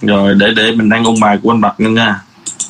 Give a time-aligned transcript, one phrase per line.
[0.00, 2.20] rồi để để mình đang ôn bài của anh Bạch nữa nha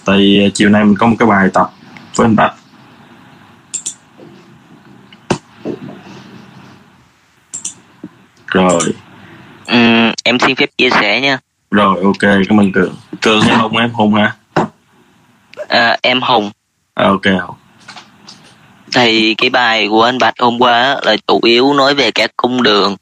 [0.04, 1.71] tại chiều nay mình có một cái bài tập
[2.17, 2.54] với anh Bạch
[8.47, 8.81] rồi
[9.67, 11.39] Ừm, em xin phép chia sẻ nha.
[11.71, 14.35] rồi ok cảm ơn cường cường hay hùng em hùng hả
[15.69, 16.51] À, em Hùng.
[16.95, 17.56] à, ok Hùng.
[18.95, 22.62] Thì cái bài của anh Bạch hôm qua là chủ yếu nói về các cung
[22.62, 22.97] đường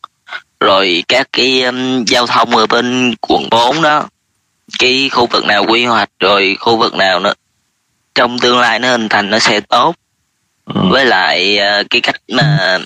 [0.61, 4.09] rồi các cái um, giao thông ở bên quận 4 đó.
[4.79, 7.33] Cái khu vực nào quy hoạch rồi khu vực nào nó
[8.15, 9.95] trong tương lai nó hình thành nó sẽ tốt.
[10.75, 10.81] Ừ.
[10.91, 12.79] Với lại à, cái cách mà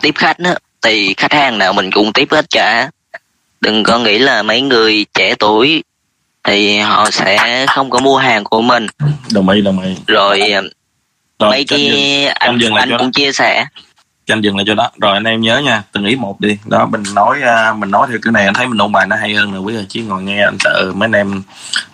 [0.00, 2.90] tiếp khách đó thì khách hàng nào mình cũng tiếp hết cả.
[3.60, 5.82] Đừng có nghĩ là mấy người trẻ tuổi
[6.44, 8.86] thì họ sẽ không có mua hàng của mình
[9.32, 10.40] đồng ý đồng ý rồi
[11.38, 13.66] rồi mấy anh dừng, cái anh anh đó cũng chia sẻ
[14.26, 14.90] cho anh dừng lại cho đó.
[15.00, 16.58] Rồi anh em nhớ nha từng ý một đi.
[16.64, 19.16] Đó mình nói à, mình nói theo cái này anh thấy mình ôn bài nó
[19.16, 21.42] hay hơn rồi quý giờ chứ ngồi nghe anh sợ mấy anh em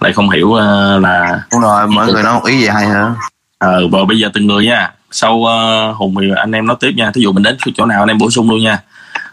[0.01, 0.65] lại không hiểu à,
[1.01, 3.15] là đúng rồi mỗi người nói một ý gì hay hơn
[3.59, 4.93] ờ và bây giờ từng người nha.
[5.10, 7.10] Sau ờ, hùng thì anh em nói tiếp nha.
[7.15, 8.79] Thí dụ mình đến chỗ nào anh em bổ sung luôn nha.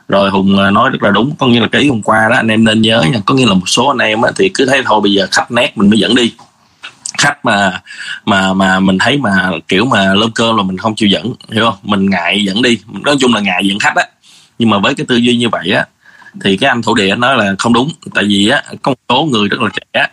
[0.07, 1.35] Rồi hùng nói rất là đúng.
[1.39, 3.19] Có nghĩa là cái ý hôm qua đó anh em nên nhớ nha.
[3.25, 5.51] Có nghĩa là một số anh em á, thì cứ thấy thôi bây giờ khách
[5.51, 6.33] nét mình mới dẫn đi
[7.17, 7.81] khách mà
[8.25, 11.65] mà mà mình thấy mà, kiểu mà lơm cơm là mình không chịu dẫn, hiểu
[11.65, 11.79] không?
[11.83, 12.79] Mình ngại dẫn đi.
[12.87, 14.05] Nói chung là ngại dẫn khách á.
[14.59, 15.85] Nhưng mà với cái tư duy như vậy á,
[16.43, 17.91] thì cái anh thổ địa nói là không đúng.
[18.13, 20.07] Tại vì á, có một số người rất là trẻ.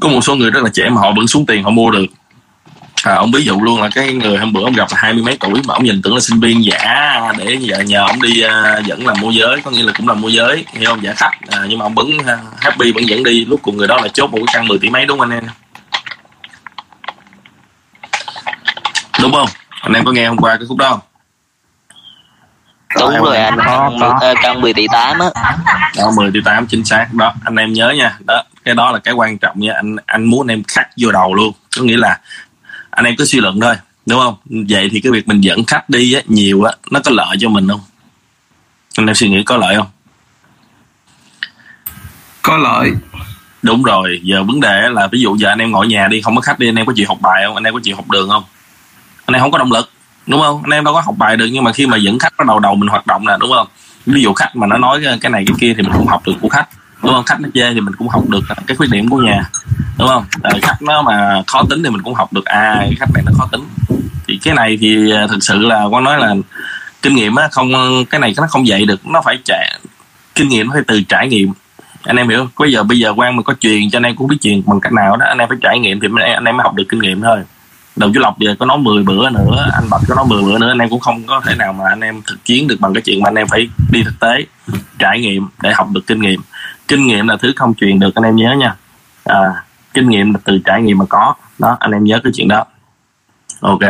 [0.00, 2.06] Có một số người rất là trẻ mà họ vẫn xuống tiền, họ mua được
[3.04, 5.22] à, ông ví dụ luôn là cái người hôm bữa ông gặp là hai mươi
[5.22, 8.80] mấy tuổi mà ông nhìn tưởng là sinh viên giả để nhờ, ông đi à,
[8.86, 11.02] dẫn làm môi giới có nghĩa là cũng là môi giới hiểu không?
[11.02, 11.32] Giả khách.
[11.50, 13.44] À, nhưng mà ông vẫn à, happy vẫn dẫn đi.
[13.44, 15.38] Lúc cùng người đó là chốt một cái căn 10 tỷ mấy đúng không anh
[15.38, 15.50] em?
[19.22, 19.48] Đúng không?
[19.80, 21.00] Anh em có nghe hôm qua cái khúc đó không?
[23.00, 23.58] Đúng rồi anh.
[24.20, 25.26] ờ, căn 10 tỷ 8 á.
[25.96, 27.06] Đó 10 tỷ 8 chính xác.
[27.12, 28.18] Đó anh em nhớ nha.
[28.26, 29.72] Đó cái đó là cái quan trọng nha.
[29.76, 31.52] Anh anh muốn anh em khắc vô đầu luôn.
[31.76, 32.18] Có nghĩa là
[32.96, 33.74] anh em cứ suy luận thôi
[34.06, 34.34] đúng không?
[34.68, 37.48] Vậy thì cái việc mình dẫn khách đi á, nhiều á nó có lợi cho
[37.48, 37.80] mình không?
[38.96, 39.86] Anh em suy nghĩ có lợi không?
[42.42, 42.90] Có lợi.
[43.62, 46.36] Đúng rồi giờ vấn đề là ví dụ giờ anh em ngồi nhà đi không
[46.36, 47.54] có khách đi anh em có chịu học bài không?
[47.54, 48.44] Anh em có chịu học đường không?
[49.26, 49.90] Anh em không có động lực
[50.26, 50.62] đúng không?
[50.64, 52.58] Anh em đâu có học bài được nhưng mà khi mà dẫn khách bắt đầu
[52.58, 53.66] đầu mình hoạt động nè đúng không?
[54.06, 56.34] Ví dụ khách mà nó nói cái này cái kia thì mình cũng học được
[56.40, 56.68] của khách
[57.02, 57.24] đúng không?
[57.24, 59.42] Khách nó chê thì mình cũng học được cái khuyết điểm của nhà.
[59.98, 60.24] Đúng không?
[60.42, 62.44] Ờ, khách nó mà khó tính thì mình cũng học được.
[62.44, 63.62] À cái khách này nó khó tính.
[64.28, 66.34] Thì cái này thì thật thực sự là quan nói là
[67.02, 67.72] kinh nghiệm á không
[68.10, 69.06] cái này nó không dạy được.
[69.06, 69.78] Nó phải trải
[70.34, 71.52] kinh nghiệm nó phải từ trải nghiệm.
[72.02, 72.48] Anh em hiểu không?
[72.58, 74.80] bây giờ bây giờ quan mà có truyền cho anh em cũng biết truyền bằng
[74.80, 77.00] cách nào đó anh em phải trải nghiệm thì anh em mới học được kinh
[77.00, 77.38] nghiệm thôi.
[77.96, 80.58] Đồng chú lộc giờ có nói 10 bữa nữa anh bạch có nói 10 bữa
[80.58, 82.94] nữa anh em cũng không có thể nào mà anh em thực chiến được bằng
[82.94, 84.46] cái chuyện mà anh em phải đi thực tế
[84.98, 86.40] trải nghiệm để học được kinh nghiệm
[86.88, 88.74] kinh nghiệm là thứ không truyền được anh em nhớ nha.
[89.24, 91.34] À, kinh nghiệm là từ trải nghiệm mà có.
[91.58, 92.64] Đó anh em nhớ cái chuyện đó.
[93.60, 93.80] Ok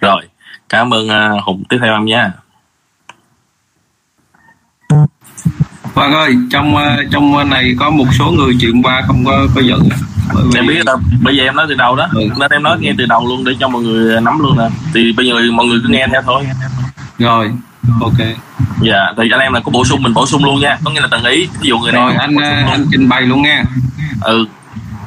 [0.00, 0.22] rồi.
[0.68, 1.62] Cảm ơn à, hùng.
[1.68, 2.32] Tiếp theo em nha.
[5.94, 9.60] Hoàng ơi trong ờ, trong này có một số người chuyện qua không có có
[9.60, 9.88] giận.
[10.34, 10.96] Bởi vì- em biết đâu.
[11.22, 12.08] Bây giờ em nói từ đầu đó.
[12.14, 12.20] Ừ.
[12.38, 14.68] nên em nói nghe từ đầu luôn để cho mọi người nắm luôn nè.
[14.94, 16.46] Thì bây giờ mọi người cứ nghe theo thôi.
[17.18, 17.50] Rồi
[18.00, 18.18] ok.
[18.82, 20.78] Dạ thì anh em là có bổ sung mình bổ sung luôn nha.
[20.84, 23.42] Có nghĩa là tầng ý ví dụ người rồi anh à, anh trình bày luôn
[23.42, 23.64] nha.
[24.20, 24.46] Ừ.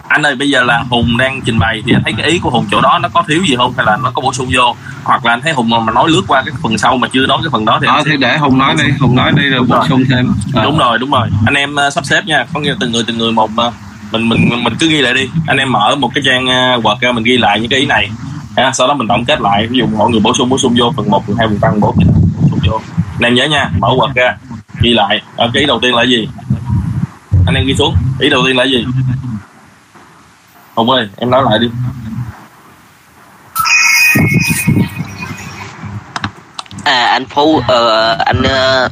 [0.08, 2.50] Anh ơi bây giờ là hùng đang trình bày thì anh thấy cái ý của
[2.50, 3.74] hùng chỗ đó nó có thiếu gì không?
[3.78, 4.76] Hay là nó có bổ sung vô?
[5.04, 7.38] Hoặc là anh thấy hùng mà, nói lướt qua cái phần sau mà chưa nói
[7.44, 9.70] cái phần đó thì, à, thì để hùng nói đi hùng nói đi rồi đúng
[9.70, 9.86] bổ rồi.
[9.90, 10.34] sung thêm.
[10.54, 10.64] À.
[10.64, 11.28] đúng rồi đúng rồi.
[11.46, 12.46] Anh em uh, sắp xếp nha.
[12.54, 13.74] Có nghĩa là từng người từng người một uh,
[14.12, 15.30] mình mình mình cứ ghi lại đi.
[15.48, 17.86] Anh em mở một cái trang uh, word ra mình ghi lại những cái ý
[17.86, 18.10] này.
[18.58, 19.68] Ha, sau đó mình tổng kết lại.
[19.68, 21.70] Ví dụ mọi người bổ sung bổ sung vô phần một, phần hai, phần ba,
[21.72, 21.96] phần bốn
[22.66, 22.82] chỗ.
[22.98, 24.36] Anh em nhớ nha mở quật ra
[24.82, 25.22] ghi lại.
[25.38, 26.30] Ở cái ý đầu tiên là gì?
[27.46, 28.86] Anh em ghi xuống ý đầu tiên là gì?
[30.76, 31.70] Hùng ơi em nói lại đi.
[36.84, 37.64] À anh phú uh,
[38.26, 38.92] anh uh,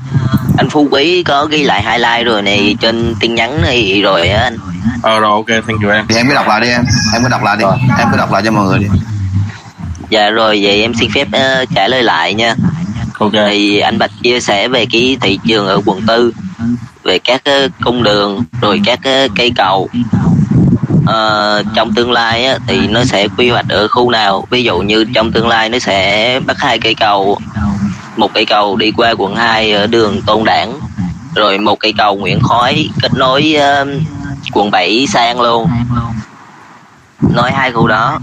[0.57, 4.44] anh phú quý có ghi lại highlight rồi này trên tin nhắn này rồi á
[4.44, 4.57] anh.
[5.01, 6.06] Ờ rồi ok thank you em.
[6.09, 6.83] Thì em cứ đọc lại đi em
[7.13, 7.77] em cứ đọc lại đi rồi.
[8.00, 8.88] em cứ đọc lại cho mọi người đi.
[10.09, 12.56] Dạ rồi vậy em xin phép uh, trả lời lại nha
[13.24, 13.50] okay.
[13.50, 16.34] thì anh Bạch chia sẻ về cái thị trường ở quận tư
[17.04, 19.90] về các ờ, cung đường rồi các ờ, cây cầu.
[21.06, 24.48] Ờ, trong tương lai á, thì nó sẽ quy hoạch ở khu nào?
[24.50, 27.38] Ví dụ như trong tương lai nó sẽ bắt hai cây cầu.
[28.18, 30.80] Một cây cầu đi qua quận 2 ở đường Tôn đảng
[31.36, 33.88] rồi một cây cầu Nguyễn Khói kết nối uh,
[34.54, 35.70] quận 7 sang luôn.
[37.22, 38.20] Nói hai khu đó.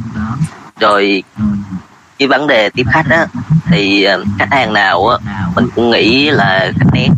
[0.81, 1.23] Rồi
[2.20, 3.26] cái vấn đề tiếp khách á
[3.70, 5.17] thì ờ, khách hàng nào á
[5.55, 7.08] mình cũng nghĩ là khách nét.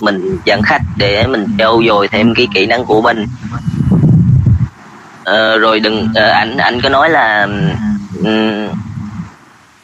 [0.00, 3.26] Mình dẫn khách để mình trau dồi thêm cái kỹ năng của mình.
[5.24, 7.48] Ờ, rồi đừng ờ, anh anh có nói là
[8.24, 8.68] um,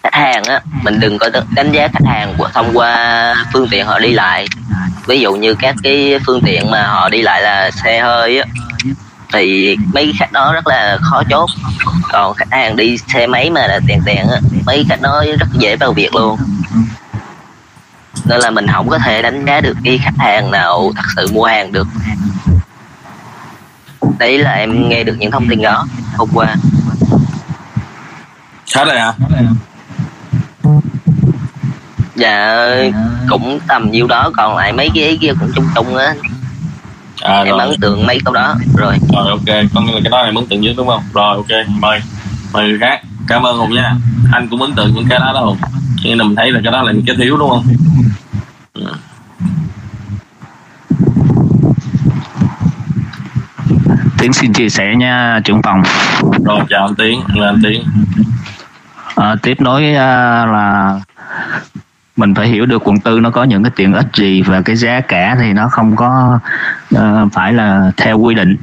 [0.03, 3.87] khách hàng á mình đừng có đánh giá khách hàng của- thông qua phương tiện
[3.87, 4.47] họ đi lại.
[5.07, 8.45] Ví dụ như các cái phương tiện mà họ đi lại là xe hơi á
[9.33, 11.51] thì mấy khách đó rất là khó chốt.
[12.13, 15.49] Còn khách hàng đi xe máy mà là tiền tiền á mấy khách đó rất
[15.53, 16.39] dễ vào việc luôn.
[18.25, 21.27] Nên là mình không có thể đánh giá được cái khách hàng nào thật sự
[21.33, 21.87] mua hàng được.
[24.19, 25.87] Đấy là em nghe được những thông tin đó
[26.17, 26.57] hôm qua.
[28.75, 29.13] Hết rồi hả?
[32.15, 32.67] Dạ
[33.29, 36.15] cũng tầm nhiêu đó còn lại mấy cái kia cũng chung chung á
[37.23, 37.61] à, em rồi.
[37.61, 38.55] ấn tượng mấy câu đó.
[38.77, 38.97] Rồi.
[39.15, 39.65] Rồi ok.
[39.75, 41.03] Có nghĩa là cái đó em ấn tượng nhất đúng không?
[41.13, 41.69] Rồi ok.
[41.69, 42.01] Mời.
[42.53, 43.01] Mời người khác.
[43.29, 43.95] Cảm ơn hùng nha.
[44.33, 45.59] Anh cũng ấn tượng những cái đó đó hùng.
[45.97, 47.67] Cho nên mình thấy là cái đó là những cái thiếu đúng không?
[48.75, 48.95] Ừ.
[54.19, 55.83] Tiến xin chia sẻ nha trưởng phòng.
[56.45, 57.21] rồi chào anh tiến.
[57.35, 57.85] Là anh tiến.
[59.15, 61.01] Ờ, tiếp nối à, là
[62.17, 64.77] mình phải hiểu được quận tư nó có những cái tiện ích gì và cái
[64.77, 66.39] giá cả thì nó không có
[66.95, 68.57] ờ, phải là theo quy định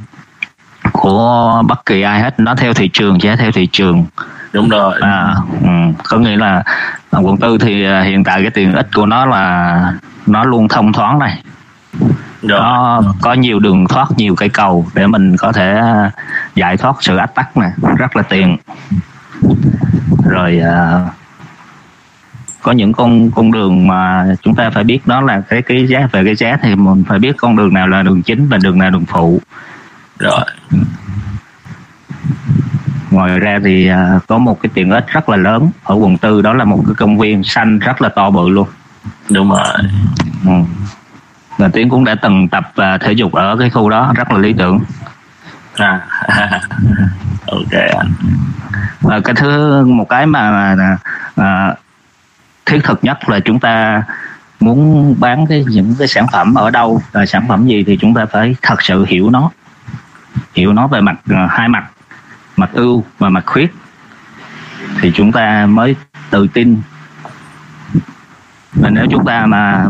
[0.92, 2.40] của bất kỳ ai hết.
[2.40, 4.04] Nó theo thị trường giá theo thị trường.
[4.52, 4.94] Đúng rồi.
[5.00, 5.68] À, ừ,
[6.04, 6.62] có nghĩa là
[7.10, 9.92] quận tư thì à, hiện tại cái tiện ích của nó là
[10.26, 11.42] nó luôn thông thoáng này.
[12.42, 12.60] Rồi.
[12.60, 15.80] Nó có nhiều đường thoát nhiều cây cầu để mình có thể
[16.54, 17.70] giải thoát sự ách tắc này.
[17.98, 18.56] Rất là tiện.
[20.24, 21.00] Rồi à,
[22.62, 26.08] có những con con đường mà chúng ta phải biết đó là cái cái giá
[26.12, 28.78] về cái giá thì mình phải biết con đường nào là đường chính và đường
[28.78, 29.40] nào đường phụ.
[30.18, 30.44] Rồi.
[33.10, 36.42] Ngoài ra thì à, có một cái tiện ích rất là lớn ở quận tư
[36.42, 38.68] đó là một cái công viên xanh rất là to bự luôn.
[39.30, 39.66] Đúng rồi.
[40.46, 40.52] Ừ.
[41.58, 44.38] và tiến cũng đã từng tập à, thể dục ở cái khu đó rất là
[44.38, 44.80] lý tưởng.
[45.76, 46.00] À.
[47.46, 48.12] Ok anh.
[49.00, 50.96] Và cái thứ một cái mà, mà
[51.36, 51.74] à,
[52.70, 54.02] thiết thực nhất là chúng ta
[54.60, 58.14] muốn bán cái những cái sản phẩm ở đâu và sản phẩm gì thì chúng
[58.14, 59.50] ta phải thật sự hiểu nó.
[60.54, 61.84] Hiểu nó về mặt ờ, hai mặt
[62.56, 63.74] mặt ưu và mặt khuyết.
[65.00, 65.96] Thì chúng ta mới
[66.30, 66.80] tự tin.
[68.72, 69.88] Và nếu chúng ta mà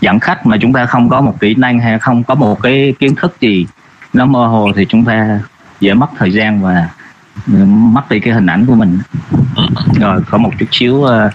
[0.00, 2.94] dẫn khách mà chúng ta không có một kỹ năng hay không có một cái
[2.98, 3.66] kiến thức gì
[4.12, 5.40] nó mơ hồ thì chúng ta
[5.80, 6.88] dễ mất thời gian và
[7.66, 8.98] mất đi cái hình ảnh của mình.
[10.00, 11.30] Rồi có một chút xíu ờ,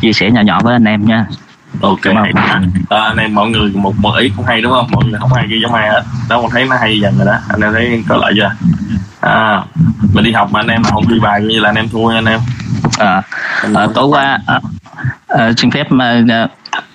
[0.00, 1.26] chia sẻ nhỏ nhỏ với anh em nha.
[1.80, 2.22] Ok à,
[2.88, 4.86] anh em mọi người một một ý cũng hay đúng không?
[4.90, 6.02] Mọi người không ai ghi giống ai hết.
[6.28, 7.36] Đó mình thấy nó hay dần rồi đó.
[7.48, 8.50] Anh em thấy có lợi chưa?
[9.20, 9.62] À
[10.14, 12.10] mình đi học mà anh em mà không ghi bài như là anh em thua
[12.10, 12.40] nha anh em.
[12.98, 13.22] À,
[13.74, 14.60] à, tối qua à,
[15.28, 16.48] à, xin phép mà à,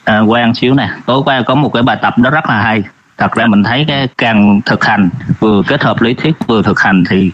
[0.03, 0.89] à, quan xíu nè.
[1.05, 2.83] Tối qua có một cái bài tập đó rất là hay.
[3.17, 5.09] Thật ra mình thấy cái càng thực hành
[5.39, 7.31] vừa kết hợp lý thuyết vừa thực hành thì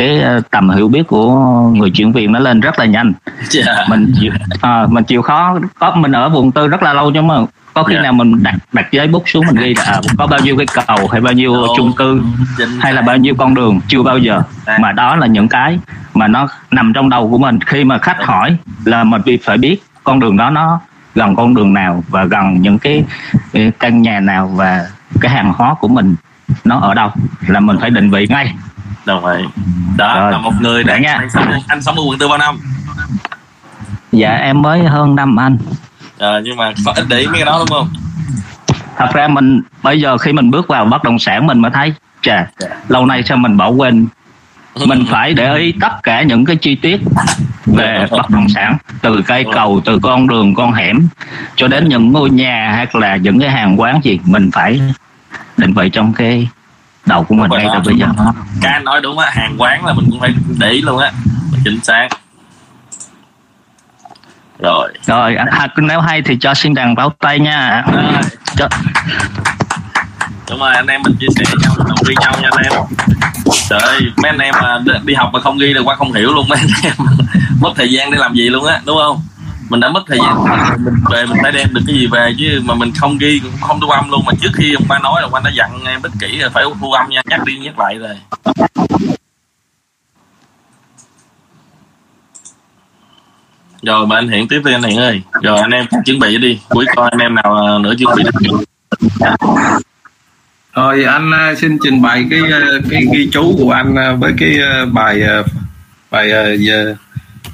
[0.00, 1.34] cái ờ, tầm hiểu biết của
[1.74, 3.12] người chuyển viên nó lên rất là nhanh.
[3.50, 3.64] Dạ.
[3.88, 7.26] mình chịu à, mình chịu khó có mình ở vùng tư rất là lâu nhưng
[7.26, 7.34] mà
[7.74, 8.02] có khi Dạ.
[8.02, 10.66] nào mình đặt đặt giấy bút xuống mình ghi là à, có bao nhiêu cái
[10.86, 12.22] cầu hay bao nhiêu chung cư
[12.80, 14.42] hay là bao nhiêu con đường chưa bao giờ.
[14.64, 14.78] À.
[14.80, 15.78] mà đó là những cái
[16.14, 17.60] mà nó nằm trong đầu của mình.
[17.60, 20.80] Khi mà khách hỏi là mình phải biết con đường đó nó
[21.14, 23.04] gần con đường nào và gần những cái
[23.78, 24.86] căn nhà nào và
[25.20, 26.14] cái hàng hóa của mình
[26.64, 27.10] nó ở đâu
[27.46, 28.54] là mình phải định vị ngay
[29.10, 29.44] đồng ý
[29.96, 30.32] đó Rồi.
[30.32, 31.18] là một người Đã nha.
[31.18, 32.58] đang sống anh sống ở quận tư bao năm?
[34.12, 35.58] Dạ em mới hơn năm anh.
[36.18, 37.88] Ờ, nhưng mà có ít để ý mấy cái đó đúng không?
[38.96, 41.94] Thật ra mình bây giờ khi mình bước vào bất động sản mình mới thấy
[42.22, 42.46] chà
[42.88, 44.06] lâu nay sao mình bỏ quên.
[44.86, 47.00] Mình phải để ý tất cả những cái chi tiết
[47.66, 51.08] về bất động sản từ cây cầu từ con đường con hẻm
[51.56, 54.80] cho đến những ngôi nhà hay là những cái hàng quán gì mình phải
[55.56, 56.48] định vị trong cái
[57.10, 58.06] đầu của mình ngay từ bây giờ.
[58.62, 61.10] Cái anh nói đúng á hàng quán là mình cũng phải để ý luôn á.
[61.64, 62.08] Chính xác.
[64.58, 64.92] Rồi.
[65.06, 67.84] Rồi anh à, nếu hay thì cho xin đàn báo tay nha.
[67.92, 68.04] Rồi.
[68.56, 68.68] cho,
[70.50, 72.72] đúng rồi anh em mình chia sẻ nhau động viên nhau nha anh em.
[73.68, 76.12] Trời ơi mấy anh em mà đi- đi học mà không ghi được qua không
[76.12, 76.92] hiểu luôn mấy anh em.
[77.60, 79.22] Mất thời gian để làm gì luôn á đúng không
[79.70, 80.44] mình đã mất thời gian.
[80.84, 83.52] Mình về mình phải đem được cái gì về chứ mà mình không ghi, cũng
[83.60, 84.24] không thu âm luôn.
[84.26, 86.50] Mà trước khi ông ba nói là ông ba đã dặn em rất kỹ rồi
[86.50, 88.16] phải thu âm nha, nhắc đi, nhắc lại rồi.
[93.82, 95.22] Rồi, mà anh hiện tiếp đi, anh hiện ơi.
[95.42, 96.60] Rồi, anh em chuẩn bị đi.
[96.68, 98.64] Cuối coi anh em nào à, nữa chuẩn bị được.
[100.74, 102.60] Rồi, anh à, xin trình bày cái à,
[102.90, 104.58] cái ghi chú của anh với cái
[104.92, 105.22] bài
[106.10, 106.32] bài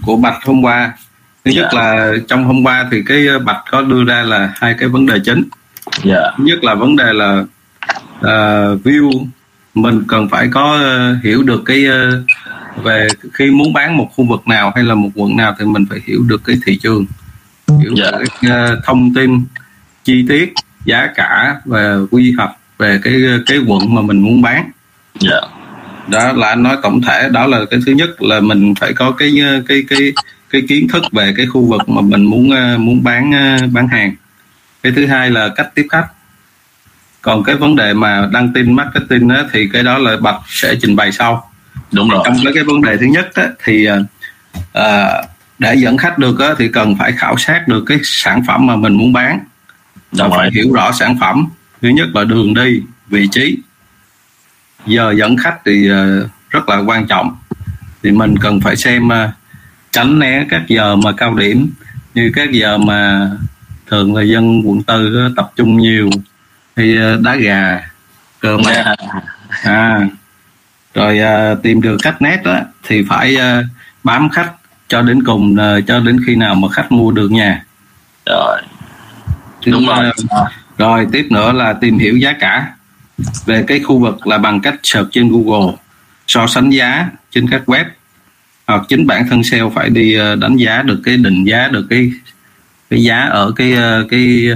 [0.02, 0.92] của Bạch hôm qua
[1.46, 1.78] thứ nhất Dạ.
[1.80, 5.06] là trong hôm qua thì cái ờ, bạch có đưa ra là hai cái vấn
[5.06, 5.42] đề chính.
[6.04, 6.20] Dạ.
[6.38, 7.44] Thứ nhất là vấn đề là
[8.18, 9.26] uh, view
[9.74, 12.22] mình cần phải có ờ, hiểu được cái ờ,
[12.82, 15.84] về khi muốn bán một khu vực nào hay là một quận nào thì mình
[15.90, 17.06] phải hiểu được cái thị trường.
[17.80, 18.10] Hiểu Dạ.
[18.10, 19.44] được cái ờ, thông tin
[20.04, 20.52] chi tiết
[20.84, 23.14] giá cả và quy hoạch về cái
[23.46, 24.70] cái quận mà mình muốn bán.
[25.20, 25.40] Dạ.
[26.08, 29.10] Đó là anh nói tổng thể đó là cái thứ nhất là mình phải có
[29.10, 29.32] cái
[29.68, 30.12] cái cái
[30.50, 33.88] cái kiến thức về cái khu vực mà mình muốn ờ, muốn bán ờ, bán
[33.88, 34.14] hàng.
[34.82, 36.06] Cái thứ hai là cách tiếp khách.
[37.22, 40.74] Còn cái vấn đề mà đăng tin marketing á, thì cái đó là bạch sẽ
[40.82, 41.50] trình bày sau.
[41.92, 42.22] Đúng rồi.
[42.24, 43.88] Trong cái vấn đề thứ nhất á, thì
[44.72, 45.22] ờ,
[45.58, 48.76] để dẫn khách được á, thì cần phải khảo sát được cái sản phẩm mà
[48.76, 49.40] mình muốn bán.
[50.12, 51.48] Đồng phải ý hiểu rõ sản phẩm.
[51.82, 53.58] Thứ nhất là đường đi vị trí.
[54.86, 55.88] Giờ dẫn khách thì
[56.50, 57.36] rất là quan trọng.
[58.02, 59.08] Thì mình cần phải xem
[59.96, 61.70] tránh né các giờ mà cao điểm
[62.14, 63.30] như các giờ mà
[63.90, 66.10] thường là dân quận tư tập trung nhiều
[66.76, 67.90] thì ờ, đá gà
[68.40, 68.94] cơ mà Dạ.
[69.62, 70.08] à
[70.94, 73.64] rồi ờ, tìm được cách nét đó thì phải ờ,
[74.04, 74.52] bám khách
[74.88, 77.64] cho đến cùng ờ, cho đến khi nào mà khách mua được nhà.
[78.26, 78.62] Rồi.
[79.66, 80.12] Đúng rồi.
[80.78, 82.72] rồi tiếp nữa là tìm hiểu giá cả.
[83.46, 85.74] Về cái khu vực là bằng cách search trên Google
[86.26, 87.84] so sánh giá trên các web
[88.66, 91.86] hoặc chính bản thân sale phải đi ờ, đánh giá được cái định giá được
[91.90, 92.12] cái
[92.90, 94.48] cái giá ở cái ờ, cái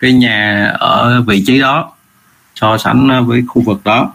[0.00, 1.92] cái nhà ở vị trí đó
[2.54, 4.14] so sánh với khu vực đó.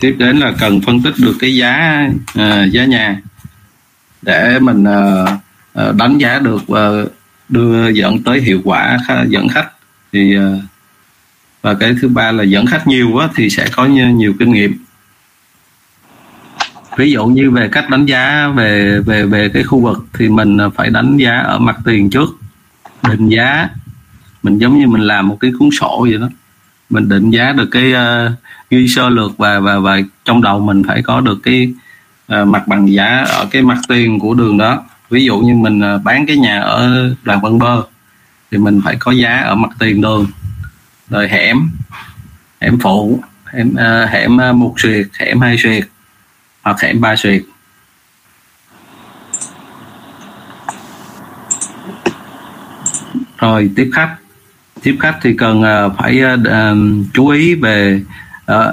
[0.00, 2.06] Tiếp đến là cần phân tích được cái giá
[2.38, 3.20] uh, giá nhà
[4.22, 7.12] để mình uh, đánh giá được uh,
[7.48, 9.68] đưa dẫn tới hiệu quả khá, dẫn khách.
[10.12, 10.42] Thì uh,
[11.62, 14.84] và cái thứ ba là dẫn khách nhiều quá thì sẽ có nhiều kinh nghiệm
[16.98, 20.58] ví dụ như về cách đánh giá về về về cái khu vực thì mình
[20.58, 22.28] à, phải đánh giá ở mặt tiền trước.
[23.08, 23.68] Định giá
[24.42, 26.28] mình giống như mình làm một cái cuốn sổ vậy đó.
[26.90, 28.32] Mình định giá được cái uh,
[28.70, 31.72] ghi sơ lược và và và trong đầu mình phải có được cái
[32.40, 34.84] uh, mặt bằng giá ở cái mặt tiền của đường đó.
[35.10, 37.82] Ví dụ như mình uh, bán cái nhà ở đoàn Văn Bơ
[38.50, 40.26] thì mình phải có giá ở mặt tiền đường.
[41.10, 41.70] Rồi hẻm
[42.60, 43.20] hẻm phụ
[43.52, 45.84] hẻm uh, hẻm một xuyệt hẻm hai xuyệt
[46.68, 47.42] hoặc hẻm ba xuyệt
[53.38, 54.16] rồi tiếp khách.
[54.82, 56.76] Tiếp khách thì cần ờ, phải ờ, ờ,
[57.14, 58.00] chú ý về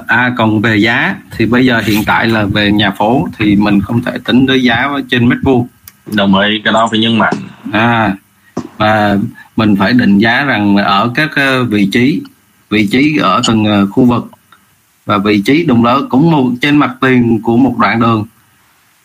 [0.06, 1.14] à còn về giá.
[1.36, 4.62] Thì bây giờ hiện tại là về nhà phố thì mình không thể tính tới
[4.62, 5.68] giá trên mét vuông.
[6.12, 7.34] Đồng ý cái đó phải nhấn mạnh.
[7.72, 8.14] À
[8.76, 9.16] và
[9.56, 11.30] mình phải định giá rằng ở các
[11.68, 12.22] vị trí
[12.70, 14.30] vị trí ở từng khu vực
[15.06, 18.26] và vị trí đồng đó cũng một trên mặt tiền của một đoạn đường.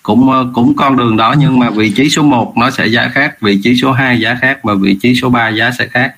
[0.03, 3.10] Cũng ờ, cũng con đường đó nhưng mà vị trí số 1 nó sẽ giá
[3.13, 6.15] khác vị trí số 2 giá khác và vị trí số 3 giá sẽ khác.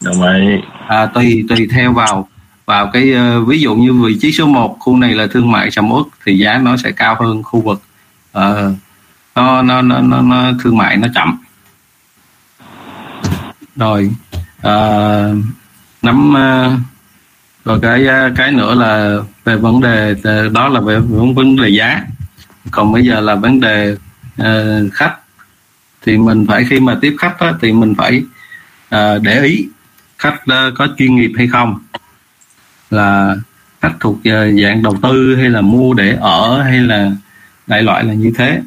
[0.00, 0.46] Đồng ý.
[0.86, 2.28] À, tùy tùy theo vào
[2.66, 5.70] vào cái ờ, ví dụ như vị trí số 1 khu này là thương mại
[5.70, 7.82] sầm uất thì giá nó sẽ cao hơn khu vực.
[8.32, 8.72] Ờ,
[9.34, 11.38] nó, nó, nó, nó, nó thương mại nó chậm.
[13.76, 14.10] Rồi
[14.60, 15.34] ờ,
[16.02, 16.34] nắm
[17.70, 21.56] rồi cái à, cái nữa là về vấn đề à, đó là về vấn vấn
[21.56, 22.02] đề giá.
[22.70, 23.96] Còn bây giờ là vấn đề
[24.42, 25.14] uh, khách.
[26.02, 28.22] Thì mình phải khi mà tiếp khách đó, thì mình phải
[28.94, 29.68] uh, để ý
[30.18, 31.78] khách uh, có chuyên nghiệp hay không.
[32.90, 33.36] Là
[33.80, 37.10] khách thuộc uh, dạng đầu tư hay là mua để ở hay là
[37.66, 38.60] đại loại là như thế.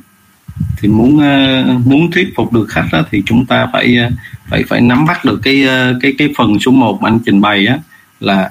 [0.77, 4.13] Thì muốn uh, muốn thuyết phục được khách đó, thì chúng ta phải uh,
[4.49, 7.41] phải phải nắm bắt được cái uh, cái cái phần số 1 mà anh trình
[7.41, 7.77] bày á
[8.19, 8.49] là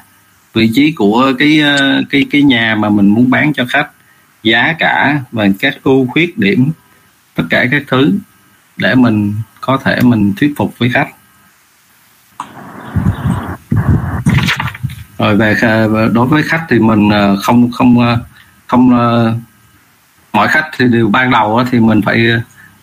[0.53, 3.89] vị trí của cái ờ, cái cái nhà mà mình muốn bán cho khách
[4.43, 6.71] giá cả và các ưu khuyết điểm
[7.35, 8.13] tất cả các thứ
[8.77, 11.09] để mình có thể mình thuyết phục với khách.
[15.19, 15.55] Rồi về
[16.13, 18.19] đối với khách thì mình ờ, không không ờ,
[18.67, 18.91] không
[20.33, 22.27] mọi khách thì đều ban đầu thì mình phải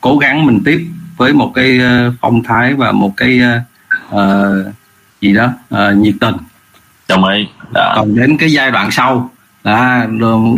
[0.01, 1.79] cố gắng mình tiếp với một cái
[2.21, 3.41] phong thái và một cái
[4.15, 4.19] uh,
[5.21, 6.35] gì đó uh, nhiệt tình.
[7.07, 7.93] Đồng ý đó.
[7.95, 9.31] Còn đến cái giai đoạn sau
[9.63, 10.07] là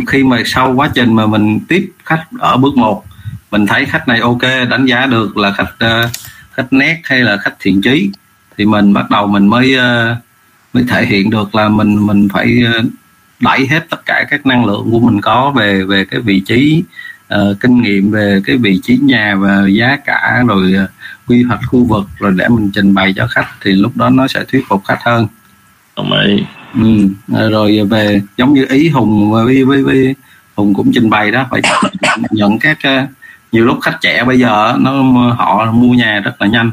[0.06, 3.04] khi mà sau quá trình mà mình tiếp khách ở bước một
[3.50, 6.08] mình thấy khách này ok đánh giá được là khách ờ,
[6.52, 8.10] khách nét hay là khách thiện chí
[8.58, 10.16] thì mình bắt đầu mình mới ờ,
[10.72, 12.82] mới thể hiện được là mình mình phải ờ,
[13.40, 16.84] đẩy hết tất cả các năng lượng của mình có về về cái vị trí
[17.28, 20.86] ờ, kinh nghiệm về cái vị trí nhà và giá cả rồi ờ,
[21.26, 24.28] quy hoạch khu vực rồi để mình trình bày cho khách thì lúc đó nó
[24.28, 25.26] sẽ thuyết phục khách hơn.
[25.96, 27.08] Đồng ý Ừ,
[27.50, 30.14] rồi về giống như ý hùng với, với, với
[30.54, 31.60] hùng cũng trình bày đó phải
[32.30, 33.06] nhận các ờ,
[33.52, 35.02] nhiều lúc khách trẻ bây giờ nó
[35.38, 36.70] họ mua nhà rất là nhanh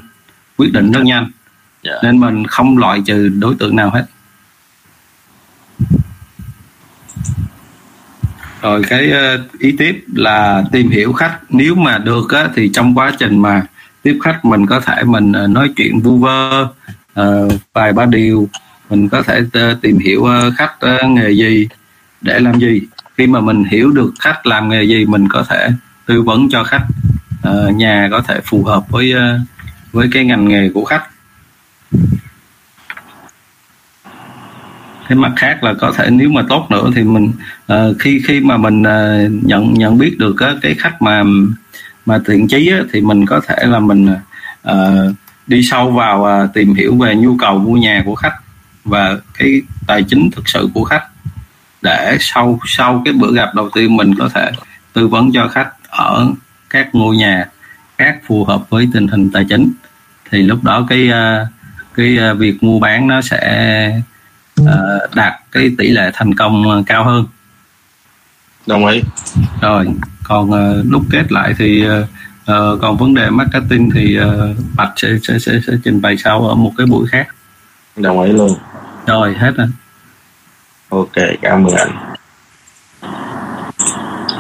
[0.58, 1.32] quyết định rất nhanh.
[1.84, 1.91] Dạ.
[2.03, 4.06] nên mình không loại trừ đối tượng nào hết.
[8.62, 11.38] Rồi cái ờ, ý tiếp là tìm hiểu khách.
[11.50, 13.63] Nếu mà được á, thì trong quá trình mà
[14.03, 16.68] tiếp khách mình có thể mình ờ, nói chuyện vu vơ
[17.13, 18.50] ờ, vài ba điều
[18.89, 21.67] mình có thể ờ, tìm hiểu ờ, khách ờ, nghề gì
[22.22, 22.81] để làm gì.
[23.17, 25.69] Khi mà mình hiểu được khách làm nghề gì mình có thể
[26.05, 26.86] tư vấn cho khách.
[27.74, 29.13] Nhà có thể phù hợp với
[29.91, 31.03] với cái ngành nghề của khách.
[35.10, 37.31] Cái mặt khác là có thể nếu mà tốt nữa thì mình
[38.00, 38.84] khi khi mà mình
[39.43, 41.24] nhận nhận biết được á, cái khách mà
[42.05, 44.08] mà thiện chí thì mình có thể là mình
[45.48, 48.36] đi sâu vào tìm hiểu về nhu cầu mua nhà của khách
[48.89, 51.03] và cái tài chính thực sự của khách
[51.81, 54.51] để sau sau cái bữa gặp đầu tiên mình có thể
[54.93, 56.27] tư vấn cho khách ở
[56.69, 57.46] các ngôi nhà
[57.98, 59.72] khác phù hợp với tình hình tài chính
[60.31, 61.48] thì lúc đó cái ờ,
[61.96, 64.01] cái ờ, việc mua bán nó sẽ
[64.65, 67.25] ờ, đạt cái tỷ lệ thành công cao hơn.
[68.67, 69.01] Đồng ý.
[69.62, 69.88] Rồi
[70.24, 70.51] còn
[70.89, 71.86] lúc kết lại thì
[72.81, 74.19] còn vấn đề marketing thì
[74.75, 77.27] bạch sẽ, sẽ sẽ sẽ trình bày sau ở một cái buổi khác.
[77.96, 78.55] Đồng ý luôn
[79.08, 79.68] rồi hết rồi.
[80.89, 82.15] Ok cảm ơn anh.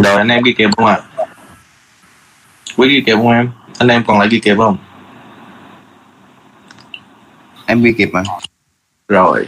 [0.03, 0.99] Rồi anh em ghi kịp không ạ?
[2.77, 3.51] Quý ghi kịp không em?
[3.79, 4.77] Anh em còn lại ghi kịp không?
[7.65, 8.23] Em ghi kịp mà.
[9.07, 9.47] Rồi.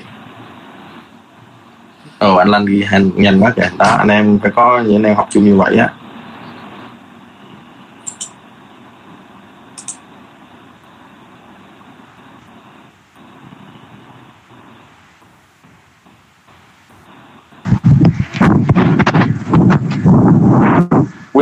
[2.19, 3.69] Ồ anh Lanh ghi hành nhanh quá kìa.
[3.77, 5.89] Đó anh em phải có những anh em học chung như vậy á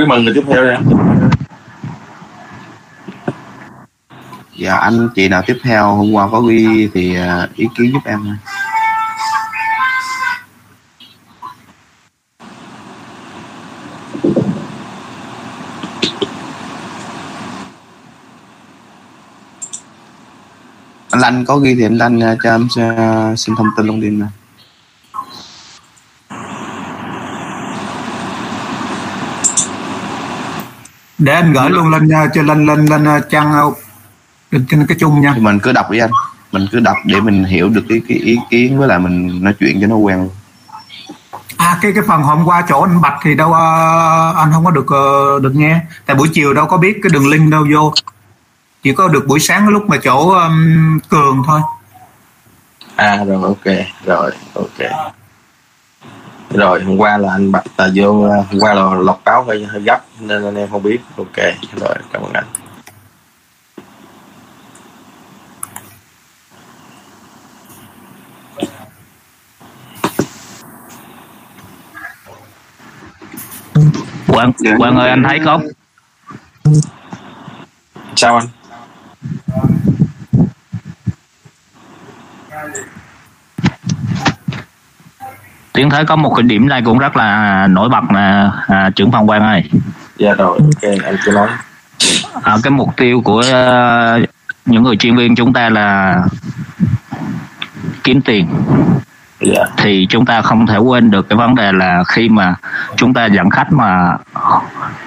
[0.09, 0.75] mời mừng người tiếp theo đi
[4.55, 5.95] dạ anh chị nào tiếp theo?
[5.95, 8.19] Hôm qua có ghi thì à, ý kiến giúp em
[21.11, 24.01] anh Lanh có ghi thì anh Lanh à, cho em à, xin thông tin luôn
[24.01, 24.25] đi nè.
[31.19, 33.77] Để anh gửi luôn lên uh, cho lên lên lên uh, trang uh,
[34.51, 35.31] lên trên cái chung nha.
[35.35, 36.11] Thì mình cứ đọc đi anh.
[36.51, 39.53] Mình cứ đọc để mình hiểu được cái, cái ý kiến với lại mình nói
[39.59, 40.19] chuyện cho nó quen.
[40.19, 40.29] Luôn
[41.57, 44.71] à cái cái phần hôm qua chỗ anh bạch thì đâu uh, anh không có
[44.71, 44.85] được
[45.35, 45.79] uh, được nghe.
[46.05, 47.93] Tại buổi chiều đâu có biết cái đường link đâu vô.
[48.83, 51.61] Chỉ có được buổi sáng lúc mà chỗ um, cường thôi.
[52.95, 53.75] À rồi ok.
[54.05, 55.11] Rồi ok
[56.49, 59.65] rồi hôm qua là anh bạch là vô ờ, hôm qua là lọc cáo hơi
[59.65, 60.99] hơi gấp nên anh em không biết.
[61.17, 61.37] Ok
[61.79, 62.45] rồi cảm ơn anh.
[74.27, 75.63] Quang Quang ơi anh thấy không?
[78.15, 78.47] Sao anh
[85.79, 89.11] Tiến thấy có một cái điểm này cũng rất là nổi bật là à, trưởng
[89.11, 89.69] phòng Quang ơi.
[90.17, 91.47] Dạ rồi ok anh cứ nói.
[92.43, 94.19] À, cái mục tiêu của ờ,
[94.65, 96.17] những người chuyên viên chúng ta là
[98.03, 98.47] kiếm tiền.
[99.39, 99.63] Dạ.
[99.77, 102.55] Thì chúng ta không thể quên được cái vấn đề là khi mà
[102.95, 104.17] chúng ta dẫn khách mà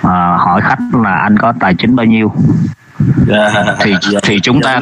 [0.03, 2.35] à, hỏi khách là anh có tài chính bao nhiêu.
[3.27, 3.65] Dạ.
[3.81, 4.21] Thì dạ.
[4.23, 4.81] thì chúng ta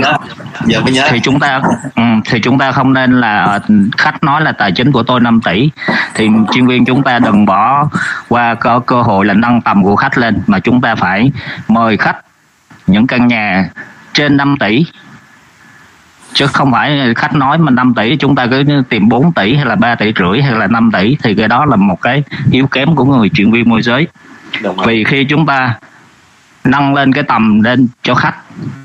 [0.67, 1.61] Dạ, mới nhớ thì chúng ta
[1.97, 3.61] ừ, thì chúng ta không nên là ờ,
[3.99, 5.71] khách nói là tài chính của tôi 5 tỷ.
[6.15, 7.89] Thì chuyên viên chúng ta đừng bỏ
[8.29, 11.33] qua có cơ hội là nâng tầm của khách lên mà chúng ta phải
[11.69, 12.17] mời khách
[12.87, 13.71] những căn nhà
[14.13, 14.87] trên 5 tỷ.
[16.33, 19.65] Chứ không phải khách nói mà 5 tỷ chúng ta cứ tìm 4 tỷ hay
[19.65, 22.67] là 3 tỷ rưỡi hay là 5 tỷ thì cái đó là một cái yếu
[22.67, 24.07] kém của người chuyên viên môi giới.
[24.87, 25.75] Vì khi chúng ta
[26.65, 28.35] nâng lên cái tầm lên cho khách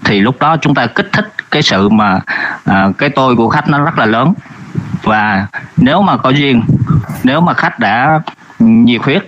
[0.03, 2.19] thì lúc đó chúng ta kích thích cái sự mà
[2.65, 4.33] à, cái tôi của khách nó rất là lớn.
[5.03, 6.61] Và nếu mà có duyên
[7.23, 8.19] nếu mà khách đã
[8.59, 9.25] nhiệt huyết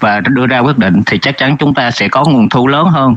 [0.00, 2.88] và đưa ra quyết định thì chắc chắn chúng ta sẽ có nguồn thu lớn
[2.88, 3.16] hơn.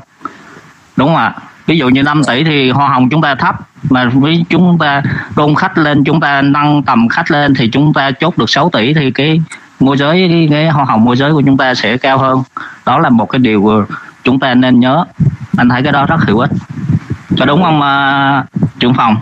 [0.96, 1.34] Đúng không ạ?
[1.66, 3.56] Ví dụ như 5 tỷ thì hoa hồng chúng ta thấp
[3.90, 5.02] mà với chúng ta
[5.36, 8.70] đôn khách lên chúng ta nâng tầm khách lên thì chúng ta chốt được 6
[8.70, 9.42] tỷ thì cái
[9.80, 12.44] môi giới cái, cái hoa hồng môi giới của chúng ta sẽ cao hơn.
[12.86, 13.86] Đó là một cái điều
[14.24, 15.06] chúng ta nên nhớ
[15.58, 16.50] anh thấy cái đó rất hữu ích.
[17.40, 19.16] Có đúng không uh, trưởng phòng?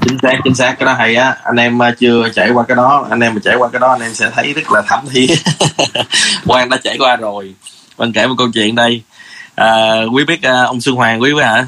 [0.00, 1.36] Chính xác chính xác cái đó hay á.
[1.44, 3.90] Anh em ờ, chưa trải qua cái đó anh em mà trải qua cái đó
[3.90, 5.26] anh em sẽ thấy rất là thấm thía.
[6.46, 7.54] Quang đã trải qua rồi.
[7.96, 9.02] Quang kể một câu chuyện đây.
[9.54, 11.66] À, quý biết à, ông Xuân Hoàng quý biết hả?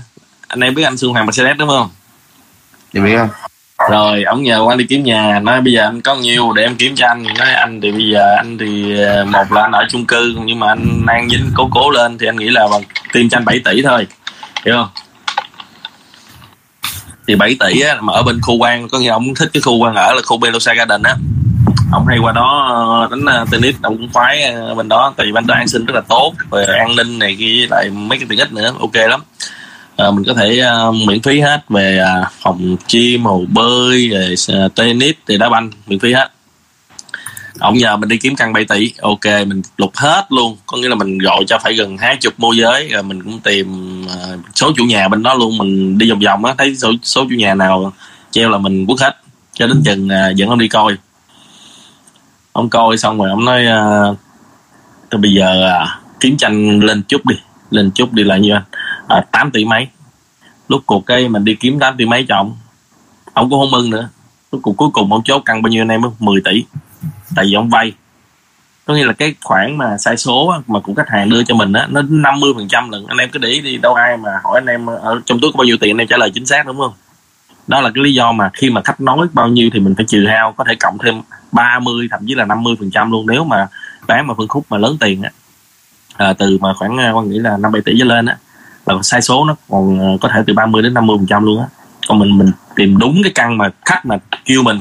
[0.48, 1.90] Anh em biết anh Xuân Hoàng Mercedes đúng không?
[2.94, 3.16] Thì biết.
[3.16, 3.28] không
[3.90, 5.40] rồi ông nhờ quan đi kiếm nhà.
[5.40, 7.24] Nói bây giờ anh có nhiêu để em kiếm cho anh?
[7.38, 10.60] Nói anh thì bây giờ anh thì ờ, một là anh ở chung cư nhưng
[10.60, 12.82] mà anh đang dính cố cố lên thì anh nghĩ là bằng
[13.12, 14.06] tìm cho anh 7 tỷ thôi.
[14.64, 14.88] Hiểu không?
[17.28, 19.76] Thì 7 tỷ á, mà ở bên khu quan có nghĩa ông thích cái khu
[19.76, 21.14] quan ở là khu Belosa Garden á.
[21.92, 22.68] Ông hay qua đó
[23.10, 25.14] ờ, đánh ờ, tennis ông cũng khoái bên đó.
[25.16, 27.90] Tại vì bên đó an sinh rất là tốt về an ninh này kia lại
[27.90, 29.20] mấy cái tiện ích nữa ok lắm
[29.96, 30.74] à, mình có thể à,
[31.06, 35.70] miễn phí hết về à, phòng gym hồ bơi về à, tennis thì đá banh
[35.86, 36.30] miễn phí hết.
[37.58, 40.56] Ông nhờ mình đi kiếm căn 7 tỷ ok mình lục hết luôn.
[40.66, 43.40] Có nghĩa là mình gọi cho phải gần hai chục môi giới rồi mình cũng
[43.40, 43.66] tìm
[44.08, 45.58] à, số chủ nhà bên đó luôn.
[45.58, 47.92] Mình đi vòng vòng á thấy số, số chủ nhà nào
[48.30, 49.16] treo là mình quất hết
[49.52, 50.96] cho đến chừng à, dẫn ông đi coi.
[52.52, 53.82] Ông coi xong rồi ông nói à,
[55.10, 57.36] bây giờ à, kiếm tranh lên chút đi
[57.70, 58.62] lên chút đi là như anh
[59.08, 59.88] Ờ, à, 8 tỷ mấy.
[60.68, 62.56] Lúc cuộc cái mình đi kiếm 8 tỷ mấy cho ông.
[63.32, 64.08] Ông cũng không mừng nữa.
[64.52, 66.64] Lúc cuộc cuối cùng ông chốt căn bao nhiêu anh em 10 tỷ.
[67.36, 67.92] Tại vì ông vay.
[68.84, 71.54] Có nghĩa là cái khoản mà sai số á, mà của khách hàng đưa cho
[71.54, 74.16] mình á nó 50 phần trăm lần anh em cứ để ý đi đâu ai
[74.16, 76.16] mà hỏi anh em ờ, ở trong túi có bao nhiêu tiền anh em trả
[76.16, 76.92] lời chính xác đúng không?
[77.66, 80.06] Đó là cái lý do mà khi mà khách nói bao nhiêu thì mình phải
[80.08, 83.26] trừ hao có thể cộng thêm 30 thậm chí là 50 phần trăm luôn.
[83.26, 83.68] Nếu mà
[84.06, 85.30] bán mà phân khúc mà lớn tiền á
[86.16, 88.36] à, từ mà khoảng quan nghĩ là năm bảy tỷ trở lên á
[88.86, 91.60] là sai số nó còn ờ, có thể từ 30 đến 50 phần trăm luôn
[91.60, 91.66] á.
[92.08, 94.80] Còn mình mình tìm đúng cái căn mà khách mà kêu mình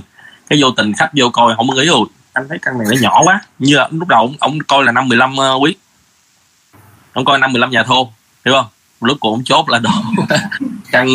[0.49, 2.97] cái vô tình khách vô coi không có nghĩ rồi anh thấy căn này nó
[3.01, 3.41] nhỏ quá.
[3.59, 5.75] Như là lúc đầu ông, ông coi là năm 15 uh, quý.
[7.13, 8.11] Ông coi năm 15 nhà thô
[8.45, 8.65] hiểu không?
[9.01, 9.89] Lúc của ông chốt là đồ.
[10.91, 11.07] Căn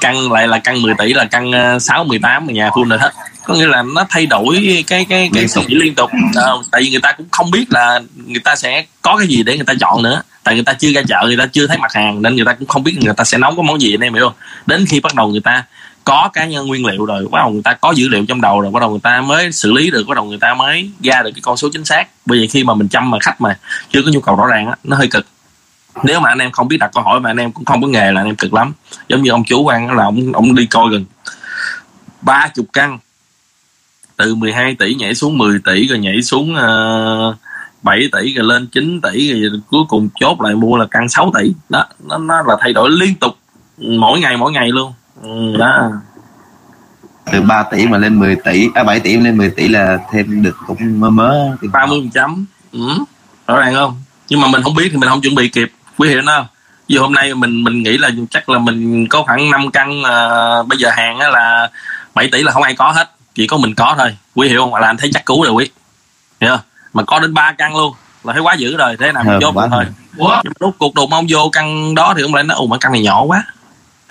[0.00, 3.12] căn lại là căn 10 tỷ là căn uh, 6 18 nhà full rồi hết
[3.44, 6.82] có nghĩa là nó thay đổi cái cái cái suy nghĩ liên tục à, tại
[6.82, 9.66] vì người ta cũng không biết là người ta sẽ có cái gì để người
[9.66, 12.22] ta chọn nữa tại người ta chưa ra chợ người ta chưa thấy mặt hàng
[12.22, 14.14] nên người ta cũng không biết người ta sẽ nấu cái món gì anh em
[14.14, 15.64] hiểu không đến khi bắt đầu người ta
[16.04, 18.60] có cá nhân nguyên liệu rồi bắt đầu người ta có dữ liệu trong đầu
[18.60, 21.22] rồi bắt đầu người ta mới xử lý được bắt đầu người ta mới ra
[21.22, 23.58] được cái con số chính xác bởi vì khi mà mình chăm mà khách mà
[23.92, 25.26] chưa có nhu cầu rõ ràng á nó hơi cực
[26.02, 27.88] nếu mà anh em không biết đặt câu hỏi mà anh em cũng không có
[27.88, 28.72] nghề là anh em cực lắm
[29.08, 31.04] giống như ông chú quan là ông ông đi coi gần
[32.22, 32.98] ba chục căn
[34.16, 37.36] từ 12 tỷ nhảy xuống 10 tỷ rồi nhảy xuống uh,
[37.82, 41.32] 7 tỷ rồi lên 9 tỷ rồi cuối cùng chốt lại mua là căn 6
[41.38, 41.52] tỷ.
[41.68, 43.36] Đó nó, nó là thay đổi liên tục
[43.78, 44.92] mỗi ngày mỗi ngày luôn.
[45.22, 45.90] Ừ, đó.
[47.32, 50.42] Từ 3 tỷ mà lên 10 tỷ à 7 tỷ lên 10 tỷ là thêm
[50.42, 51.56] được cũng mơ mớ.
[51.72, 52.46] 30 phần trăm.
[52.72, 52.78] Ừ.
[53.46, 54.02] rõ ràng không?
[54.28, 55.72] Nhưng mà mình không biết thì mình không chuẩn bị kịp.
[55.98, 56.46] Quý hiểu không?
[56.88, 60.68] Vì hôm nay mình mình nghĩ là chắc là mình có khoảng 5 căn uh,
[60.68, 61.70] bây giờ hàng á là
[62.14, 64.16] 7 tỷ là không ai có hết chỉ có mình có thôi.
[64.34, 64.74] Quý hiểu không?
[64.74, 65.70] Là anh thấy chắc cú rồi quý.
[66.40, 66.60] Hiểu không?
[66.92, 67.94] Mà có đến ba căn luôn.
[68.24, 68.96] Là thấy quá dữ rồi.
[69.00, 69.84] Thế nào mình chốt thôi.
[70.16, 72.76] nhưng mà lúc cuộc đụng ông vô căn đó thì ông lại nói ồ mà
[72.80, 73.44] căn này nhỏ quá.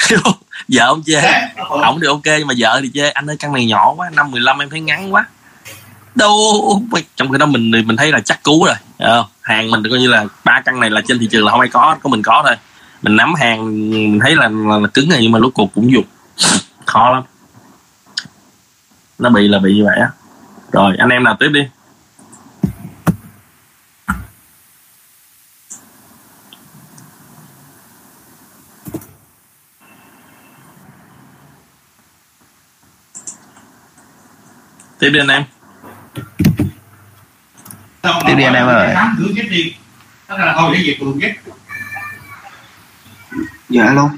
[0.68, 1.22] Vợ ông chê.
[1.70, 3.10] Ổng thì ok nhưng mà vợ thì chê.
[3.10, 4.10] Anh ơi căn này nhỏ quá.
[4.10, 5.26] Năm mười lăm em thấy ngắn quá.
[6.16, 6.36] Đâu
[7.16, 8.76] trong khi đó mình thì mình thấy là chắc cú rồi.
[9.00, 9.26] Không?
[9.42, 11.70] hàng mình coi như là ba căn này là trên thị trường là không ai
[11.70, 12.56] có có mình có thôi.
[13.02, 15.92] Mình nắm hàng mình thấy là, là, là cứng rồi nhưng mà lúc cuộc cũng
[15.92, 16.06] dục.
[16.86, 17.24] Khó lắm
[19.22, 20.12] nó bị là bị như vậy á.
[20.72, 21.68] Rồi anh em nào tiếp đi.
[35.00, 35.44] Tiếp đi anh em.
[38.28, 38.96] Tiếp đi anh em ơi.
[43.70, 44.10] Dạ alo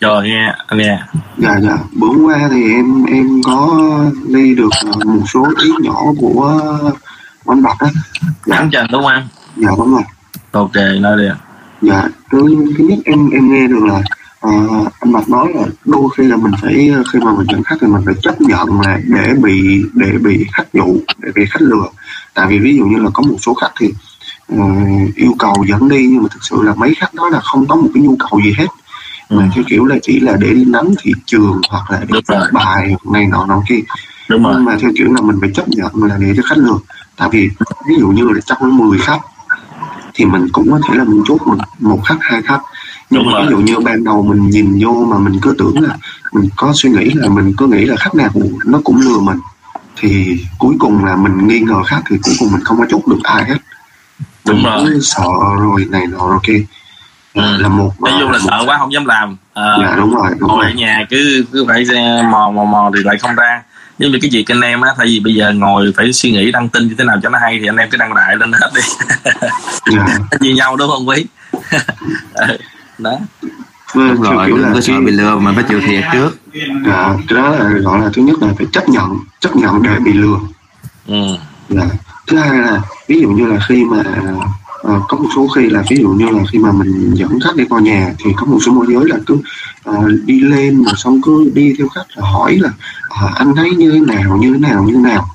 [0.00, 0.98] rồi nghe anh nghe.
[1.38, 1.78] Dạ dạ.
[1.92, 3.80] Bữa qua thì em em có
[4.28, 4.70] đi được
[5.04, 6.62] một số ý nhỏ của
[7.46, 7.88] anh bạch á.
[8.46, 8.56] Dạ.
[8.56, 10.02] Anh trần đúng không dạ đúng rồi.
[10.52, 11.28] Ok nói đi
[11.82, 14.02] dạ thứ thứ nhất em em nghe được là
[14.40, 14.50] à,
[15.00, 17.86] anh Bạch nói là đôi khi là mình phải khi mà mình nhận khách thì
[17.86, 21.86] mình phải chấp nhận là để bị để bị khách dụ để bị khách lừa.
[22.34, 23.92] Tại vì ví dụ như là có một số khách thì
[24.52, 27.66] uh, yêu cầu dẫn đi nhưng mà thực sự là mấy khách đó là không
[27.66, 28.66] có một cái nhu cầu gì hết
[29.36, 29.48] mà ừ.
[29.54, 32.96] theo kiểu là chỉ là để đi nắm thị trường hoặc là để viết bài
[33.12, 33.80] này nọ nọ kia.
[34.28, 34.52] Đúng rồi.
[34.56, 36.78] nhưng mà theo kiểu là mình phải chấp nhận là để cho khách lừa
[37.16, 37.50] tại vì
[37.88, 39.20] ví dụ như là trong 10 khách
[40.14, 42.60] thì mình cũng có thể là mình chốt một, một khách hai khách.
[43.10, 45.96] Nhưng mà ví dụ như ban đầu mình nhìn vô mà mình cứ tưởng là
[46.32, 49.18] mình có suy nghĩ là mình cứ nghĩ là khách nào cũng nó cũng lừa
[49.18, 49.38] mình
[49.96, 53.00] thì cuối cùng là mình nghi ngờ khách thì cuối cùng mình không có chốt
[53.06, 53.58] được ai hết.
[54.46, 54.84] Đúng rồi.
[54.86, 56.64] cứ sợ rồi này nọ rồi kia
[57.34, 57.56] ừ.
[57.56, 59.36] là một nói chung là sợ quá không dám làm.
[59.54, 61.84] À, dạ đúng rồi đúng ngồi rồi ở nhà cứ cứ phải
[62.30, 63.62] mò mò mò thì lại không ra.
[63.98, 66.52] Nhưng mà cái việc anh em á thay vì bây giờ ngồi phải suy nghĩ
[66.52, 68.52] đăng tin như thế nào cho nó hay thì anh em cứ đăng lại lên
[68.52, 68.80] hết đi.
[69.96, 70.06] Dạ.
[70.40, 71.26] Như nhau đúng không quý?
[72.98, 73.12] Đó.
[73.94, 76.36] Đúng rồi đừng có sợ bị lừa mà phải chịu thiệt trước.
[76.86, 79.98] À, cái đó là gọi là thứ nhất là phải chấp nhận chấp nhận để
[80.04, 80.38] bị lừa.
[81.06, 81.36] Ừ.
[81.68, 81.84] là
[82.26, 84.02] thứ hai là ví dụ như là khi mà
[84.84, 87.56] uh, có một số khi là ví dụ như là khi mà mình dẫn khách
[87.56, 89.34] đi qua nhà thì có một số môi giới là cứ
[89.90, 92.68] uh, đi lên rồi xong cứ đi theo khách là hỏi là
[93.24, 95.28] uh, anh thấy như thế nào như thế nào như thế nào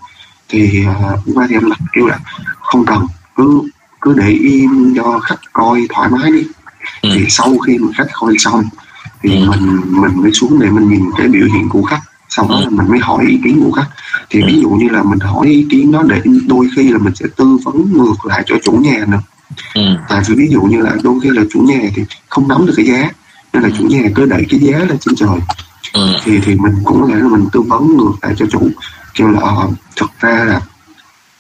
[0.50, 2.20] thì uh, qua thì em đặt kêu là
[2.62, 3.62] không cần cứ
[4.02, 6.44] cứ để im cho khách coi thoải mái đi
[7.02, 7.10] Ừ.
[7.16, 8.64] thì sau khi mà khách coi xong
[9.22, 9.50] thì Ừ.
[9.52, 12.62] mình mình mới xuống để mình nhìn cái biểu hiện của khách xong đó Ừ.
[12.64, 13.88] là mình mới hỏi ý kiến của khách
[14.30, 14.48] thì Ừ.
[14.48, 17.26] ví dụ như là mình hỏi ý kiến đó để đôi khi là mình sẽ
[17.38, 19.20] tư vấn ngược lại cho chủ nhà nữa
[19.74, 19.82] Ừ.
[20.28, 22.86] vì ví dụ như là đôi khi là chủ nhà thì không nắm được cái
[22.86, 23.12] giá
[23.54, 25.40] nên là chủ nhà cứ đẩy cái giá lên trên trời.
[25.94, 26.14] Ừ.
[26.24, 28.70] thì thì mình cũng có là mình tư vấn ngược lại cho chủ
[29.14, 30.62] kêu là ờ, thực ra là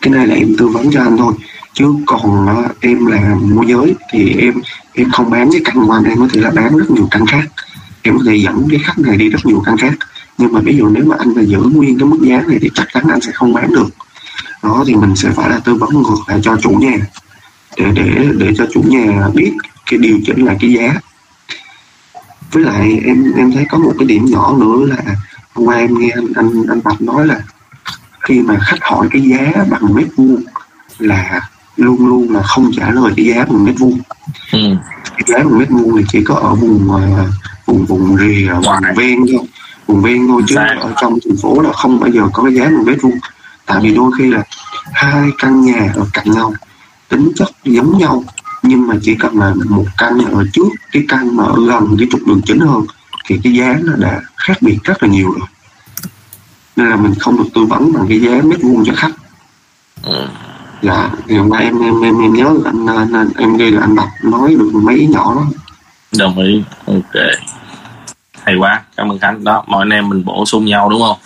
[0.02, 1.34] cái này là em tư vấn cho anh thôi
[1.74, 4.54] chứ còn ờ, em là môi giới thì em
[4.94, 7.46] em không bán cái căn anh em có thể là bán rất nhiều căn khác.
[8.02, 9.94] Em có thể dẫn cái khách này đi rất nhiều căn khác.
[10.38, 12.70] Nhưng mà ví dụ nếu mà anh mà giữ nguyên cái mức giá này thì
[12.76, 13.90] chắc chắn anh sẽ không bán được.
[14.64, 16.98] Đó thì mình sẽ phải là tư vấn ngược lại cho chủ nhà
[17.80, 19.54] để để để cho chủ nhà biết
[19.92, 20.94] cái điều chỉnh lại cái giá.
[22.52, 25.16] Với lại em em thấy có một cái điểm nhỏ nữa là
[25.54, 27.42] hôm qua em nghe anh anh anh Bạch nói là
[28.22, 30.44] khi mà khách hỏi cái giá bằng mét vuông
[31.00, 31.42] là
[31.76, 34.00] luôn luôn là không trả lời cái giá bằng mét vuông.
[34.52, 34.60] Ừ.
[35.18, 37.26] cái giá bằng mét vuông thì chỉ có ở vùng ờ,
[37.66, 39.48] vùng vùng rìa vùng ven thôi.
[39.88, 40.78] Vùng ven thôi chứ Xa.
[40.80, 43.20] ở trong thành phố là không bao giờ có cái giá bằng mét vuông.
[43.66, 44.44] Tại vì đôi khi là
[44.94, 46.54] hai căn nhà ở cạnh nhau
[47.10, 48.24] tính chất giống nhau
[48.64, 52.08] nhưng mà chỉ cần là một căn ở trước cái căn mà ở gần cái
[52.12, 52.86] trục đường chính hơn
[53.26, 55.48] thì cái giá nó đã khác biệt rất là nhiều rồi.
[56.76, 59.12] Nên là mình không được tư vấn bằng cái giá mét vuông cho khách.
[60.04, 60.28] Ừ.
[60.82, 63.72] dạ thì hôm nay em em em, em nhớ là anh, anh, anh em ghi
[63.72, 65.46] là anh đọc nói được mấy ý nhỏ đó.
[66.18, 66.64] Đồng ý.
[66.86, 67.24] Ok.
[68.44, 68.82] Hay quá.
[68.98, 69.44] Cảm ơn khánh.
[69.44, 71.18] Đó mọi anh em mình bổ sung nhau đúng không?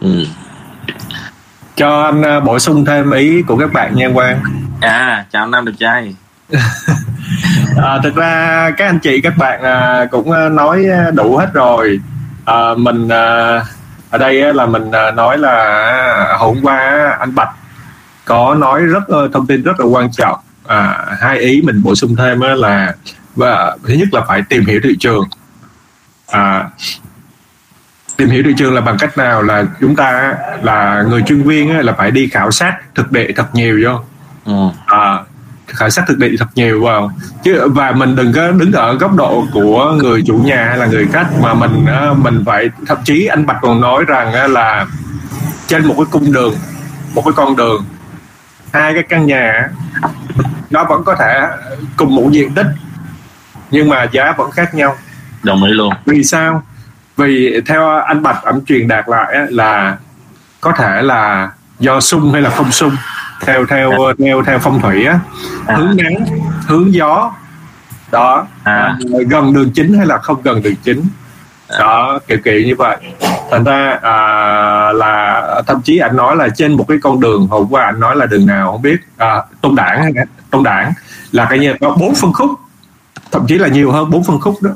[0.00, 0.26] Ừ.
[1.76, 4.40] cho anh à, bổ sung thêm ý của các bạn nha Quang
[4.80, 6.16] à chào nam đẹp trai.
[7.82, 11.50] À, thực ra các anh chị các bạn à, cũng à, nói à, đủ hết
[11.54, 12.00] rồi.
[12.44, 13.60] À, mình à,
[14.10, 15.54] ở đây á, là mình à, nói là
[16.30, 17.48] à, hôm qua anh Bạch
[18.24, 20.38] có nói rất ờ, thông tin rất là quan trọng.
[20.66, 22.94] À, hai ý mình bổ sung thêm á là
[23.36, 25.24] và thứ nhất là phải tìm hiểu thị trường.
[26.26, 26.68] À,
[28.16, 31.70] tìm hiểu thị trường là bằng cách nào là chúng ta là người chuyên viên
[31.70, 34.00] á, là phải đi khảo sát thực địa thật nhiều vô
[34.48, 34.68] ừ.
[34.86, 35.18] à,
[35.66, 37.10] khảo sát thực địa thật nhiều vào
[37.44, 40.86] chứ và mình đừng có đứng ở góc độ của người chủ nhà hay là
[40.86, 44.46] người khách mà mình á, mình phải thậm chí anh Bạch còn nói rằng á,
[44.46, 44.86] là
[45.66, 46.54] trên một cái cung đường
[47.14, 47.84] một cái con đường
[48.72, 49.68] hai cái căn nhà
[50.70, 51.46] nó vẫn có thể
[51.96, 52.66] cùng một diện tích
[53.70, 54.96] nhưng mà giá vẫn khác nhau.
[55.42, 55.92] Đồng ý luôn.
[56.06, 56.62] Vì sao?
[57.16, 59.96] Vì theo anh bạch ảnh truyền đạt lại á, là
[60.60, 62.96] có thể là do sung hay là không sung
[63.46, 65.18] theo theo theo theo phong thủy á
[65.66, 65.76] À.
[65.76, 66.14] hướng nắng
[66.66, 67.32] hướng gió
[68.10, 68.46] đó.
[68.64, 68.72] À.
[68.74, 68.98] à,
[69.28, 71.02] gần đường chính hay là không gần đường chính.
[71.78, 72.96] Đó kiểu kiểu như vậy.
[73.50, 74.12] Thành ra à,
[74.92, 78.16] là thậm chí anh nói là trên một cái con đường hôm qua anh nói
[78.16, 78.96] là đường nào không biết.
[79.16, 80.12] À, tôn đảng hay
[80.50, 80.92] tôn đảng
[81.32, 82.50] là cái như có bốn phân khúc
[83.32, 84.70] thậm chí là nhiều hơn bốn phân khúc đó.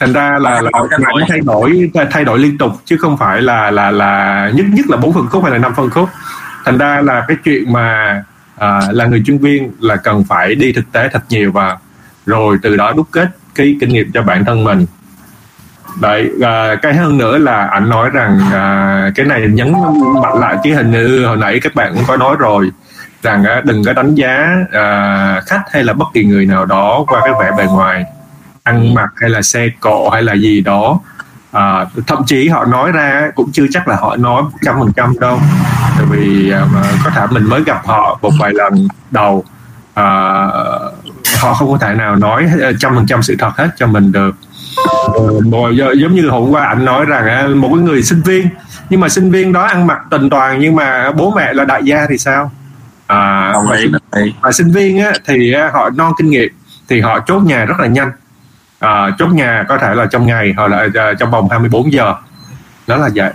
[0.00, 3.16] Thành ra là, là Thay đổi, nó thay đổi thay đổi liên tục chứ không
[3.16, 6.08] phải là là là nhất nhất là bốn phân khúc hay là năm phân khúc
[6.64, 8.22] thành ra là cái chuyện mà
[8.58, 11.76] à, là người chuyên viên là cần phải đi thực tế thật nhiều và
[12.26, 14.86] rồi từ đó đúc kết cái kinh nghiệm cho bản thân mình.
[16.00, 19.72] Đấy à, cái hơn nữa là anh nói rằng à, cái này nhấn
[20.22, 22.70] mạnh lại chứ hình như hồi nãy các bạn cũng có nói rồi
[23.22, 27.04] rằng à, đừng có đánh giá à, khách hay là bất kỳ người nào đó
[27.06, 28.04] qua cái vẻ bề ngoài
[28.62, 31.00] ăn mặc hay là xe cộ hay là gì đó
[31.52, 35.14] à, thậm chí họ nói ra cũng chưa chắc là họ nói trăm phần trăm
[35.20, 35.38] đâu.
[35.96, 39.44] Tại vì à, mà có thể mình mới gặp họ một vài lần đầu
[39.94, 40.04] à,
[41.40, 42.46] họ không có thể nào nói
[42.80, 44.34] trăm phần trăm sự thật hết cho mình được.
[45.52, 48.48] Ờ, giống như hôm qua anh nói rằng á, một cái người sinh viên
[48.90, 51.82] nhưng mà sinh viên đó ăn mặc tình toàn nhưng mà bố mẹ là đại
[51.84, 52.50] gia thì sao?
[53.06, 53.52] À,
[54.16, 56.52] ý và sinh viên á, thì á, họ non kinh nghiệm
[56.88, 58.12] thì họ chốt nhà rất là nhanh
[58.82, 62.14] à, chốt nhà có thể là trong ngày hoặc là à, trong vòng 24 giờ.
[62.86, 63.32] Đó là vậy.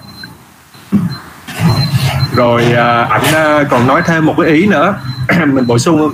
[2.35, 4.95] Rồi à, ảnh à, còn nói thêm một cái ý nữa.
[5.45, 6.11] Mình bổ sung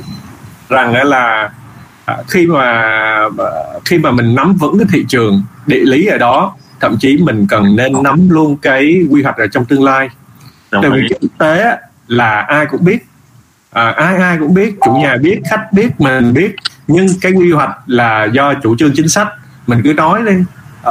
[0.70, 1.50] rằng là
[2.06, 2.72] à, khi mà
[3.38, 3.50] à,
[3.86, 7.48] khi mà mình nắm vững cái thị trường địa lý ở đó thậm chí mình
[7.50, 10.10] cần nên nắm luôn cái quy hoạch ở trong tương lai.
[10.72, 13.06] Tại vì cái thực tế là ai cũng biết
[13.72, 16.56] à, ai ai cũng biết chủ nhà biết khách biết mình biết
[16.88, 19.28] nhưng cái quy hoạch là do chủ trương chính sách.
[19.68, 20.34] Mình cứ nói đi.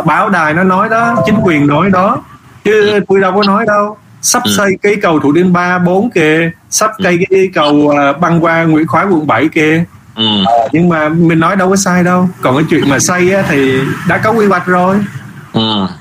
[0.07, 2.23] Báo đài nó nói đó chính quyền nói đó.
[2.65, 3.97] Chứ tôi đâu có nói đâu.
[4.23, 4.51] Sắp Ừ.
[4.57, 6.51] xây cái cầu thủ thiêm ba bốn kìa.
[6.71, 9.85] Sắp xây cái cầu à, băng qua nguyễn khoái quận 7 kìa.
[10.17, 10.25] Ừ.
[10.73, 12.29] nhưng mà mình nói đâu có sai đâu.
[12.43, 14.97] Còn cái chuyện mà xây á, thì đã có quy hoạch rồi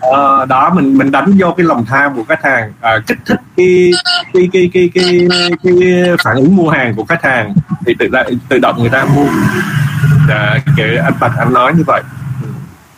[0.01, 3.39] Ờ, đó mình mình đánh vô cái lòng tham của khách hàng à, kích thích
[3.57, 3.91] cái
[4.33, 5.27] cái cái cái cái
[5.63, 5.75] cái
[6.23, 7.53] phản ứng mua hàng của khách hàng
[7.85, 9.27] thì tự động tự động người ta mua.
[10.29, 12.01] À, kiểu anh Bạch anh nói như vậy.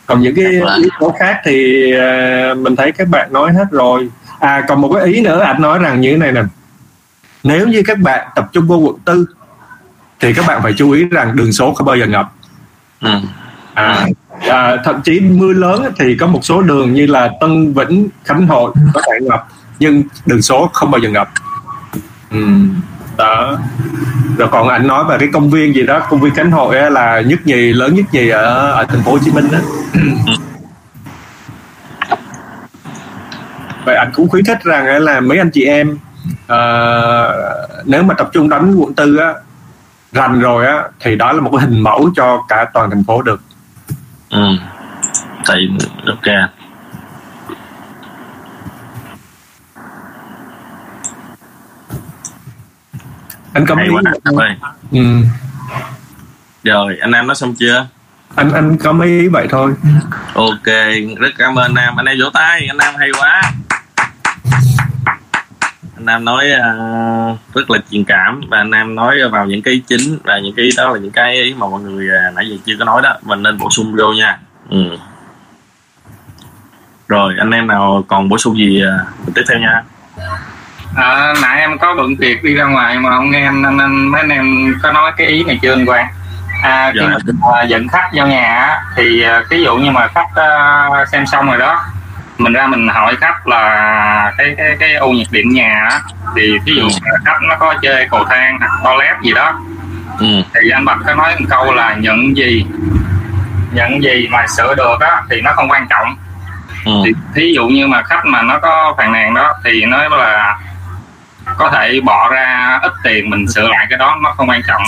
[0.06, 0.44] Còn những cái
[0.76, 4.08] yếu tố khác thì à, mình thấy các bạn nói hết rồi.
[4.40, 6.42] À còn một cái ý nữa anh nói rằng như thế này nè.
[7.42, 9.26] Nếu như các bạn tập trung vô quận tư
[10.20, 12.32] thì các bạn phải chú ý rằng đường số không bao giờ ngập.
[13.00, 13.10] Ừ.
[13.74, 14.06] à,
[14.48, 18.46] à, thậm chí mưa lớn thì có một số đường như là Tân Vĩnh Khánh
[18.46, 21.28] Hội có thể ngập nhưng đường số không bao giờ ngập.
[22.30, 22.46] Ừ.
[23.16, 23.58] đó.
[24.38, 27.20] Rồi còn anh nói về cái công viên gì đó công viên Khánh Hội là
[27.20, 29.58] nhất nhì lớn nhất nhì ở ở thành phố Hồ Chí Minh đó
[33.84, 35.98] vậy anh cũng khuyến khích rằng là mấy anh chị em
[36.46, 36.58] à,
[37.84, 39.34] nếu mà tập trung đánh quận tư á
[40.12, 43.22] rành rồi á thì đó là một cái hình mẫu cho cả toàn thành phố
[43.22, 43.40] được.
[44.34, 44.56] Ừ.
[45.48, 45.68] Thì
[46.06, 46.50] ok.
[53.52, 54.56] anh có Hay mấy quá anh ơi.
[54.92, 54.98] ừ.
[56.64, 57.86] Rồi, anh Nam nói xong chưa?
[58.36, 59.74] anh anh có mấy ý vậy thôi
[60.34, 60.66] Ok,
[61.18, 61.96] rất cảm ơn anh Nam.
[61.96, 63.42] Anh em vỗ tay, anh Nam hay quá.
[66.04, 66.72] Anh Nam nói à,
[67.54, 70.68] rất là truyền cảm và anh Nam nói vào những cái chính và những cái
[70.76, 73.16] đó là những cái ý mà mọi người à, nãy giờ chưa có nói đó
[73.22, 74.38] mình nên bổ sung vô nha.
[74.70, 74.96] Ừ.
[77.08, 79.82] Rồi, anh em nào còn bổ sung gì à, tiếp theo nha.
[80.96, 84.08] À, nãy em có bận việc đi ra ngoài mà không nghe anh, anh, anh
[84.08, 86.06] mấy anh em có nói cái ý này chưa anh Quang
[86.62, 87.32] à, khi Dạ.
[87.42, 91.58] mà dẫn khách vô nhà thì ví dụ như mà khách à, xem xong rồi
[91.58, 91.84] đó
[92.38, 95.88] mình ra mình hỏi khách là cái cái cái ô nhiệt điện nhà
[96.36, 96.88] thì ví dụ Ừ.
[97.24, 99.60] khách nó có chơi cầu thang hoặc toilet gì đó
[100.18, 100.42] Ừ.
[100.54, 102.66] thì anh Bạch có nói một câu là nhận gì
[103.72, 106.16] nhận gì mà sửa được á thì nó không quan trọng
[106.84, 106.92] Ừ.
[107.04, 110.58] thì thí dụ như mà khách mà nó có phàn nàn đó thì nói là
[111.56, 114.82] có thể bỏ ra ít tiền mình sửa lại cái đó nó không quan trọng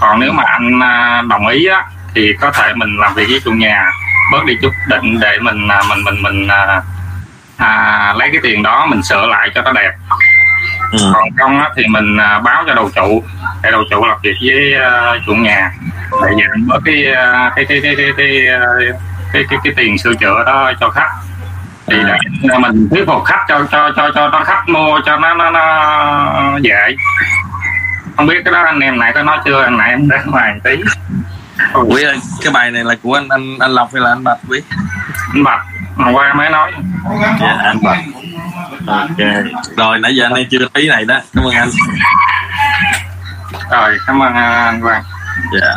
[0.00, 3.40] còn nếu mà anh à, đồng ý á thì có thể mình làm việc với
[3.44, 3.90] chủ nhà
[4.32, 6.82] bớt đi chút định để mình à, mình mình mình à,
[7.56, 9.92] à, lấy cái tiền đó mình sửa lại cho nó đẹp.
[10.92, 11.12] Ừ.
[11.14, 13.24] còn không á, thì mình à, báo cho đầu trụ
[13.62, 15.72] để đầu trụ làm việc với à, chủ nhà.
[16.22, 18.60] Để giảm bớt cái à, cái cái cái cái cái à,
[19.32, 21.10] cái cái, cái tiền sửa chữa đó cho khách.
[21.86, 22.18] Thì À.
[22.42, 25.50] để mình thuyết phục khách cho cho cho cho nó khách mua cho nó nó
[25.50, 26.96] nó dễ.
[28.16, 29.62] Không biết cái đó anh em nãy có nói chưa?
[29.62, 30.76] Anh nãy em ra ngoài tí
[31.88, 34.38] Quý ơi, cái bài này là của anh anh anh Lộc hay là anh Bạch
[34.48, 34.60] Quý?
[35.34, 35.60] anh bạch
[35.96, 36.72] hôm qua mới nói
[37.40, 37.98] Dạ, anh Bạch.
[38.86, 39.18] Ok.
[39.76, 41.20] Rồi nãy giờ anh em chưa ý này đó.
[41.34, 41.68] Cảm ơn anh.
[43.70, 45.02] rồi cảm ơn à, anh Quang
[45.60, 45.76] dạ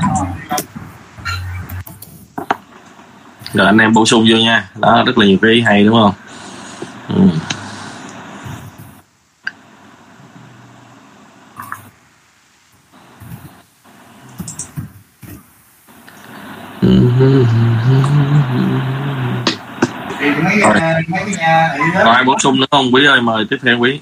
[3.54, 5.94] rồi anh em bổ sung vô nha đó rất là nhiều cái ý hay đúng
[5.96, 6.14] không
[7.10, 7.22] ừ.
[22.04, 22.94] Còn ai bổ sung nữa không?
[22.94, 24.00] Quý ơi, mời tiếp theo quý.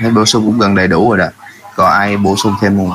[0.00, 1.26] Thấy bổ sung cũng gần đầy đủ rồi đó.
[1.76, 2.92] Còn ai bổ sung thêm không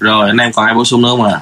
[0.00, 1.40] rồi anh em còn ai bổ sung nữa không à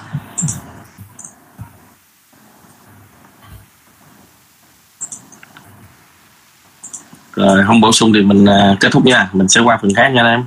[7.38, 9.28] rồi không bổ sung thì mình à, kết thúc nha.
[9.32, 10.44] Mình sẽ qua phần khác nha anh em.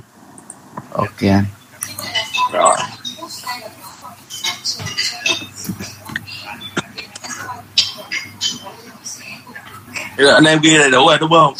[0.92, 1.22] Ok.
[1.22, 1.44] Anh
[2.52, 2.76] rồi
[10.16, 11.54] Rồi, anh em ghi đầy đủ rồi đúng không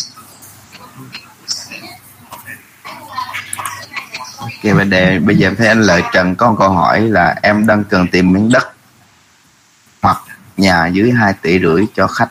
[4.65, 7.35] ok vấn đề bây giờ em thấy anh lợi trần có một câu hỏi là
[7.43, 8.73] em đang cần tìm miếng đất
[10.03, 10.23] hoặc
[10.57, 12.29] nhà dưới 2 tỷ rưỡi cho khách.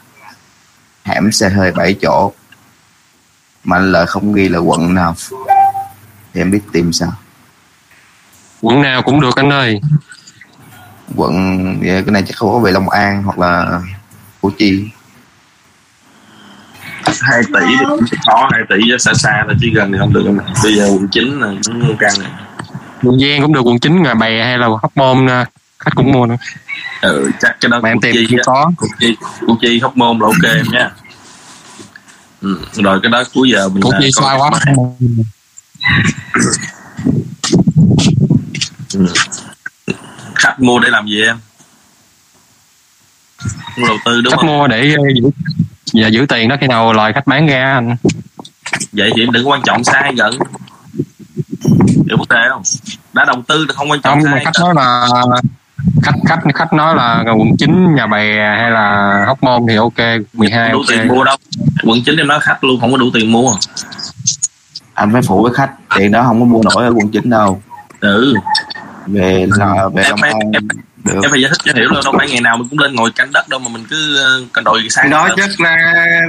[1.04, 2.34] Hẻm xe hơi 7 chỗ.
[3.64, 5.16] Mà anh lợi không ghi là quận nào.
[6.34, 7.14] Thì em biết tìm sao?
[8.62, 9.82] Quận nào cũng được anh ơi.
[11.16, 11.34] Quận
[11.84, 13.82] cái này chắc không có về Long An hoặc là
[14.42, 14.90] Củ Chi
[17.22, 20.14] hai tỷ thì cũng có hai tỷ chứ xa xa là chỉ gần thì không
[20.14, 22.30] được em bây giờ quận chín là cũng căng này
[23.04, 25.46] quận Giang cũng được quận 9 Ngà Bè hay là Hóc Môn nè,
[25.80, 26.36] khách cũng mua nữa.
[27.02, 28.72] Ừ chắc cái đó mà em tìm Chi có.
[28.78, 29.16] Củ Chi
[29.48, 30.90] Củ Chi hóc môn là ok em nha
[32.42, 32.60] ừ.
[32.74, 34.50] rồi cái đó cuối giờ mình Củ à, Chi xa quá.
[34.66, 34.76] cái-
[38.94, 39.06] ừ.
[40.36, 41.38] khách mua để làm gì em?
[43.78, 44.48] Mua đầu tư đúng khách không?
[44.48, 45.30] mua để ờ, giữ
[45.94, 47.96] và giữ tiền đó khi nào lời khách bán ra anh.
[48.92, 50.38] Vậy thì đừng quan trọng sai gần
[52.12, 52.62] hiểu vấn đề không?
[53.14, 55.08] Đã đầu tư thì không quan trọng không sai khách nói là
[56.04, 59.98] khách khách khách nói là quận 9 nhà bè hay là hóc môn thì ok
[60.34, 60.88] 12 đủ ok.
[60.90, 61.36] tiền mua đâu.
[61.84, 63.56] Quận chín em nói khách luôn không có đủ tiền mua.
[64.94, 67.62] Anh phải phụ với khách tiền đó không có mua nổi ở quận 9 đâu.
[68.00, 68.36] Ừ.
[69.08, 70.34] Về là về em Long An.
[70.54, 70.68] em,
[71.04, 71.20] được.
[71.24, 73.12] Em phải giải thích cho hiểu là đâu phải ngày nào mình cũng lên ngồi
[73.12, 75.76] canh đất đâu mà mình cứ ờ, canh đội Thì sang đó chắc ra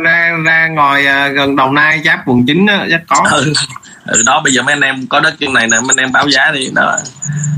[0.04, 3.28] ra ra ngồi à, gần Đồng Nai giáp quận 9 á chắc có.
[3.32, 3.52] Ừ.
[4.06, 6.12] ừ đó bây giờ mấy anh em có đất chân này nè mấy anh em
[6.12, 6.98] báo giá đi đó.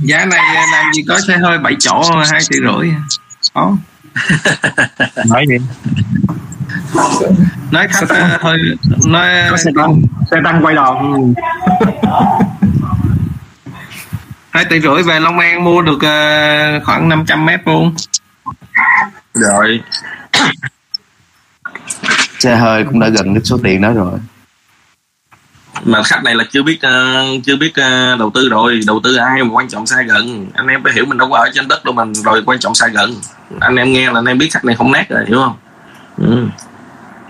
[0.03, 2.91] Giá này làm gì có xe hơi 7 chỗ hai tỷ rưỡi.
[3.55, 3.77] Có.
[5.27, 5.57] Nói gì
[7.71, 8.59] nói khách thôi
[9.07, 10.01] nói xe tăng
[10.31, 10.97] xe tăng quay đòn
[14.55, 17.95] hai tỷ rưỡi về Long An mua được à, khoảng 500 mét luôn
[19.35, 19.81] rồi.
[22.39, 24.19] Xe hơi cũng đã gần đến số tiền đó rồi.
[25.85, 28.81] Mà khách này là chưa biết ờ, chưa biết ờ, đầu tư rồi.
[28.87, 30.47] Đầu tư ai mà quan trọng xa gần?
[30.55, 32.75] Anh em phải hiểu mình đâu có ở trên đất đâu mình rồi quan trọng
[32.75, 33.15] xa gần.
[33.61, 35.57] Anh em nghe là anh em biết khách này không nát rồi hiểu không?
[36.17, 36.47] Ừ.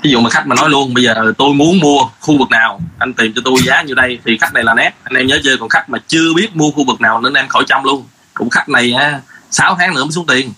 [0.04, 2.80] ví dụ mà khách mà nói luôn bây giờ tôi muốn mua khu vực nào
[2.98, 4.18] anh tìm cho tôi giá như đây.
[4.24, 4.90] Thì khách này là nét.
[5.04, 7.48] Anh em nhớ chưa còn khách mà chưa biết mua khu vực nào nên em
[7.48, 8.04] khỏi trong luôn.
[8.34, 10.52] Cũng khách này á 6 tháng nữa mới xuống tiền.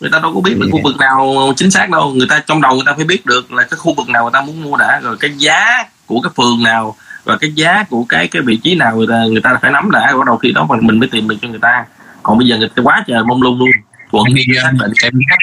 [0.00, 2.14] Người ta đâu có biết được khu vực nào chính xác đâu.
[2.14, 4.32] Người ta trong đầu người ta phải biết được là cái khu vực nào người
[4.32, 8.04] ta muốn mua đã rồi cái giá của cái phường nào và cái giá của
[8.08, 10.52] cái cái vị trí nào người ta người ta phải nắm đã bắt đầu khi
[10.52, 11.84] đó mình mình mới tìm được cho người ta.
[12.22, 13.68] Còn bây giờ người ta quá trời mông lung luôn.
[14.10, 15.38] Quận vì, xác định khách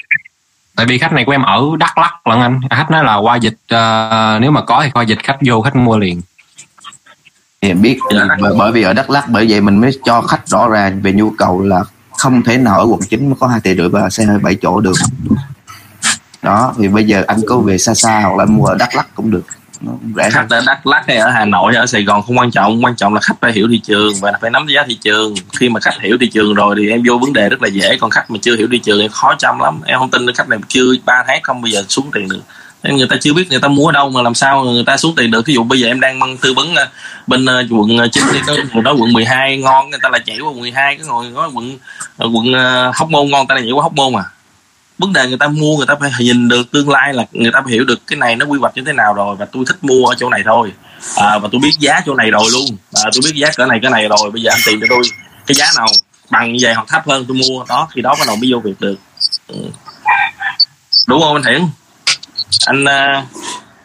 [0.76, 2.62] tại vì khách này của em ở Đắk Lắk lận anh.
[2.70, 5.76] Khách nói là qua dịch ờ, nếu mà có thì qua dịch khách vô khách
[5.76, 6.22] mua liền.
[7.60, 8.28] Em biết Dạ.
[8.42, 11.14] bởi, bởi vì ở Đắk Lắk bởi vậy mình mới cho khách rõ ràng về
[11.14, 11.84] nhu cầu là
[12.18, 14.56] không thể nào ở quận 9 mới có hai tỷ rưỡi và xe hơi 7
[14.62, 14.94] chỗ được.
[16.42, 19.16] Đó thì bây giờ anh có về xa xa hoặc là mua ở Đắk Lắk
[19.16, 19.44] cũng được
[19.82, 22.24] nó cũng rẻ khách ở Đắk Lắk hay ở Hà Nội hay ở Sài Gòn
[22.24, 24.84] không quan trọng quan trọng là khách phải hiểu thị trường và phải nắm giá
[24.88, 25.34] thị trường.
[25.60, 27.98] Khi mà khách hiểu thị trường rồi thì em vô vấn đề rất là dễ,
[27.98, 29.82] còn khách mà chưa hiểu thị trường em khó chăm lắm.
[29.86, 32.42] Em không tin là khách này chưa ba tháng không bây giờ xuống tiền được.
[32.84, 34.98] Nên người ta chưa biết người ta mua ở đâu mà làm sao người ta
[34.98, 35.46] xuống tiền được.
[35.46, 36.88] Ví dụ bây giờ em đang mang tư vấn ờ,
[37.28, 40.10] bên ờ, quận ờ, chín 9 thì có người nói quận 12 ngon, người ta
[40.10, 41.78] là chạy qua quận 12 cái ngồi nói quận
[42.18, 42.54] quận
[42.94, 44.24] Hóc Môn ngon, người ta là nhảy qua Hóc Môn à?
[44.98, 47.62] Vấn đề người ta mua người ta phải nhìn được tương lai là người ta
[47.62, 49.84] phải hiểu được cái này nó quy hoạch như thế nào rồi và tôi thích
[49.84, 50.72] mua ở chỗ này thôi.
[51.16, 52.66] À, và tôi biết giá chỗ này rồi luôn.
[52.94, 54.32] À, tôi biết giá cỡ này cái này rồi.
[54.32, 55.02] Bây giờ anh tìm cho tôi
[55.48, 55.88] cái giá nào
[56.30, 57.64] bằng như vậy hoặc thấp hơn tôi mua.
[57.70, 58.96] Đó khi đó bắt đầu mới vô việc được.
[59.48, 59.58] Ừ.
[61.08, 61.68] đúng không anh hiển?
[62.66, 63.26] Anh à,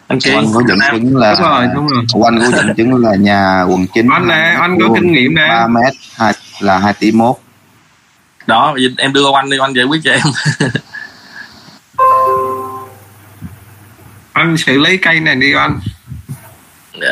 [0.08, 2.22] anh kiên anh có dẫn chứng là đúng rồi đúng rồi.
[2.24, 5.46] Anh có dẫn chứng là nhà quận 9 anh nè anh có kinh nghiệm nè.
[5.48, 7.36] 3 mét hai, là 2 tỷ mốt.
[8.46, 10.20] Đó em đưa anh đi anh giải quyết cho em
[14.40, 15.80] anh xử lý cây này đi anh.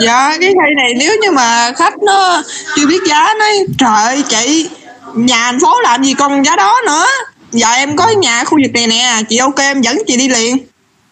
[0.02, 0.28] Dạ.
[0.40, 2.42] Cái cây này nếu như mà khách nó
[2.76, 4.68] chưa biết giá nói trời ơi chị
[5.14, 7.06] nhà thành phố làm gì còn giá đó nữa.
[7.52, 10.56] Giờ em có nhà khu vực này nè chị ok em dẫn chị đi liền.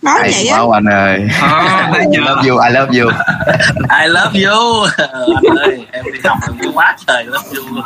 [0.02, 0.60] Nói Hay vậy á.
[0.60, 1.20] quá anh ơi.
[1.42, 3.10] À, I love you I love you.
[4.00, 4.84] I love you.
[5.44, 7.64] Anh ơi em đi học em quá trời love you.
[7.74, 7.84] Luôn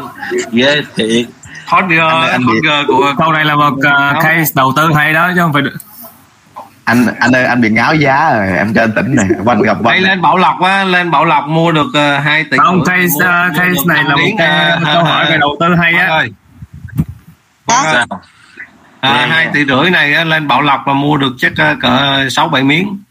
[0.52, 1.26] ghê thiệt.
[1.66, 4.88] Hot girl Anh- anh hot girl của câu này là một uh, case đầu tư
[4.94, 5.62] hay đó chứ không phải
[6.84, 9.76] anh anh ơi anh bị ngáo giá rồi em cho anh tỉnh này quanh gặp
[9.82, 13.02] quanh lên bảo lộc á lên bảo lộc mua được uh, 2 tỷ không case
[13.02, 15.74] mua- uh, case mua này là một miếng, cái à, câu hỏi về đầu tư
[15.74, 16.08] hay Anh
[17.66, 18.06] á
[19.00, 22.48] à, hai tỷ rưỡi này á, lên bảo lộc là mua được chắc cỡ sáu
[22.48, 23.02] bảy miếng.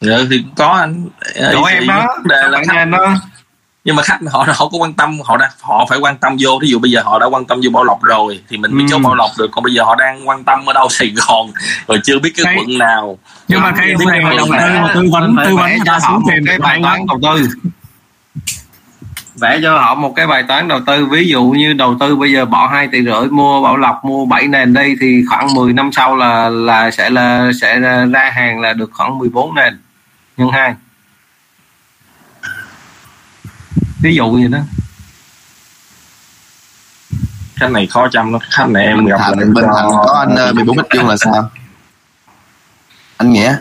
[0.00, 1.08] Dạ thì có anh
[1.52, 3.14] chỗ em đó đề là nhà đó
[3.84, 6.58] nhưng mà khách họ họ có quan tâm họ đã họ phải quan tâm vô.
[6.62, 8.82] Thí dụ bây giờ họ đã quan tâm vô bảo lộc rồi thì mình mới
[8.82, 8.86] Ừ.
[8.90, 9.48] chốt bảo lộc được.
[9.52, 10.88] Còn bây giờ họ đang quan tâm ở đâu?
[10.90, 11.50] Sài gòn.
[11.88, 13.18] Rồi chưa biết cái Cái- quận nào.
[13.48, 14.52] Nhưng mà case này là đầu tư
[14.82, 17.48] mà tư vấn tư vấn cho họ xuống một cái bài toán đầu tư.
[19.40, 21.06] Vẽ cho họ một cái bài toán đầu tư.
[21.06, 24.26] Ví dụ như đầu tư bây giờ bỏ 2 tỷ rưỡi mua bảo lộc mua
[24.26, 27.78] 7 nền đây thì khoảng 10 năm sau là là sẽ là sẽ
[28.12, 29.78] ra hàng là được khoảng 14 nền
[30.36, 30.74] nhân hai
[34.02, 34.58] ví dụ vậy đó
[37.60, 38.40] khách này khó chăm lắm.
[38.50, 41.16] Khách này em gặp Thành, là bên Thành có anh ờ, 14 mét vuông là
[41.16, 41.50] sao?
[43.16, 43.56] Anh nghĩa.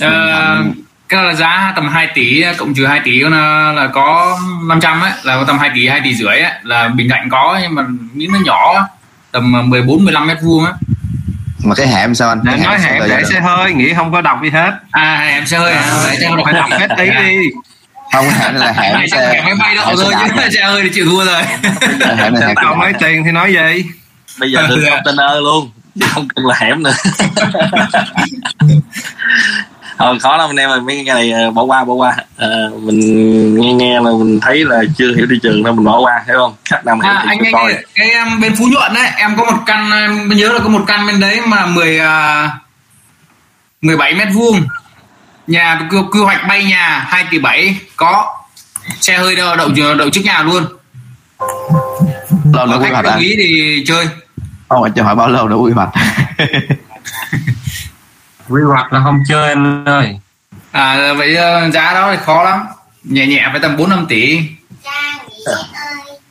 [0.00, 0.64] Ờ,
[1.08, 4.38] cái là giá tầm 2 tỷ cộng trừ 2 tỷ là, là có
[4.68, 7.74] 500 ấy là tầm 2 tỷ 2 tỷ rưỡi ấy là Bình Thạnh có nhưng
[7.74, 7.82] mà
[8.12, 8.88] miếng nó nhỏ
[9.32, 10.72] tầm 14 15 mét vuông á.
[11.64, 12.40] Mà cái hẻm sao anh?
[12.46, 14.72] Cái nói hẹn rồi để xe hơi nghĩ không có đọc gì hết.
[14.90, 17.50] À hẻm xe hơi à để cho phải đọc hết tí đi
[18.16, 20.28] không hẻm là chắc xe hẻm máy bay xe thôi đạp.
[20.36, 21.42] chứ xe hơi thì chịu thua rồi.
[22.16, 23.84] Hẻm này hẻm tao mấy tiền thì nói gì
[24.38, 26.94] bây giờ được container luôn chứ không cần là hẻm nữa.
[29.98, 32.16] Thôi khó lắm anh em ơi mấy cái này ờ, bỏ qua bỏ qua.
[32.36, 36.00] Ờ, mình nghe nghe là mình thấy là chưa hiểu thị trường nên mình bỏ
[36.00, 36.54] qua hiểu không?
[36.64, 37.72] Khách nào mà à, anh anh coi.
[37.72, 40.68] ơi, cái em bên Phú Nhuận đấy em có một căn em nhớ là có
[40.68, 42.50] một căn bên đấy mà 10 à,
[43.80, 44.60] 17 mét vuông
[45.46, 48.36] nhà quy, quy hoạch bay nhà 2 tỷ 7 có.
[49.00, 50.66] Xe hơi đậu đậu, đậu trước nhà luôn.
[52.52, 54.08] Lâu nữa quy khách hoạch đồng ý thì chơi.
[54.68, 55.88] Không anh cho hỏi bao lâu nữa quy hoạch
[58.48, 60.18] quy hoạch là không chơi anh ơi.
[60.72, 62.66] À vậy ờ, giá đó thì khó lắm.
[63.04, 64.40] Nhẹ nhẹ phải tầm 4 5 tỷ.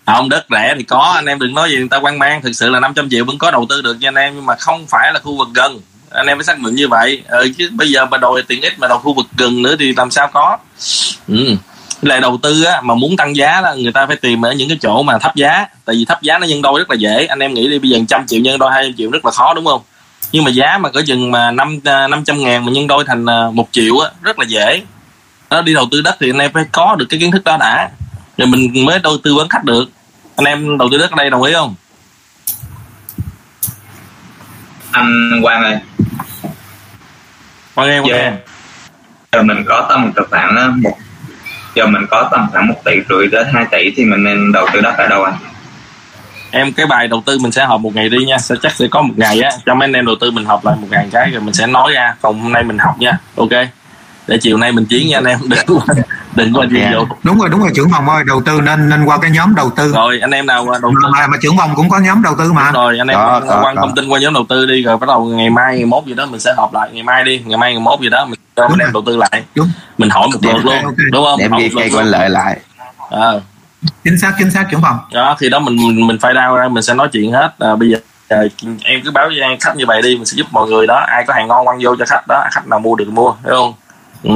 [0.05, 1.11] Không đất rẻ thì có.
[1.15, 2.41] Anh em đừng nói gì người ta quan mang.
[2.41, 4.55] Thực sự là 500 triệu vẫn có đầu tư được nha anh em nhưng mà
[4.55, 5.81] không phải là khu vực gần
[6.15, 7.23] anh em phải xác định như vậy.
[7.27, 9.93] Ừ, chứ bây giờ mà đòi tiện ích mà đòi khu vực gần nữa thì
[9.97, 10.57] làm sao có?
[11.27, 11.55] Ừ.
[12.01, 14.69] Lại đầu tư á, mà muốn tăng giá là người ta phải tìm ở những
[14.69, 15.65] cái chỗ mà thấp giá.
[15.85, 17.25] Tại vì thấp giá nó nhân đôi rất là dễ.
[17.25, 19.53] Anh em nghĩ đi bây giờ trăm triệu nhân đôi 200 triệu rất là khó
[19.53, 19.81] đúng không?
[20.31, 23.03] Nhưng mà giá mà cỡ chừng mà năm à, năm trăm ngàn mà nhân đôi
[23.07, 24.81] thành à, một triệu á rất là dễ.
[25.49, 27.57] Đó, đi đầu tư đất thì anh em phải có được cái kiến thức đó
[27.59, 27.89] đã.
[28.37, 29.89] Rồi mình mới đầu tư vấn khách được.
[30.35, 31.75] Anh em đầu tư đất ở đây đồng ý không?
[34.91, 35.77] Anh Quang ơi.
[37.75, 38.03] Quang em?
[38.03, 38.37] Quang
[39.31, 40.97] giờ, mình có tầm khoảng á, một
[41.75, 44.67] giờ mình có tầm khoảng một tỷ rưỡi đến 2 tỷ thì mình nên đầu
[44.73, 45.33] tư đất ở đâu anh?
[46.51, 48.37] Em cái bài đầu tư mình sẽ họp một ngày đi nha.
[48.37, 49.49] Sẽ chắc sẽ có một ngày á.
[49.65, 51.67] Cho mấy anh em đầu tư mình họp lại một ngày cái rồi mình sẽ
[51.67, 52.15] nói ra.
[52.21, 53.17] Còn hôm nay mình học nha.
[53.35, 53.51] Ok?
[54.27, 55.39] Để chiều nay mình chiến nha anh em.
[55.67, 55.79] Đừng
[56.35, 57.07] đừng có gì vô.
[57.23, 59.71] Đúng rồi đúng rồi trưởng phòng ơi đầu tư nên nên qua cái nhóm đầu
[59.75, 59.91] tư.
[59.93, 61.09] Rồi anh em nào đầu tư?
[61.11, 62.71] Mà, mà trưởng phòng cũng có nhóm đầu tư mà.
[62.71, 63.81] Rồi anh em có, quan có.
[63.81, 66.13] thông tin qua nhóm đầu tư đi rồi bắt đầu ngày mai ngày mốt gì
[66.13, 66.89] đó mình sẽ họp lại.
[66.93, 69.17] Ngày mai đi ngày mai ngày mốt gì đó mình cho anh em đầu tư
[69.17, 69.43] lại.
[69.97, 70.75] Mình hỏi một lượt luôn
[71.11, 71.39] đúng không?
[71.39, 72.11] Đem Hỏi ghi cây của anh luôn.
[72.11, 72.59] lợi lại.
[73.09, 73.41] Ờ.
[74.03, 74.97] chính xác chính xác trưởng phòng.
[75.13, 77.53] Đó thì đó mình mình, mình phải đau ra mình sẽ nói chuyện hết.
[77.59, 77.97] À, bây giờ
[78.29, 78.37] à,
[78.83, 81.05] em cứ báo với khách như vậy đi mình sẽ giúp mọi người đó.
[81.07, 83.53] Ai có hàng ngon quăng vô cho khách đó khách nào mua được mua thấy
[83.55, 83.73] không?
[84.23, 84.31] Ừ.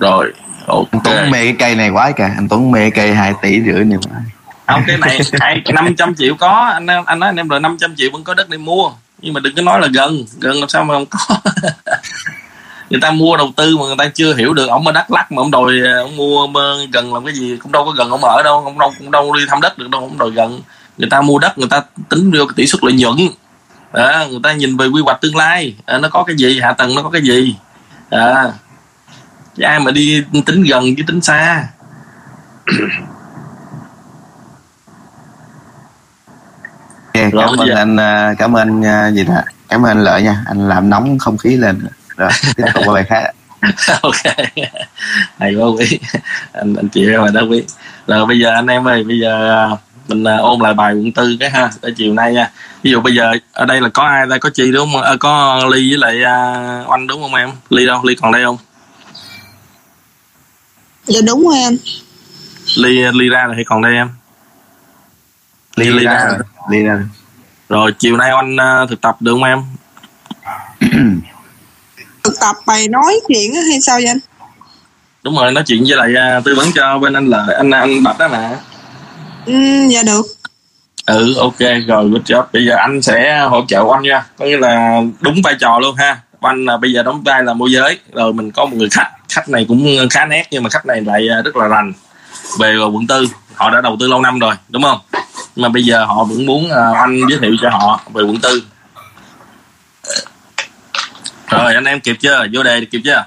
[0.00, 0.32] rồi
[0.66, 0.88] ok.
[0.92, 2.30] Anh Tuấn mê cái cây này quá kìa.
[2.36, 4.20] Anh Tuấn mê cây 2 tỷ rưỡi này quá.
[4.66, 6.70] Không cái này hai năm trăm triệu có.
[6.74, 8.90] Anh anh nói anh em rồi 500 triệu vẫn có đất để mua.
[9.18, 10.24] Nhưng mà đừng có nói là gần.
[10.40, 11.18] Gần làm sao mà không có.
[12.90, 14.68] Người ta mua đầu tư mà người ta chưa hiểu được.
[14.68, 15.72] Ông ở đắk lắc mà ông đòi
[16.02, 17.56] ông mua mơ gần làm cái gì?
[17.62, 18.62] Cũng đâu có gần ông ở đâu.
[18.64, 20.00] Ông đâu cũng đâu đi thăm đất được đâu.
[20.00, 20.60] Ông đòi gần.
[20.98, 23.16] Người ta mua đất người ta tính vô cái tỷ suất lợi nhuận.
[23.92, 25.74] À, người ta nhìn về quy hoạch tương lai.
[25.86, 26.60] À, nó có cái gì?
[26.60, 27.56] Hạ tầng nó có cái gì?
[28.10, 28.52] À,
[29.56, 31.66] chứ ai mà đi tính gần với tính xa.
[37.14, 39.34] Rồi, cảm ơn anh à, cảm ơn anh à, gì đó.
[39.68, 40.42] Cảm ơn anh lợi nha.
[40.46, 41.80] Anh làm nóng không khí lên.
[42.16, 43.30] Rồi tiếp tục qua bài khác.
[44.02, 44.36] Ok.
[45.38, 45.98] Hay quá quý.
[46.52, 47.64] Anh anh chị em rồi đó quý.
[48.06, 49.76] Rồi bây giờ anh em ơi bây giờ à,
[50.08, 52.50] mình à, ôn lại bài quận tư cái ha để chiều nay nha.
[52.82, 55.02] Ví dụ bây giờ ở đây là có ai đây có chi đúng không?
[55.02, 57.50] À, có ly với lại à, oanh đúng không em?
[57.70, 58.00] Ly đâu?
[58.04, 58.56] Ly còn đây không
[61.10, 61.76] dạ đúng rồi anh
[62.76, 64.08] ly ly ra rồi hay còn đây em?
[65.76, 66.38] Ly, ly ra ra rồi,
[66.70, 67.04] ly ra rồi.
[67.68, 69.62] rồi chiều nay oanh à, thực tập được không em?
[72.24, 74.18] Thực tập bài nói chuyện hay sao vậy anh?
[75.22, 78.02] Đúng rồi nói chuyện với lại à, tư vấn cho bên anh lợi anh anh
[78.02, 78.56] bạch đó nè
[79.46, 80.26] ừ, dạ được.
[81.06, 82.44] Ừ ok rồi good job.
[82.52, 84.26] Bây giờ anh sẽ hỗ trợ anh nha.
[84.38, 86.20] Có nghĩa là đúng vai trò luôn ha.
[86.40, 89.10] Anh là bây giờ đóng vai là môi giới rồi mình có một người khách
[89.30, 91.92] khách này cũng ờ, khá nét nhưng mà khách này lại ờ, rất là rành
[92.58, 93.26] về quận tư.
[93.54, 94.98] Họ đã đầu tư lâu năm rồi đúng không?
[95.56, 98.40] Nhưng mà bây giờ họ vẫn muốn ờ, anh giới thiệu cho họ về quận
[98.40, 98.62] tư.
[101.50, 102.46] Rồi anh em kịp chưa?
[102.52, 103.26] Vô đề kịp chưa?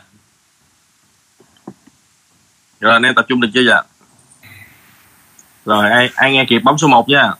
[2.79, 3.81] Rồi anh em tập trung được chưa giờ?
[5.65, 7.33] rồi ai, ai nghe kịp bấm số 1 nha.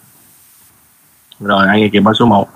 [1.39, 2.49] Rồi ai nghe kịp bấm số 1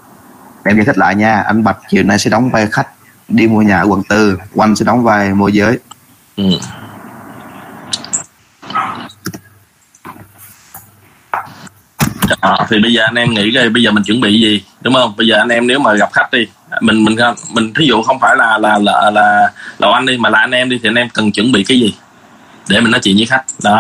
[0.63, 2.87] em giải thích lại nha anh Bạch chiều nay sẽ đóng vai khách
[3.27, 5.79] đi mua nhà ở quận tư quanh sẽ đóng vai môi giới
[6.37, 6.43] ừ.
[12.41, 14.93] Đó, thì bây giờ anh em nghĩ coi bây giờ mình chuẩn bị gì đúng
[14.93, 15.13] không?
[15.17, 16.47] Bây giờ anh em nếu mà gặp khách đi
[16.81, 17.15] mình mình
[17.51, 20.51] mình thí dụ không phải là là là là là anh đi mà là anh
[20.51, 21.95] em đi thì anh em cần chuẩn bị cái gì?
[22.69, 23.43] Để mình nói chuyện với khách.
[23.63, 23.75] Đó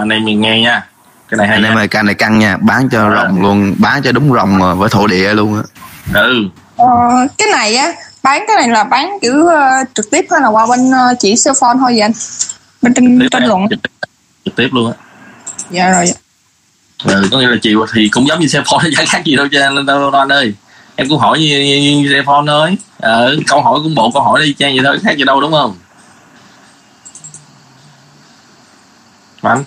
[0.00, 0.86] anh em mình nghe nha.
[1.28, 2.56] Cái này hay anh em ơi căn này căng nha.
[2.60, 3.10] Bán cho À.
[3.14, 5.62] rồng luôn bán cho đúng rồng với thổ địa luôn á.
[6.22, 6.44] Ừ.
[6.76, 6.86] Ờ,
[7.38, 7.92] cái này á
[8.26, 11.34] bán cái này là bán kiểu ờ, trực tiếp hay là qua bên ờ, chỉ
[11.44, 12.12] cell phone thôi vậy anh?
[12.82, 13.66] Bên tranh tranh luận.
[14.44, 14.96] trực tiếp luôn á.
[15.70, 16.04] Dạ rồi.
[17.04, 19.46] Ừ, có nghĩa là chiều thì cũng giống như xe phone chẳng khác gì đâu
[19.52, 20.54] cho nên đâu anh ơi.
[20.96, 22.76] Em cũng hỏi như, như, như xe phone thôi.
[22.98, 25.52] Ờ, câu hỏi cũng bộ câu hỏi đi trang gì thôi khác gì đâu đúng
[25.52, 25.76] không?
[29.42, 29.64] Anh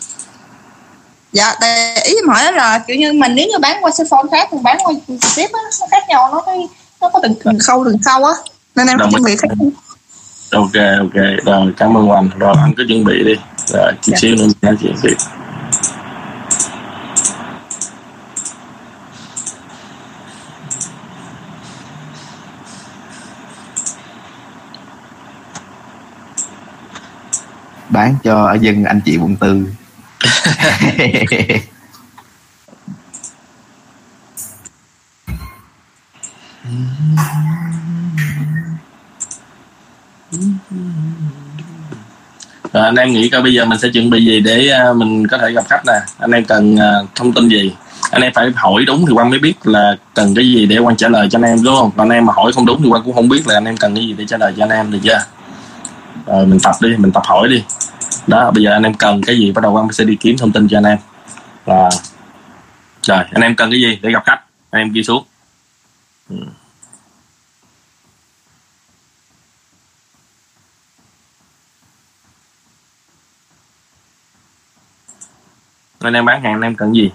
[1.32, 4.30] dạ tại ý em hỏi là kiểu như mình nếu như bán qua cell phone
[4.32, 6.58] khác thì bán qua trực tiếp á nó khác nhau nó cái
[7.02, 8.34] nó có từng, từng khâu từng khâu á.
[8.76, 9.48] Nên em Đồng chuẩn bị khác
[10.52, 11.46] ok ok.
[11.46, 13.34] Rồi cảm ơn anh rồi anh cứ chuẩn bị đi.
[13.68, 14.18] Rồi chút Dạ.
[14.22, 15.16] xíu nữa mình nói chuyện tiếp.
[27.90, 29.68] Bán cho ở dân anh chị quận tư
[42.74, 45.28] Rồi, anh em nghĩ coi bây giờ mình sẽ chuẩn bị gì để à, mình
[45.28, 45.94] có thể gặp khách nè.
[46.18, 47.76] Anh em cần à, thông tin gì?
[48.12, 50.96] Anh em phải hỏi đúng thì quan mới biết là cần cái gì để quan
[50.96, 51.92] trả lời cho anh em, đúng không?
[51.98, 53.96] Anh em mà hỏi không đúng thì quan cũng không biết là anh em cần
[53.96, 55.26] cái gì để trả lời cho anh em được chưa?
[56.26, 57.64] Rồi, mình tập đi, mình tập hỏi đi.
[58.28, 60.52] Đó, bây giờ anh em cần cái gì, bắt đầu quan sẽ đi kiếm thông
[60.52, 60.98] tin cho anh em.
[61.66, 61.90] Là
[63.04, 64.40] rồi, anh em cần cái gì để gặp khách?
[64.70, 65.24] Anh em ghi xuống.
[66.30, 66.36] Ừ.
[76.00, 77.12] anh em bán hàng anh em cần gì?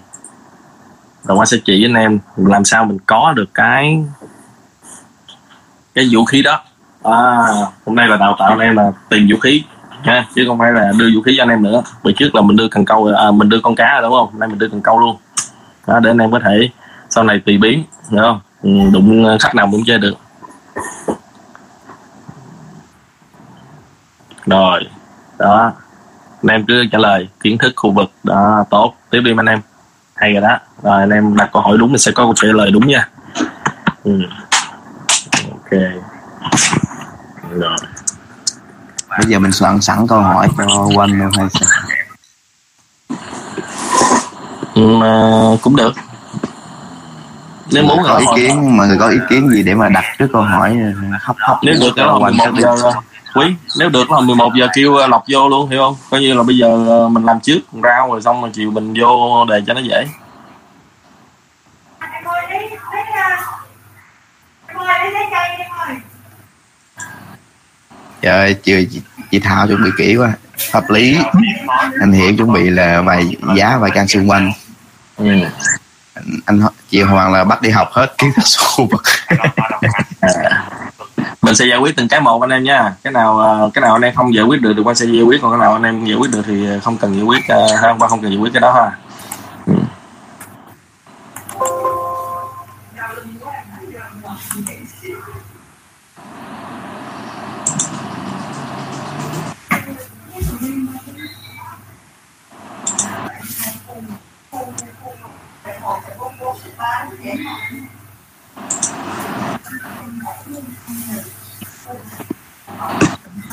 [1.23, 4.03] Rồi qua sẽ chỉ anh em làm sao mình có được cái
[5.95, 6.61] cái vũ khí đó.
[7.03, 7.47] À,
[7.85, 9.63] hôm nay là đào tạo anh em là tìm vũ khí
[10.03, 11.83] ha chứ không phải là đưa vũ khí cho anh em nữa.
[12.03, 14.31] Bữa trước là mình đưa cần câu à, mình đưa con cá rồi đúng không?
[14.31, 15.17] Hôm nay mình đưa cần câu luôn.
[15.87, 16.69] Đó, để anh em có thể
[17.09, 18.39] sau này tùy biến hiểu không?
[18.61, 20.15] Ừ, đụng à, khách nào cũng chơi được.
[24.45, 24.89] Rồi
[25.39, 25.71] đó
[26.45, 28.93] anh em cứ trả lời kiến thức khu vực đó tốt.
[29.09, 29.61] Tiếp đi anh em.
[30.15, 30.59] Hay rồi đó.
[30.83, 33.09] Rồi anh em đặt câu hỏi đúng thì sẽ có câu trả lời đúng nha.
[34.03, 34.21] Ừ.
[35.51, 35.71] ok.
[37.51, 37.77] Rồi.
[39.09, 41.69] Bây giờ mình soạn sẵn câu hỏi cho quanh luôn hay sao?
[44.75, 44.81] Ừ,
[45.61, 45.93] cũng được.
[47.71, 50.27] Nếu muốn có ý kiến mọi người có ý kiến gì để mà đặt trước
[50.33, 50.77] câu hỏi
[51.21, 52.91] hấp hấp nếu được cho là 11 chắc giờ
[53.35, 53.55] quý.
[53.79, 55.95] Nếu được là 11 giờ kêu ờ, lọc vô luôn hiểu không?
[56.09, 58.93] Coi như là bây giờ ờ, mình làm trước rau rồi xong rồi chiều mình
[59.01, 60.07] vô đề cho nó dễ.
[68.21, 70.33] Trời ơi, chưa chị, chị Thao chuẩn bị kỹ quá.
[70.73, 71.17] Hợp lý.
[71.99, 74.51] Anh Hiển chuẩn bị là vài giá vài căn xung quanh.
[75.17, 75.25] Ừ.
[76.13, 79.03] anh, anh chị Hoàng là bắt đi học hết kiến thức khu vực
[81.45, 82.93] mình sẽ giải quyết từng cái một anh em nha.
[83.03, 85.23] Cái nào ờ, cái nào anh em không giải quyết được thì quan sẽ giải
[85.23, 87.79] quyết còn cái nào anh em giải quyết được thì không cần giải quyết uh,
[87.81, 88.91] ha qua không cần giải quyết cái đó ha.
[89.65, 89.73] Ừ.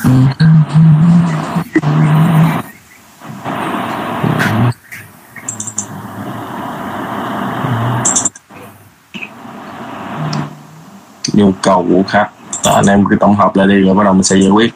[0.04, 0.12] nhu
[11.62, 12.28] cầu của khách.
[12.64, 14.74] À, anh em cứ tổng hợp lại đi rồi bắt đầu mình sẽ giải quyết.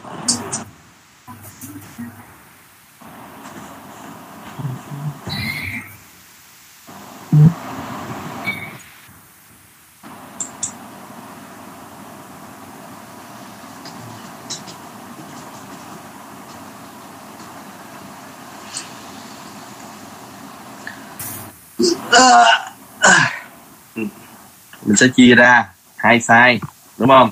[24.87, 25.65] Mình sẽ chia ra
[25.97, 26.59] hai sai
[26.97, 27.29] đúng không?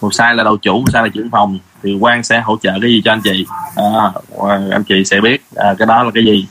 [0.00, 1.58] Một sai là đầu chủ một sai là trưởng phòng.
[1.82, 3.46] Thì quan sẽ hỗ trợ cái gì cho anh chị?
[3.76, 3.84] À,
[4.48, 6.46] à, anh chị sẽ biết à, cái đó là cái gì.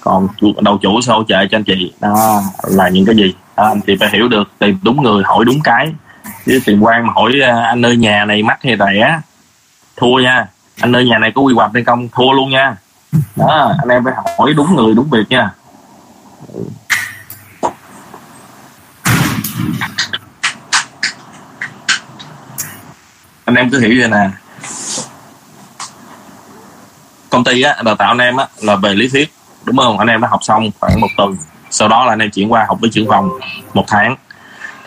[0.00, 0.28] Còn
[0.60, 1.92] đầu chủ sẽ hỗ trợ cho anh chị.
[2.00, 3.34] Đó là những cái gì?
[3.54, 5.92] À, anh chị phải hiểu được tìm đúng người hỏi đúng cái.
[6.46, 9.20] Chứ tìm quan mà hỏi à, anh ơi nhà này mắc hay rẻ
[9.96, 10.46] thua nha.
[10.80, 12.08] Anh ơi nhà này có quy hoạch hay không?
[12.08, 12.76] Thua luôn nha.
[13.36, 15.50] Đó anh em phải hỏi đúng người đúng việc nha.
[23.44, 24.30] Anh em cứ hiểu vậy nè.
[27.30, 29.32] Công ty á đào tạo anh em á là về lý thuyết
[29.64, 29.98] đúng không?
[29.98, 31.36] Anh em đã học xong khoảng một tuần
[31.70, 33.30] sau đó là anh em chuyển qua học với trưởng phòng
[33.74, 34.16] một tháng.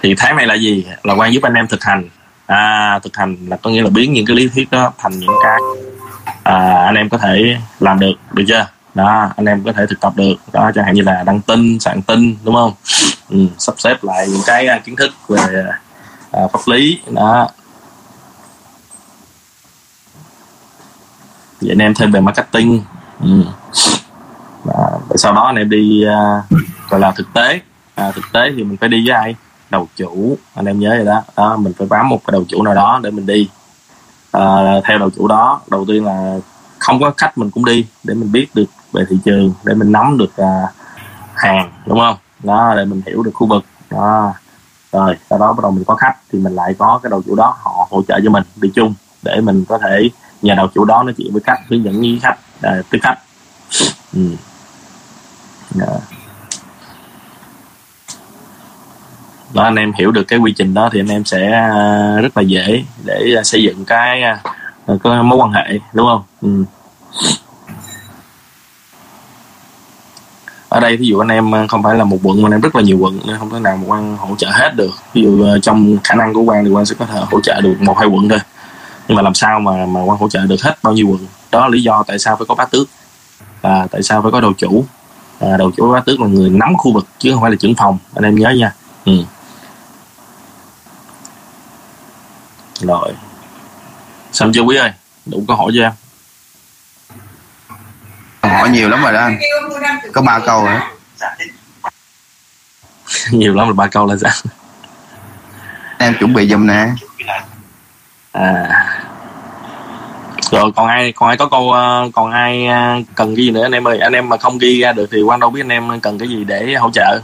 [0.01, 0.85] Thì tháng này là gì?
[1.03, 2.09] Là quan giúp anh em thực hành.
[2.45, 5.35] À, thực hành là có nghĩa là biến những cái lý thuyết đó thành những
[5.43, 5.59] cái
[6.43, 8.67] à, anh em có thể làm được được chưa?
[8.93, 10.35] Đó anh em có thể thực tập được.
[10.53, 12.73] Đó chẳng hạn như là đăng tin soạn tin đúng không?
[13.29, 15.65] Ừ, sắp xếp lại những cái à, kiến thức về
[16.31, 17.01] à, pháp lý.
[17.11, 17.49] Đó
[21.61, 22.81] vậy anh em thêm về marketing.
[23.21, 23.43] Ừ.
[24.63, 27.61] và sau đó anh em đi uh, gọi là thực tế.
[27.95, 29.35] À, thực tế thì mình phải đi với ai?
[29.69, 31.23] Đầu chủ anh em nhớ rồi đó.
[31.37, 33.49] Đó mình phải bám một cái đầu chủ nào đó để mình đi.
[34.31, 34.41] À,
[34.83, 36.37] theo đầu chủ đó đầu tiên là
[36.79, 39.91] không có khách mình cũng đi để mình biết được về thị trường để mình
[39.91, 40.61] nắm được à,
[41.33, 42.15] hàng đúng không?
[42.43, 43.63] Đó để mình hiểu được khu vực.
[43.91, 44.33] Đó.
[44.91, 47.35] Rồi sau đó bắt đầu mình có khách thì mình lại có cái đầu chủ
[47.35, 48.93] đó họ hỗ trợ cho mình đi chung
[49.23, 50.09] để mình có thể
[50.41, 53.17] nhà đầu chủ đó nói chuyện với khách hướng dẫn với khách à, tới khách
[54.13, 54.21] ừ.
[55.75, 55.99] Đó.
[59.53, 62.37] đó anh em hiểu được cái quy trình đó thì anh em sẽ à, rất
[62.37, 64.39] là dễ để xây dựng cái à,
[65.03, 66.63] có mối quan hệ đúng không ừ.
[70.69, 72.75] ở đây ví dụ anh em không phải là một quận mà anh em rất
[72.75, 75.45] là nhiều quận nên không thể nào một quan hỗ trợ hết được ví dụ
[75.45, 77.97] à, trong khả năng của quan thì quan sẽ có thể hỗ trợ được một
[77.97, 78.39] hai quận thôi
[79.07, 81.27] nhưng mà làm sao mà mà quan hỗ trợ được hết bao nhiêu quận?
[81.51, 82.87] Đó là lý do tại sao phải có bá tước.
[83.61, 84.85] Và tại sao phải có đầu chủ?
[85.39, 87.75] À, đầu chủ bá tước là người nắm khu vực chứ không phải là trưởng
[87.75, 87.97] phòng.
[88.15, 88.73] Anh em nhớ nha.
[89.05, 89.23] Ừ.
[92.81, 93.13] rồi.
[94.31, 94.91] Xong chưa quý ơi?
[95.25, 95.91] Đủ câu hỏi cho em?
[98.41, 99.39] Câu hỏi nhiều lắm rồi đó anh.
[100.13, 100.79] Có ba câu rồi
[103.31, 104.31] nhiều lắm là ba câu là sao?
[105.97, 106.87] Em chuẩn bị giùm nè
[108.43, 108.85] à.
[110.51, 113.63] Rồi còn ai còn ai có câu ờ, còn ai ờ, cần cái gì nữa
[113.63, 113.99] anh em ơi?
[113.99, 116.27] Anh em mà không ghi ra được thì quan đâu biết anh em cần cái
[116.27, 117.19] gì để hỗ trợ.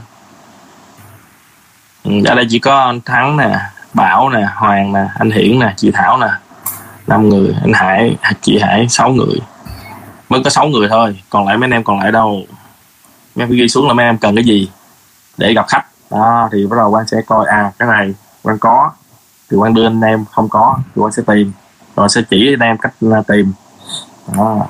[2.04, 3.58] Ừ, ở đây chỉ có anh thắng nè
[3.94, 6.28] bảo nè hoàng nè anh hiển nè chị thảo nè
[7.06, 9.38] năm người anh hải chị hải sáu người.
[10.28, 12.42] Mới có sáu người thôi còn lại mấy anh em còn lại đâu?
[13.34, 14.70] Mấy em ghi xuống là mấy em cần cái gì
[15.36, 15.84] để gặp khách?
[16.10, 18.90] Đó thì bắt đầu quan sẽ coi à cái này quan có
[19.50, 21.52] thì quan đưa anh em, không có thì quan sẽ tìm.
[21.96, 23.52] Rồi sẽ chỉ anh em cách à, tìm.
[24.36, 24.66] Đó.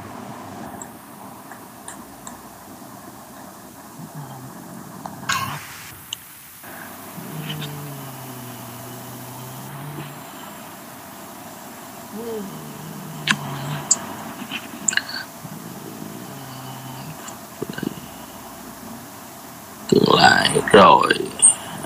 [19.89, 21.15] Tương lai rồi.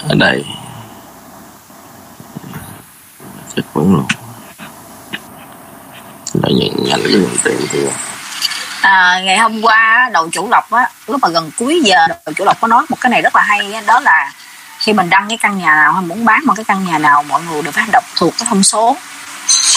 [0.09, 0.45] Ở đây
[3.59, 4.07] chết vẫn luôn
[6.43, 7.79] lợi nhận nhanh cái nguồn tiền thì
[8.81, 12.45] à, ngày hôm qua đầu chủ lộc á lúc mà gần cuối giờ đầu chủ
[12.45, 14.33] lộc có nói một cái này rất là hay á, đó là
[14.79, 17.23] khi mình đăng cái căn nhà nào hay muốn bán một cái căn nhà nào
[17.23, 18.97] mọi người đều phải đọc thuộc cái thông số.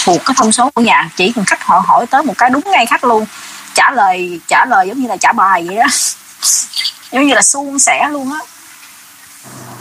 [0.04, 2.62] Thuộc cái thông số của nhà chỉ cần khách họ hỏi tới một cái đúng
[2.64, 3.26] ngay khách luôn.
[3.74, 5.86] Trả lời trả lời giống như là trả bài vậy đó.
[7.12, 8.38] Giống như là suôn sẻ luôn á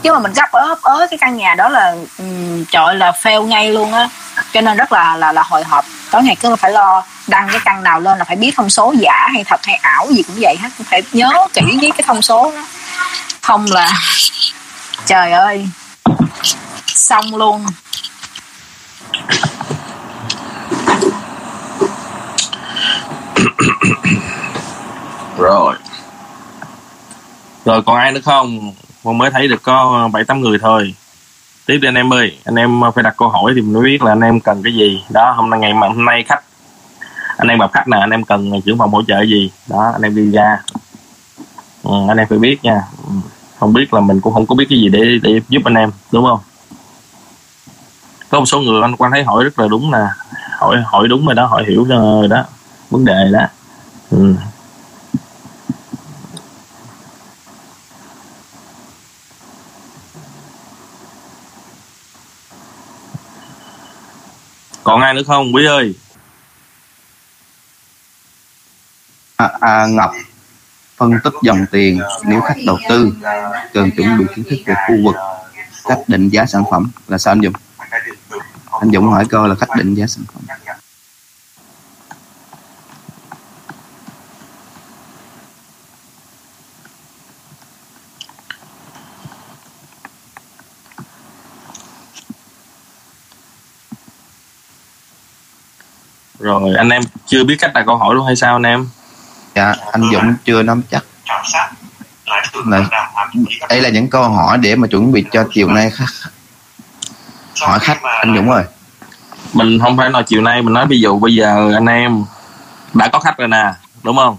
[0.01, 3.43] chứ mà mình gấp ớp ớ cái căn nhà đó là um, trời là fail
[3.43, 4.09] ngay luôn á.
[4.53, 5.86] Cho nên rất là là là hồi hộp.
[6.12, 8.93] Tối ngày cứ phải lo đăng cái căn nào lên là phải biết thông số
[8.99, 10.70] giả hay thật hay ảo gì cũng vậy hết.
[10.86, 12.64] Phải nhớ kỹ với cái thông số đó.
[13.41, 13.91] Không là
[15.05, 15.68] trời ơi
[16.88, 17.66] xong luôn.
[25.38, 25.76] Rồi.
[27.66, 28.74] Rồi còn ai nữa không?
[29.04, 30.95] Con mới thấy được có ờ, bảy tám người thôi.
[31.66, 33.84] Tiếp đi anh em ơi anh em ờ, phải đặt câu hỏi thì mình mới
[33.84, 35.04] biết là anh em cần cái gì.
[35.10, 36.43] Đó hôm nay ngày mà hôm nay khách.
[37.38, 39.52] Anh em gặp khách nè anh em cần trưởng phòng hỗ trợ gì?
[39.68, 40.58] Đó anh em đi ra.
[41.84, 42.82] Ừ, anh em phải biết nha.
[43.08, 43.14] Ừ,
[43.60, 45.91] không biết là mình cũng không có biết cái gì để để giúp anh em
[46.12, 46.39] đúng không?
[48.30, 50.06] Có một số người anh quan thấy hỏi rất là đúng nè.
[50.58, 52.43] Hỏi hỏi đúng rồi đó hỏi hiểu rồi đó
[52.89, 53.47] vấn đề đó.
[54.12, 54.36] Ừ.
[64.84, 65.55] còn ai nữa không?
[65.55, 65.95] Quý ơi.
[69.36, 70.11] À, à, Ngọc
[70.97, 73.13] phân tích dòng tiền nếu khách đầu tư
[73.73, 75.15] cần chuẩn bị kiến thức về khu vực
[75.86, 77.53] cách định giá sản phẩm là sao anh Dũng?
[78.82, 80.57] Anh Dũng hỏi câu là cách định giá sản phẩm.
[96.60, 98.89] Rồi anh em chưa biết cách đặt câu hỏi luôn hay sao anh em?
[99.56, 101.04] Dạ anh Dũng chưa nắm chắc.
[102.66, 102.82] Này,
[103.70, 106.32] đây là những câu hỏi để mà chuẩn bị cho chiều nay khách-
[107.62, 108.64] hỏi khách anh Dũng ơi.
[109.54, 112.26] Mình không phải nói chiều nay mình nói ví dụ bây giờ anh em
[112.93, 113.74] đã có khách rồi nè
[114.04, 114.38] đúng không?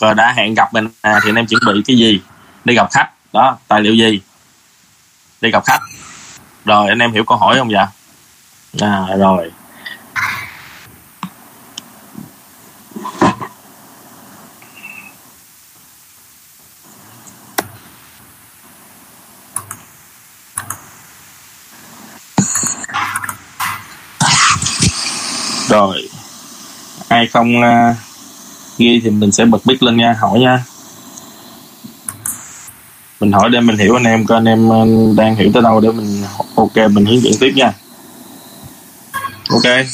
[0.00, 2.20] Rồi đã hẹn gặp mình nè thì anh em chuẩn bị cái gì
[2.64, 3.08] đi gặp khách?
[3.32, 4.20] Đó tài liệu gì
[5.40, 5.80] đi gặp khách?
[6.64, 7.86] Rồi anh em hiểu câu hỏi không dạ?
[8.80, 9.50] À rồi
[25.78, 26.08] rồi.
[27.08, 27.94] Ai không à,
[28.78, 30.64] ghi thì mình sẽ bật mic lên nha hỏi nha.
[33.20, 35.80] Mình hỏi để mình hiểu anh em coi anh em ờ, đang hiểu tới đâu
[35.80, 36.24] để mình
[36.56, 37.72] ok mình hướng dẫn tiếp nha.
[39.50, 39.86] Ok.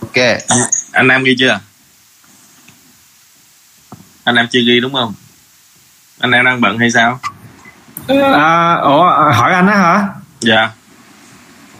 [0.00, 0.16] Ok.
[0.48, 0.58] Anh,
[0.92, 1.60] anh em ghi chưa?
[4.24, 5.14] Anh em chưa ghi đúng không?
[6.18, 7.20] Anh em đang bận hay sao?
[8.08, 10.08] À, ủa hỏi anh á hả?
[10.40, 10.70] Dạ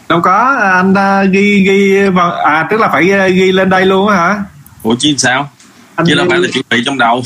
[0.09, 3.87] đâu có anh đã ghi ghi vào à tức là phải uh, ghi lên đây
[3.87, 4.45] luôn á hả?
[4.83, 5.51] Ủa chứ sao?
[5.97, 7.23] Anh chứ đâu phải là chuẩn bị trong đầu.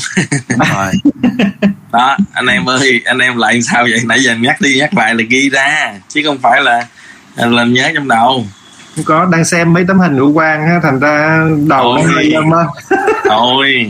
[0.47, 0.91] Rồi.
[1.91, 4.01] Đó anh em ơi anh em lại sao vậy?
[4.05, 6.87] Nãy giờ nhắc đi nhắc lại là ghi ra chứ không phải là
[7.35, 8.45] là nhớ trong đầu.
[8.95, 12.03] Không có đang xem mấy tấm hình của Quang á thành ra đầu nó Ôi.
[12.15, 12.41] hơi á
[13.29, 13.89] thôi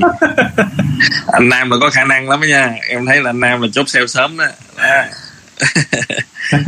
[1.27, 2.73] anh nam là có khả năng lắm đó nha.
[2.89, 4.45] Em thấy là anh nam là chốt sale sớm đó,
[4.77, 5.03] đó.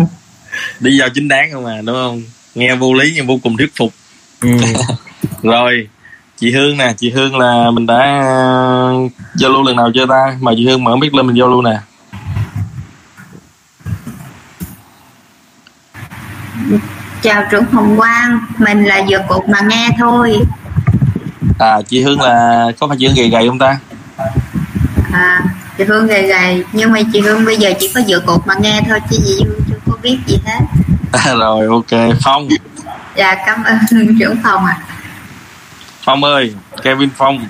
[0.79, 2.23] lý do chính đáng không à đúng không?
[2.55, 3.93] Nghe vô lý nhưng vô cùng thuyết phục.
[5.43, 5.87] Rồi
[6.37, 8.93] chị hương nè chị hương là mình đã ờ,
[9.35, 10.37] giao lưu lần nào chưa ta?
[10.41, 11.79] Mà chị hương mở biết lên mình giao lưu nè.
[17.21, 20.37] Chào trưởng Hồng Quang, mình là vừa cục mà nghe thôi.
[21.59, 23.79] à chị hương là có phải chị hương gầy gầy không ta?
[25.11, 25.41] À,
[25.77, 28.53] chị Hương gầy gầy, nhưng mà chị Hương bây giờ chỉ có vừa cục mà
[28.61, 29.68] nghe thôi chứ chị Hương
[30.01, 30.59] biết gì hết.
[31.39, 32.47] rồi ok phong.
[33.15, 33.77] Dạ cảm ơn
[34.19, 34.77] trưởng phòng ạ.
[36.03, 37.47] phong ơi kevin phong.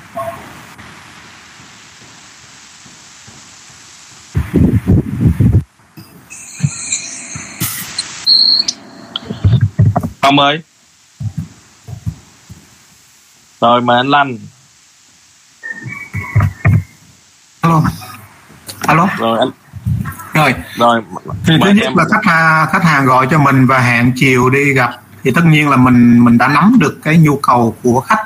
[10.22, 10.62] Phong ơi.
[13.62, 14.38] Rồi mà anh lanh.
[17.62, 17.82] Alo.
[18.88, 19.08] Alo.
[19.18, 19.50] Rồi anh
[20.34, 20.54] rồi.
[20.76, 21.02] Rồi.
[21.46, 21.98] Thì thứ nhất em.
[21.98, 24.92] là khách hàng khách hàng gọi cho mình và hẹn chiều đi gặp.
[25.24, 28.24] Thì tất nhiên là mình mình đã nắm được cái nhu cầu của khách.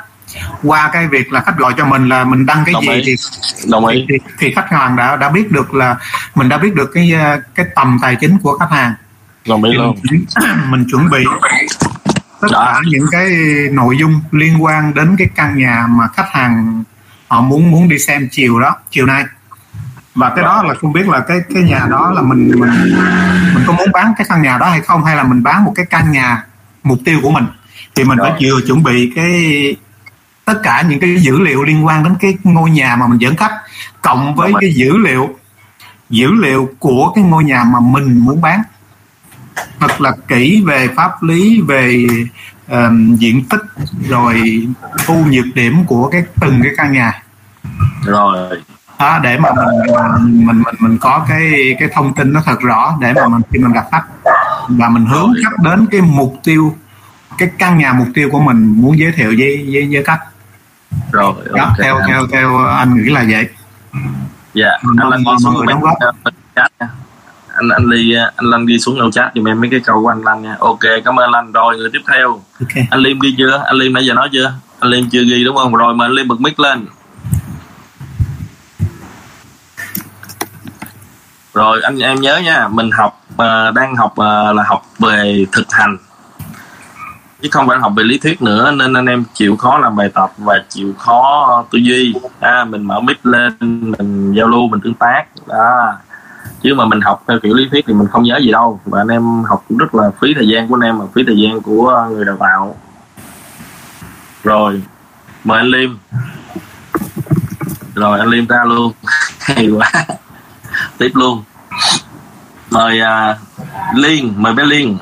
[0.64, 3.02] Qua cái việc là khách gọi cho mình là mình đăng cái Đồng gì ý.
[3.06, 3.16] thì
[3.72, 4.06] đồng ý.
[4.10, 5.96] thì, thì khách hàng đã đã biết được là
[6.36, 7.14] mình đã biết được cái
[7.56, 8.94] cái tầm tài chính của khách hàng.
[9.48, 9.96] Đồng ý Thì luôn.
[10.12, 10.26] mình,
[10.72, 11.26] mình chuẩn bị
[12.42, 13.28] tất cả những cái
[13.72, 16.84] nội dung liên quan đến cái căn nhà mà khách hàng
[17.28, 19.24] họ muốn muốn đi xem chiều đó chiều nay
[20.16, 22.70] và cái đó là không biết là cái cái nhà đó là mình mình
[23.56, 25.74] mình có muốn bán cái căn nhà đó hay không hay là mình bán một
[25.76, 26.44] cái căn nhà
[26.84, 27.46] mục tiêu của mình.
[27.96, 29.76] Thì mình phải vừa chuẩn bị cái
[30.46, 33.36] tất cả những cái dữ liệu liên quan đến cái ngôi nhà mà mình dẫn
[33.36, 33.52] khách
[34.02, 35.38] cộng với cái dữ liệu
[36.10, 38.62] dữ liệu của cái ngôi nhà mà mình muốn bán.
[39.80, 42.08] Thật là kỹ về pháp lý về
[42.68, 43.62] ờm, diện tích
[44.10, 44.68] rồi
[45.08, 47.24] ưu nhược điểm của cái từng cái căn nhà.
[48.06, 48.62] Rồi
[49.00, 52.98] đó, để mà mình mình mình mình có cái cái thông tin nó thật rõ
[53.02, 54.04] để mà mình khi mình gặp khách
[54.68, 56.76] và mình hướng khách đến cái mục tiêu
[57.38, 60.20] cái căn nhà mục tiêu của mình muốn giới thiệu với với, với khách.
[61.12, 61.74] Rồi đó ok.
[61.82, 63.48] theo theo theo anh nghĩ là vậy.
[64.54, 65.94] Dạ Mọi- anh đi mọi xuống đóng góp.
[66.56, 66.90] chat nha.
[67.56, 70.08] Anh anh ly anh Lanh đi xuống đầu chat giùm em mấy cái câu của
[70.08, 70.56] anh Lanh nha.
[70.60, 72.30] Ok cảm ơn anh Lanh rồi người tiếp theo.
[72.60, 72.86] Ok.
[72.90, 73.64] Anh Liêm ghi chưa?
[73.66, 74.54] Anh Liêm nãy giờ nói chưa?
[74.80, 75.76] Anh Liêm chưa ghi đúng không?
[75.76, 76.86] Rồi mà anh Liêm bật mic lên
[81.54, 85.72] rồi anh em nhớ nha mình học uh, đang học uh, là học về thực
[85.72, 85.98] hành.
[87.42, 90.10] Chứ không phải học về lý thuyết nữa nên anh em chịu khó làm bài
[90.14, 92.14] tập và chịu khó tư duy.
[92.40, 93.54] À, mình mở mic lên
[93.92, 95.94] mình giao lưu mình tương tác đó.
[96.62, 98.80] Chứ mà mình học theo kiểu lý thuyết thì mình không nhớ gì đâu.
[98.86, 101.24] Và anh em học cũng rất là phí thời gian của anh em và phí
[101.28, 102.76] thời gian của người đào tạo.
[104.44, 104.82] Rồi
[105.44, 105.98] mời anh Liêm.
[107.96, 108.92] Rồi anh Liêm ra luôn.
[109.40, 109.92] Hay quá
[111.04, 111.44] tiếp luôn.
[112.70, 113.38] Mời à,
[113.96, 114.98] Liên mời bé Liên.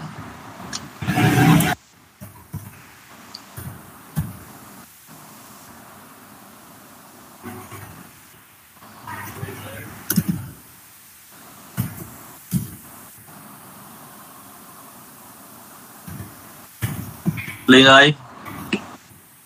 [17.67, 18.13] Liên ơi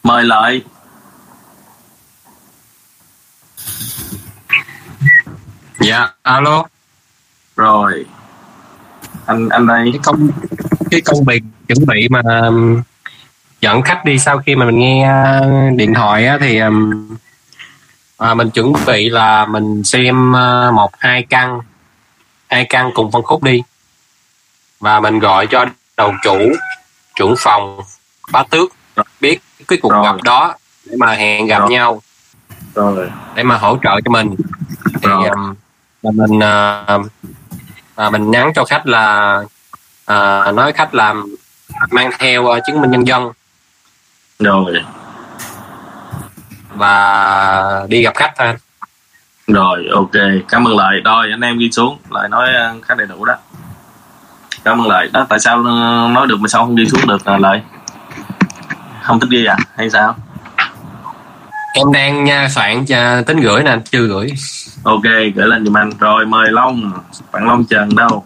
[0.03, 0.61] mời lại.
[5.79, 6.63] Dạ alo.
[7.55, 8.05] Rồi.
[9.25, 9.89] Anh anh đây.
[9.93, 10.29] Cái công
[10.91, 12.81] cái công việc chuẩn bị mà um,
[13.61, 17.07] dẫn khách đi sau khi mà mình nghe uh, điện thoại á, thì um,
[18.17, 21.59] à, mình chuẩn bị là mình xem uh, một hai căn
[22.47, 23.63] hai căn cùng phân khúc đi.
[24.79, 25.65] Và mình gọi cho
[25.97, 26.39] đầu chủ
[27.15, 27.79] trưởng phòng
[28.31, 28.71] bá tước
[29.21, 30.55] biết cái cuộc gặp đó
[30.85, 32.01] để mà hẹn gặp nhau.
[32.75, 33.09] Rồi.
[33.35, 34.35] Để mà hỗ trợ cho mình.
[35.01, 35.55] Thì um,
[36.05, 37.11] là mình uh,
[37.95, 39.39] à, mình nhắn cho khách là
[40.05, 41.35] à, nói khách làm
[41.91, 43.31] mang theo uh, chứng minh nhân dân.
[44.39, 44.83] Rồi.
[46.73, 48.55] Và đi gặp khách thôi
[49.47, 50.11] rồi ok.
[50.49, 51.01] Cảm ơn lợi.
[51.05, 51.97] Rồi anh em ghi xuống.
[52.09, 53.35] Lợi nói ờ, khá đầy đủ đó.
[54.63, 55.09] Cảm ơn lợi.
[55.13, 57.61] Đó tại sao ờ, nói được mà sao không ghi xuống được ờ, lợi?
[59.03, 59.57] Không thích ghi à?
[59.77, 60.15] Hay sao
[61.77, 64.33] em đang nha soạn cho tính gửi nè chưa gửi
[64.83, 65.03] ok
[65.35, 66.91] gửi lên giùm anh rồi mời long
[67.31, 68.25] bạn long trần đâu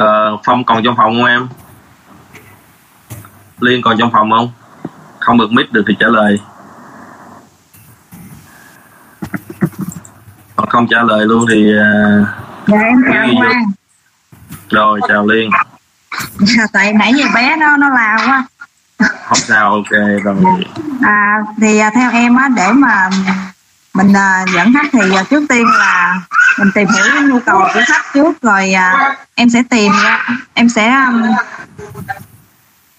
[0.00, 1.48] Ờ, Phong còn trong phòng không em?
[3.60, 4.52] Liên còn trong phòng không?
[5.18, 6.38] Không được mic được thì trả lời.
[10.56, 13.34] Còn không trả lời luôn thì uh, dạ em chào vô.
[13.38, 13.64] Quang
[14.70, 15.50] rồi chào Liên.
[16.38, 18.44] Dạ, tại nãy giờ bé nó nó la quá
[19.28, 19.90] Không sao ok
[20.24, 20.36] rồi.
[21.02, 23.10] à, thì à, theo em á để mà
[23.94, 26.20] mình à, dẫn khách thì à, trước tiên là
[26.58, 30.26] mình tìm hiểu cái nhu cầu của khách trước rồi à, em sẽ tìm ra
[30.54, 31.22] em sẽ um,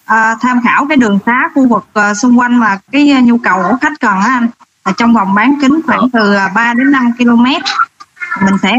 [0.04, 3.38] à, tham khảo cái đường xá khu vực à, xung quanh mà cái à, nhu
[3.38, 4.48] cầu của khách cần á anh
[4.84, 7.44] là trong vòng bán kính khoảng từ à, 3 đến 5 km
[8.40, 8.76] mình sẽ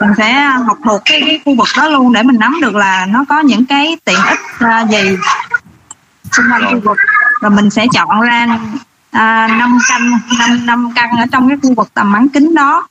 [0.00, 0.32] mình sẽ
[0.66, 3.40] học thuộc cái, cái khu vực đó luôn để mình nắm được là nó có
[3.40, 5.16] những cái tiện ích à, gì
[6.32, 6.98] xung quanh khu vực.
[7.40, 8.46] Rồi mình sẽ chọn ra
[9.10, 12.88] à, 5 căn năm năm căn ở trong cái khu vực tầm bán kính đó.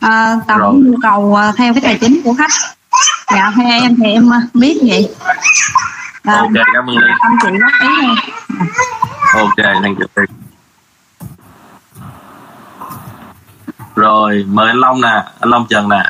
[0.00, 0.74] À, tầm Rồi.
[0.74, 2.50] nhu cầu à, theo cái tài chính của khách.
[3.34, 5.14] Dạ theo em thì em biết vậy.
[6.22, 8.08] À, Ok cảm ơn anh chị góp ý
[9.34, 10.45] Ok thank you.
[13.96, 16.02] Rồi mời anh Long nè, anh Long Trần nè.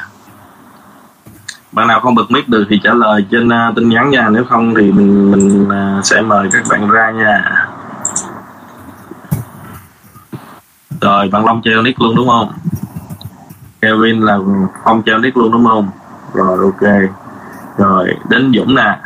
[1.73, 4.45] Bạn nào không bật mic được thì trả lời trên uh, tin nhắn nha, nếu
[4.45, 5.69] không thì mình mình
[5.99, 7.67] uh, sẽ mời các bạn ra nha.
[11.01, 12.53] Rồi bạn Long treo nick luôn đúng không?
[13.81, 14.39] Kevin là
[14.85, 15.91] không treo nick luôn đúng không?
[16.35, 16.93] Rồi ok.
[17.79, 18.99] Rồi đến Dũng nè.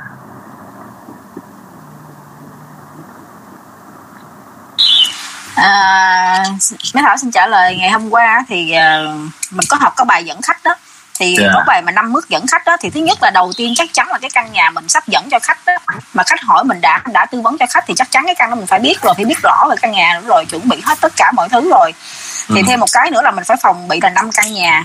[5.65, 6.45] À,
[6.95, 9.07] mấy thảo xin trả lời ngày hôm qua thì ờ,
[9.51, 10.75] mình có học có bài dẫn khách đó.
[11.19, 11.47] Thì Dạ.
[11.55, 13.89] có bài mà năm bước dẫn khách đó thì thứ nhất là đầu tiên chắc
[13.93, 15.73] chắn là cái căn nhà mình sắp dẫn cho khách đó.
[16.15, 18.51] Mà khách hỏi mình đã đã tư vấn cho khách thì chắc chắn cái căn
[18.51, 20.99] đó mình phải biết rồi phải biết rõ về căn nhà rồi chuẩn bị hết
[21.01, 21.95] tất cả mọi thứ rồi.
[22.49, 22.63] Thì Ừ.
[22.67, 24.85] thêm một cái nữa là mình phải phòng bị là năm căn nhà.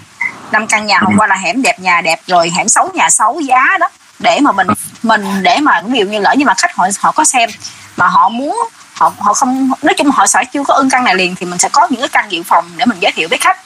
[0.52, 3.40] Năm căn nhà hôm qua là hẻm đẹp nhà đẹp rồi hẻm xấu nhà xấu
[3.40, 3.88] giá đó.
[4.20, 4.68] Để mà mình
[5.04, 7.50] mình để mà ví dụ như lỡ như mà khách họ họ có xem
[7.98, 11.16] mà họ muốn họ họ không nói chung họ sẽ chưa có ưng căn này
[11.16, 13.38] liền thì mình sẽ có những cái căn dự phòng để mình giới thiệu với
[13.38, 13.58] khách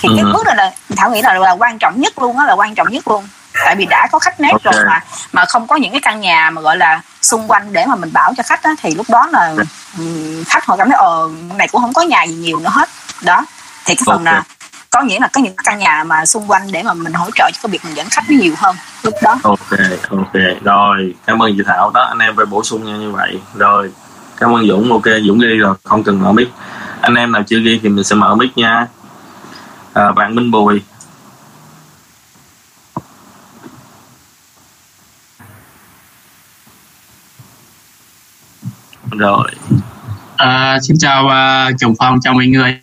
[0.00, 0.32] thì cái Ừ.
[0.34, 2.88] bước này là thảo nghĩ là, là quan trọng nhất luôn á là quan trọng
[2.90, 3.28] nhất luôn
[3.64, 4.62] tại vì đã có khách nét Ok.
[4.64, 5.00] rồi mà
[5.32, 8.12] mà không có những cái căn nhà mà gọi là xung quanh để mà mình
[8.12, 9.54] bảo cho khách á, thì lúc đó là
[9.98, 12.88] ừm, khách họ cảm thấy ờ này cũng không có nhà gì nhiều nữa hết
[13.22, 13.44] đó
[13.84, 14.24] thì cái phần Ok.
[14.24, 14.42] là
[14.90, 17.50] có nghĩa là có những căn nhà mà xung quanh để mà mình hỗ trợ
[17.52, 19.58] cho cái việc mình dẫn khách nó nhiều hơn lúc đó Ok,
[20.10, 20.32] ok.
[20.64, 23.40] Rồi, cảm ơn chị Thảo đó, anh em phải bổ sung nha như vậy.
[23.54, 23.90] Rồi,
[24.40, 26.48] cảm ơn Dũng, ok, Dũng ghi rồi, không cần mở mic.
[27.00, 28.86] Anh em nào chưa ghi thì mình sẽ mở mic nha.
[29.92, 30.82] À, bạn Minh Bùi.
[39.10, 39.50] Rồi,
[40.36, 42.80] À, xin chào uh, chồng phòng chào mọi người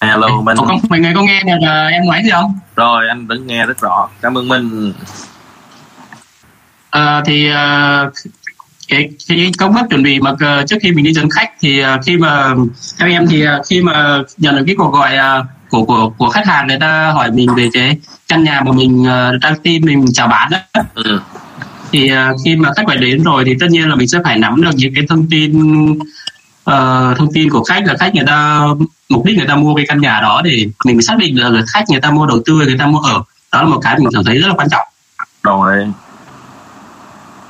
[0.00, 0.56] hello Minh.
[0.56, 3.46] có, có, mọi người có nghe được uh, em nói gì không Rồi, anh vẫn
[3.46, 4.08] nghe rất rõ.
[4.20, 4.92] Cảm ơn Minh.
[6.90, 8.12] à, thì uh,
[8.88, 11.82] cái cái công tác chuẩn bị mà uh, trước khi mình đi dẫn khách thì
[11.82, 12.54] uh, khi mà
[12.98, 16.28] theo em thì uh, khi mà nhận được cái cuộc gọi uh, của của của
[16.28, 19.84] khách hàng người ta hỏi mình về cái căn nhà mà mình uh, đang tin
[19.86, 20.58] mình chào bán đó
[20.94, 21.20] Ừ.
[21.92, 24.38] thì uh, khi mà khách gọi đến rồi thì tất nhiên là mình sẽ phải
[24.38, 25.52] nắm được những cái thông tin
[26.64, 28.62] ờ, thông tin của khách là khách người ta
[29.08, 31.84] mục đích người ta mua cái căn nhà đó để mình xác định là khách
[31.90, 33.22] người ta mua đầu tư người ta mua ở.
[33.52, 34.86] Đó là một cái mình cảm thấy rất là quan trọng.
[35.42, 35.92] Rồi,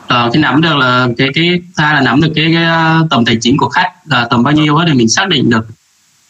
[0.08, 3.24] Ờ, cái nắm được là cái cái hai là nắm được cái, cái ờ, tầm
[3.24, 5.66] tài chính của khách là tầm bao nhiêu đó để mình xác định được.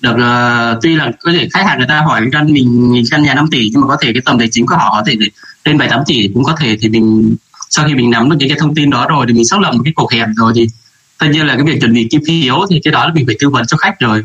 [0.00, 3.22] Được ờ, tuy là có thể khách hàng người ta hỏi căn mình mình căn
[3.22, 5.16] nhà 5 tỷ nhưng mà có thể cái tầm tài chính của họ có thể
[5.64, 7.36] lên bảy tám tỷ cũng có thể thì mình
[7.70, 9.72] sau khi mình nắm được những cái thông tin đó rồi thì mình xác lập
[9.74, 10.66] một cái cuộc hẹn rồi thì
[11.18, 13.36] tất nhiên là cái việc chuẩn bị kim phiếu thì cái đó là mình phải
[13.40, 14.24] tư vấn cho khách rồi.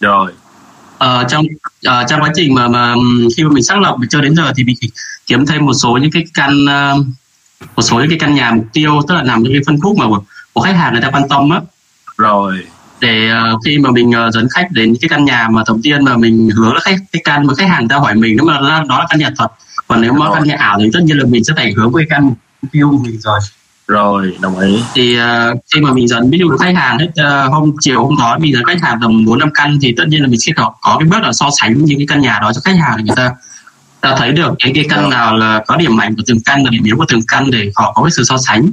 [0.00, 0.32] Rồi.
[0.98, 1.46] Ờ, trong
[1.84, 2.94] ờ, trong quá trình mà mà
[3.36, 4.76] khi mà mình xác lập cho đến giờ thì mình
[5.26, 6.96] kiếm thêm một số những cái căn ờ,
[7.76, 9.98] một số những cái căn nhà mục tiêu tức là nằm trong cái phân khúc
[9.98, 11.60] mà của, của khách hàng người ta quan tâm á.
[12.18, 12.58] Rồi.
[13.00, 16.04] Để ờ, khi mà mình ờ, dẫn khách đến cái căn nhà mà đầu tiên
[16.04, 18.60] mà mình hướng là khách cái căn mà khách hàng ta hỏi mình nếu mà
[18.60, 19.48] đó, đó là căn nhà thật.
[19.88, 22.06] Còn nếu mà căn nhà ảo thì tất nhiên là mình sẽ phải hướng với
[22.10, 23.40] căn mục tiêu của mình rồi.
[23.88, 24.82] Rồi đồng ý.
[24.94, 28.16] Thì uh, khi mà mình dẫn ví dụ khách hàng hết uh, hôm chiều hôm
[28.18, 30.52] đó mình dẫn khách hàng tầm bốn năm căn thì tất nhiên là mình sẽ
[30.56, 33.04] có, có cái bước là so sánh những cái căn nhà đó cho khách hàng
[33.04, 33.30] người ta
[34.04, 36.70] ta thấy được cái cái căn nào là có điểm mạnh của từng căn và
[36.70, 38.72] điểm yếu của từng căn để họ có cái sự so sánh.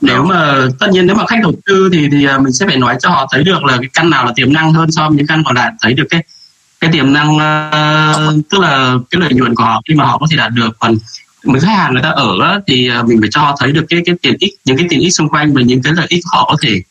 [0.00, 2.76] Nếu mà tất nhiên nếu mà khách đầu tư thì thì uh, mình sẽ phải
[2.76, 5.16] nói cho họ thấy được là cái căn nào là tiềm năng hơn so với
[5.16, 6.22] những căn còn lại thấy được cái
[6.80, 10.26] cái tiềm năng uh, tức là cái lợi nhuận của họ khi mà họ có
[10.30, 10.76] thể đạt được.
[10.78, 10.96] Còn
[11.44, 14.00] mấy khách hàng người ta ở thì à, mình phải cho họ thấy được cái
[14.06, 16.44] cái tiện ích những cái tiện ích xung quanh và những cái lợi ích họ
[16.50, 16.82] có thể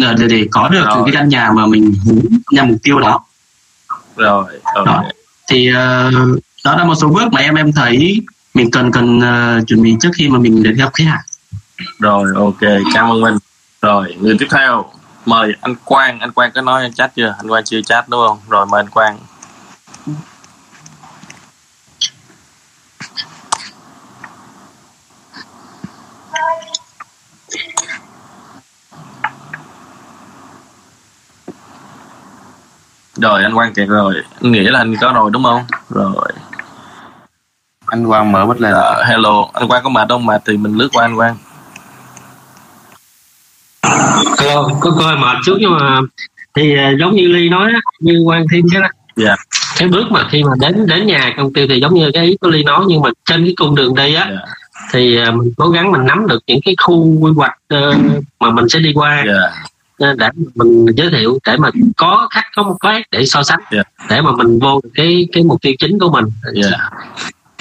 [0.00, 2.98] à, để, để có được những cái căn nhà mà mình hướng nhằm mục tiêu
[2.98, 3.24] đó.
[4.16, 4.86] Rồi rồi.
[4.86, 5.04] Đó.
[5.50, 8.20] thì uh, đó là một số bước mà em em thấy
[8.54, 11.24] mình cần cần uh, chuẩn bị trước khi mà mình đến gặp khách hàng.
[11.98, 12.60] Rồi ok
[12.94, 13.34] cảm ơn mình.
[13.82, 14.84] Rồi người tiếp theo.
[15.26, 16.20] Mời anh quang.
[16.20, 17.34] Anh quang có nói anh chat chưa?
[17.38, 18.38] Anh quang chưa chat đúng không?
[18.48, 19.18] Rồi mời anh quang.
[33.16, 35.64] Rồi anh quang kẹt rồi anh nghĩ là anh có rồi đúng không?
[35.90, 36.32] Rồi
[37.90, 38.72] anh quang mở mắt lên.
[38.72, 39.48] Ờ, hello.
[39.52, 40.26] Anh quang có mệt không?
[40.26, 41.36] Mệt thì mình lướt qua anh quang.
[44.38, 46.00] Có có coi mệt chút nhưng mà
[46.56, 48.82] thì à, giống như ly nói á, như quan thêm cái
[49.16, 49.36] dạ.
[49.76, 52.36] Cái bước mà khi mà đến đến nhà công ty thì giống như cái ý
[52.40, 54.30] của ly nói nhưng mà trên cái cung đường đi á
[54.92, 57.94] thì à, mình cố gắng mình nắm được những cái khu quy hoạch ờ,
[58.40, 59.24] mà mình sẽ đi qua.
[59.98, 63.60] Ờ, để mình giới thiệu để mà có khách có một cái để so sánh
[64.10, 66.24] để mà mình vô cái cái mục tiêu chính của mình.
[66.54, 66.90] Dạ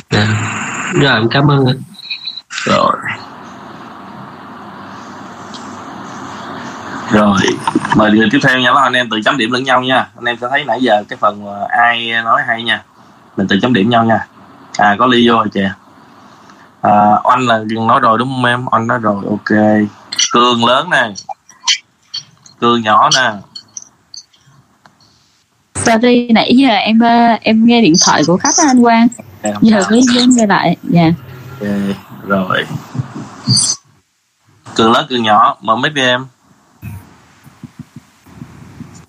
[0.10, 0.28] Dạ.
[1.02, 1.74] rồi em cảm ơn ạ.
[2.50, 2.94] rồi.
[7.12, 7.40] Rồi
[7.96, 8.72] mời người tiếp theo nha.
[8.72, 10.10] Đó anh em tự chấm điểm lẫn nhau nha.
[10.16, 12.84] Anh em sẽ thấy nãy giờ cái phần ai nói hay nha.
[13.38, 14.28] Mình tự chấm điểm nhau nha.
[14.78, 15.74] À có ly vô rồi kìa.
[16.82, 16.92] À,
[17.24, 18.66] oanh là nói rồi đúng không em?
[18.72, 19.58] Oanh nói rồi ok.
[20.32, 21.12] Cường lớn nè.
[22.60, 23.32] Cường nhỏ nè.
[25.76, 29.08] Sorry nãy giờ em ờ, em nghe điện thoại của khách á anh Quang
[29.44, 31.12] Giờ mới mới nghe lại dạ.
[31.60, 31.96] Ok
[32.28, 32.66] rồi.
[34.76, 36.26] Cường lớn cường nhỏ mở mic đi em.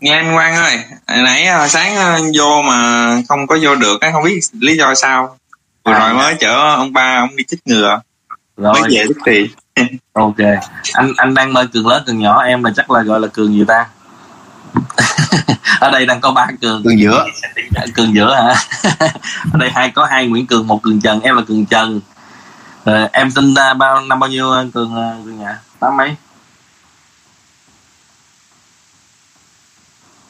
[0.00, 0.78] Nghe anh Quang ơi
[1.08, 4.76] hồi nãy à, sáng à, vô mà không có vô được á không biết lý
[4.76, 5.36] do sao.
[5.84, 8.00] Vừa rồi mới chở ông ba ông đi chích ngừa.
[8.56, 8.72] Rồi.
[8.72, 9.48] mới về tức thì.
[10.12, 10.36] Ok.
[10.92, 13.52] Anh anh đang mời cường lớn cường nhỏ em là chắc là gọi là cường
[13.52, 13.86] gì ta
[15.80, 16.82] ở đây đang có ba cường.
[16.84, 17.24] Cường giữa.
[17.94, 18.54] Cường giữa hả?
[19.52, 22.00] Ở đây hai có hai nguyễn cường một cường trần em là cường trần.
[22.84, 26.16] Ờ, em sinh ra bao năm bao nhiêu anh cường ờ, cường nhã tám mấy?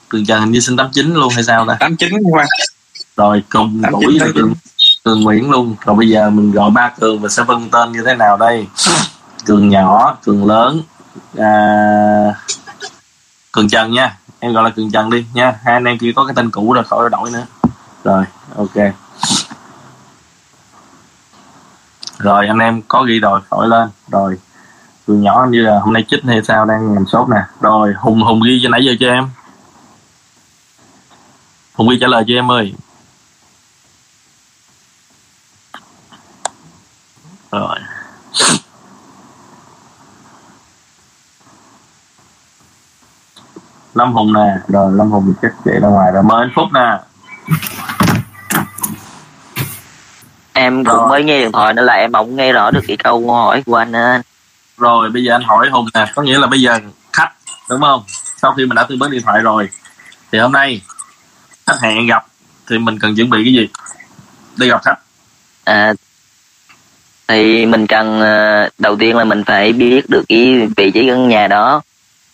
[0.09, 1.76] Cường trần hình như sinh tám chín luôn hay sao ta?
[1.80, 2.46] Tám chín qua
[3.16, 4.54] rồi cùng 89, tuổi với cường,
[5.04, 5.76] cường nguyễn luôn.
[5.84, 8.66] Rồi bây giờ mình gọi ba cường và sẽ phân tên như thế nào đây?
[9.45, 10.83] Cường nhỏ cường lớn
[11.38, 11.53] à,
[13.53, 15.58] cường trần nha em gọi là cường trần đi nha.
[15.64, 17.46] Hai anh em kia có cái tên cũ rồi, khỏi đổi nữa.
[18.04, 18.25] Rồi,
[18.57, 18.76] ok.
[22.18, 23.88] Rồi, anh em có ghi rồi khỏi lên.
[24.08, 24.38] Rồi,
[25.07, 27.42] từ nhỏ như là hôm nay chích hay sao đang làm sốt nè.
[27.61, 29.30] Rồi, hùng hùng ghi cho nãy giờ cho em.
[31.75, 32.75] Hùng ghi trả lời cho em ơi.
[37.53, 37.79] Rồi.
[43.95, 44.54] Lâm hùng nè.
[44.68, 46.22] Rồi lâm hùng chết chạy ra ngoài rồi.
[46.22, 46.99] Mời anh phúc nè.
[50.53, 53.33] Em cũng mới nghe điện thoại nên là em không nghe rõ được cái câu
[53.33, 54.22] hỏi của anh nên
[54.79, 56.12] rồi bây giờ anh hỏi hùng nè.
[56.14, 56.79] Có nghĩa là bây giờ
[57.12, 57.33] khách
[57.71, 58.03] đúng không?
[58.42, 59.68] Sau khi mình đã tư vấn điện thoại rồi
[60.33, 60.83] thì hôm nay
[61.67, 62.26] khách hẹn gặp
[62.71, 63.68] thì mình cần chuẩn bị cái gì
[64.57, 64.99] đi gặp khách?
[65.64, 65.92] À,
[67.29, 71.29] thì mình cần ờ, đầu tiên là mình phải biết được cái vị trí căn
[71.29, 71.83] nhà đó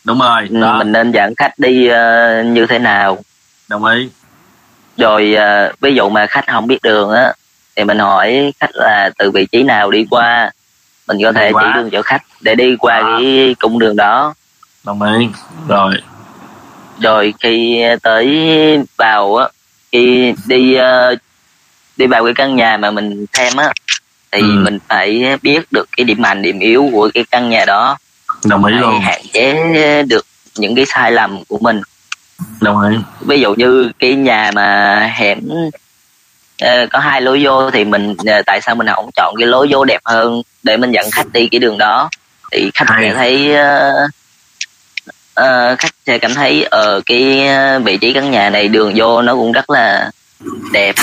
[0.07, 0.77] đúng rồi Ừ, đó.
[0.79, 3.19] mình nên dẫn khách đi ờ, như thế nào?
[3.69, 4.09] Đồng ý.
[4.97, 7.33] Rồi ờ, ví dụ mà khách không biết đường á
[7.77, 10.51] thì mình hỏi khách là từ vị trí nào đi qua
[11.09, 14.35] mình có thể chỉ đường cho khách để đi qua cái cung đường đó.
[14.85, 15.29] Đồng ý.
[15.69, 15.95] Rồi.
[17.01, 18.27] Rồi khi tới
[18.99, 19.49] vào á
[19.93, 21.15] khi đi ờ,
[21.97, 23.73] đi vào cái căn nhà mà mình xem á
[24.33, 24.47] thì Ừ.
[24.65, 27.97] mình phải biết được cái điểm mạnh điểm yếu của cái căn nhà đó
[28.45, 29.01] đồng ý luôn.
[29.01, 30.27] hạn chế được
[30.57, 31.81] những cái sai lầm của mình.
[32.61, 32.97] Đồng ý.
[33.21, 35.41] Ví dụ như cái nhà mà hẻm
[36.61, 39.69] ờ, có hai lối vô thì mình ờ, tại sao mình không chọn cái lối
[39.71, 42.09] vô đẹp hơn để mình dẫn khách đi cái đường đó?
[42.53, 43.93] Thì khách sẽ thấy ờ,
[45.35, 49.23] ờ, khách sẽ cảm thấy ở cái ờ, vị trí căn nhà này đường vô
[49.23, 50.11] nó cũng rất là
[50.73, 50.95] đẹp.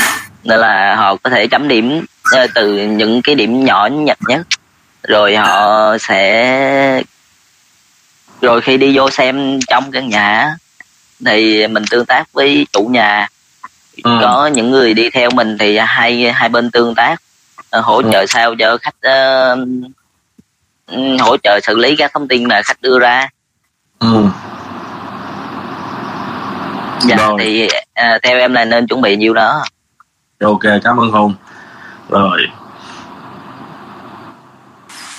[0.44, 4.42] Nên là họ có thể chấm điểm ờ, từ những cái điểm nhỏ nhặt nhất.
[5.04, 7.02] Rồi họ sẽ
[8.44, 10.56] rồi khi đi vô xem trong căn nhà
[11.26, 13.28] thì mình tương tác với chủ nhà.
[14.04, 17.22] Có những người đi theo mình thì hai hai bên tương tác
[17.70, 18.96] ờ, hỗ trợ sao cho khách
[20.88, 23.30] ừm, hỗ trợ xử lý các thông tin mà khách đưa ra.
[24.00, 24.26] Ừ.
[27.02, 29.64] dạ thì à, theo em là nên chuẩn bị nhiêu đó.
[30.44, 31.34] Ok cảm ơn hùng.
[32.10, 32.40] Rồi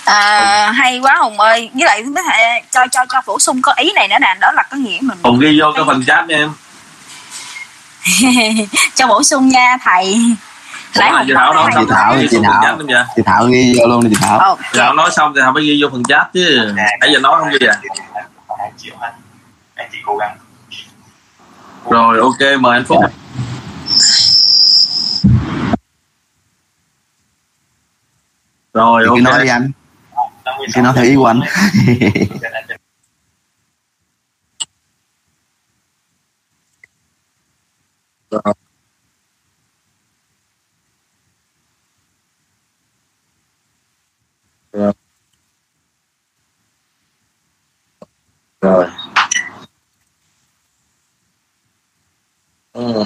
[0.05, 1.69] à, hay quá hùng ơi.
[1.73, 4.51] Với lại có thể cho cho cho bổ sung có ý này nữa nè đó
[4.51, 6.51] là có nghĩa mình hùng ghi vô cái phần chat nha em.
[8.95, 10.19] Cho bổ sung nha thầy.
[10.95, 12.77] Ủa, Hùng chị Thảo nói xong chị Thảo ghi chị Thảo
[13.15, 14.57] chị Thảo ghi vô luôn đi chị Thảo.
[14.71, 16.73] Chị Thảo nói xong thì Thảo phải ghi vô phần chat chứ.
[16.75, 17.75] Nãy giờ nói không ghi à?
[18.59, 19.13] Hai triệu anh
[19.75, 20.37] anh chị cố gắng
[21.89, 23.03] rồi ok mời anh Phúc.
[28.73, 29.17] Rồi ok.
[29.21, 29.71] nói đi anh
[30.73, 31.39] Chị nói theo ý của anh
[38.31, 38.53] Rồi.
[44.73, 44.93] Rồi.
[48.61, 48.85] Rồi.
[52.73, 53.03] Ừ.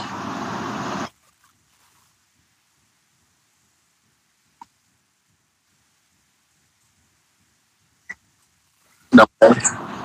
[9.19, 9.53] Đọc rồi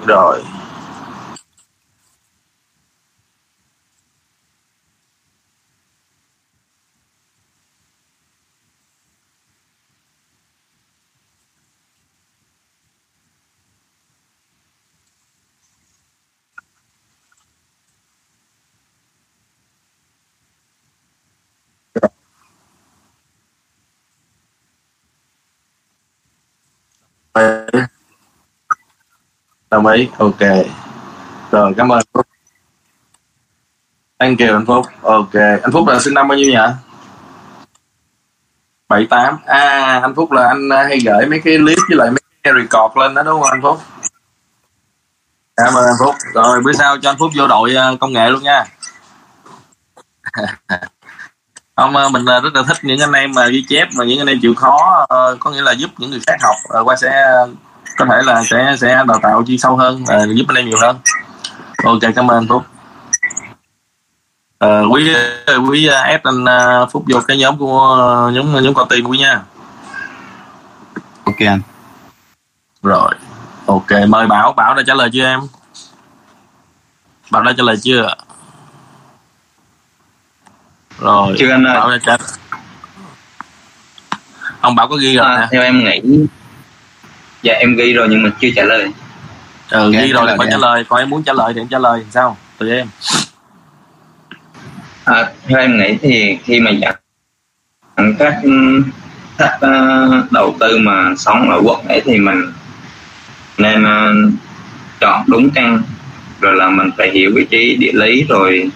[0.07, 0.43] Rồi
[29.75, 30.09] đồng ý.
[30.19, 30.41] Ok.
[31.51, 32.27] Rồi, cảm ơn anh phúc.
[34.19, 34.87] Thank you, anh phúc.
[35.03, 35.35] Ok.
[35.63, 36.59] Anh phúc là sinh năm bao nhiêu nhỉ?
[38.89, 39.39] Bảy tám.
[39.47, 42.53] À anh phúc là anh à, hay gửi mấy cái clip với lại mấy cái
[42.57, 43.79] record lên đó, đúng không anh phúc?
[45.57, 46.15] Cảm ơn anh phúc.
[46.35, 48.65] Rồi, bữa sau cho anh phúc vô đội à, công nghệ luôn nha.
[51.77, 54.27] Không à, mình rất là thích những anh em mà ghi chép, mà những anh
[54.27, 55.07] em chịu khó
[55.41, 57.37] có nghĩa là giúp những người khác học qua sẽ
[57.97, 60.79] có thể là sẽ sẽ đào tạo chuyên sâu hơn ờ, giúp anh em nhiều
[60.81, 60.99] hơn.
[61.85, 62.63] Ok cảm ơn anh phúc.
[64.59, 65.15] Ờ, quý
[65.71, 69.05] quý uh, ép anh ờ, phúc vô cái nhóm của ờ, nhóm nhóm con tim
[69.05, 69.43] quý nha.
[71.25, 71.61] Ok anh.
[72.83, 73.15] Rồi
[73.67, 74.53] ok mời bảo.
[74.53, 75.41] Bảo đã trả lời chưa em?
[77.31, 78.15] Bảo đã trả lời chưa
[80.99, 81.75] rồi Chưa anh ơi.
[81.75, 82.17] bảo đã trả
[84.61, 86.01] ông bảo có ghi rồi À, nè theo em nghĩ
[87.45, 88.93] dạ em ghi rồi nhưng mà chưa trả lời.
[89.71, 90.85] Ừ, ghi rồi lời phải trả lời.
[90.89, 92.37] Còn em muốn trả lời thì em trả lời thì sao?
[92.59, 92.87] Tùy em.
[95.05, 96.95] À, theo em nghĩ thì khi mà dẫn
[98.19, 98.41] các
[99.39, 102.53] khách ờ, đầu tư mà sống ở quận ấy thì mình
[103.59, 104.15] nên ờ,
[105.01, 105.83] chọn đúng căn.
[106.41, 108.71] Rồi là mình phải hiểu vị trí địa lý rồi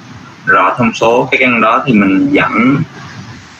[0.46, 1.28] rõ thông số.
[1.30, 2.76] Cái căn đó thì mình dẫn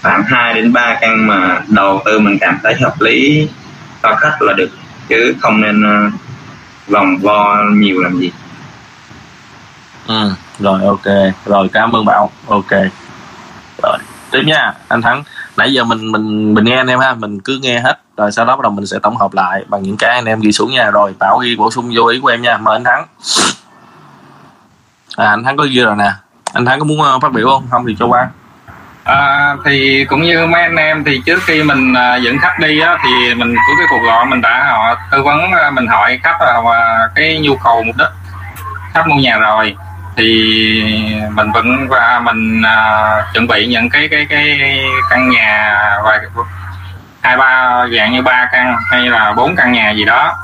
[0.03, 3.49] khoảng 2 đến 3 căn mà đầu tư mình cảm thấy hợp lý
[4.03, 4.71] cho khách là được
[5.09, 6.11] chứ không nên ờ,
[6.89, 8.33] vòng vo nhiều làm gì.
[10.07, 11.35] Ừ rồi ok.
[11.45, 12.71] Rồi cảm ơn bảo ok.
[13.83, 13.99] Rồi
[14.31, 14.75] tiếp nha.
[14.89, 15.23] Anh thắng
[15.57, 18.45] nãy giờ mình mình mình nghe anh em ha mình cứ nghe hết rồi sau
[18.45, 20.71] đó bắt đầu mình sẽ tổng hợp lại bằng những cái anh em ghi xuống
[20.71, 20.91] nha.
[20.91, 22.57] Rồi bảo ghi bổ sung vô ý của em nha.
[22.57, 23.07] Mời anh thắng.
[25.17, 26.13] À, anh thắng có ghi rồi nè.
[26.53, 27.67] Anh thắng có muốn ờ, phát biểu không?
[27.71, 28.29] Không thì cho qua.
[29.09, 32.81] À, thì cũng như mấy anh em thì trước khi mình à, dẫn khách đi
[32.81, 36.21] á, thì mình của cái cuộc gọi mình đã họ tư vấn à, mình hỏi
[36.23, 38.09] khách là à, cái nhu cầu mục đích
[38.95, 39.77] khách mua nhà rồi.
[40.17, 40.25] Thì
[41.31, 44.59] mình vẫn và mình à, chuẩn bị những cái cái cái
[45.11, 46.21] căn nhà và
[47.23, 50.35] hai ba dạng như ba căn hay là bốn căn nhà gì đó.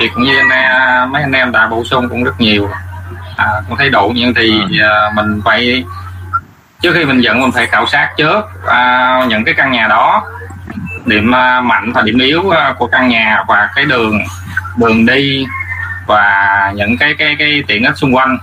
[0.00, 2.70] Thì cũng như anh em, mấy anh em đã bổ sung cũng rất nhiều.
[3.36, 5.84] À, cũng thấy đủ nhưng thì à, mình phải
[6.82, 10.22] trước khi mình dẫn mình phải khảo sát trước à, những cái căn nhà đó.
[11.04, 14.20] Điểm à, mạnh và điểm yếu à, của căn nhà và cái đường
[14.76, 15.46] đường đi
[16.06, 18.38] và những cái cái cái tiện ích xung quanh.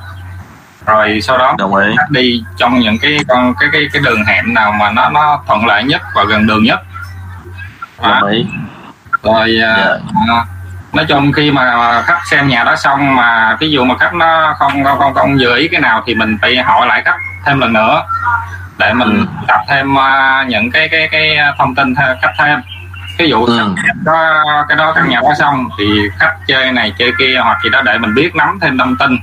[0.85, 1.95] Rồi sau đó Đồng ý.
[2.10, 5.65] đi trong những cái con cái cái cái đường hẻm nào mà nó nó thuận
[5.65, 6.80] lợi nhất và gần đường nhất.
[8.03, 8.45] Đồng ý.
[9.23, 9.97] rồi à,
[10.30, 10.45] à,
[10.94, 14.56] nói chung khi mà khách xem nhà đó xong mà ví dụ mà khách nó
[14.60, 17.60] không không không, không vừa ý cái nào thì mình phải hỏi lại khách thêm
[17.60, 18.03] lần nữa.
[18.78, 22.61] Để mình đặt thêm à, những cái cái cái thông tin khách thêm.
[23.20, 25.86] Ví dụ khách có cái đó căn nhà đó xong thì
[26.20, 29.18] khách chơi này chơi kia hoặc gì đó để mình biết nắm thêm thông tin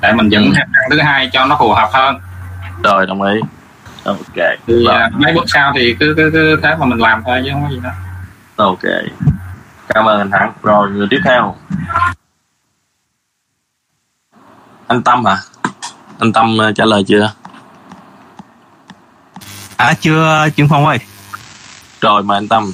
[0.00, 2.18] để mình dẫn thêm căn thứ hai cho nó phù hợp hơn.
[2.82, 3.40] Rồi đồng ý.
[4.04, 4.46] Ok.
[4.66, 7.50] Thì à, mấy bước sau thì cứ cứ cứ thế mà mình làm thôi chứ
[7.52, 7.90] không có gì đó
[8.56, 8.82] ok
[9.88, 11.56] cảm ơn anh thắng rồi người tiếp theo
[14.86, 15.36] anh tâm hả
[16.18, 17.32] anh tâm ờ, trả lời chưa
[19.76, 20.98] À chưa Trương Phong ơi.
[22.00, 22.72] Rồi mà anh Tâm.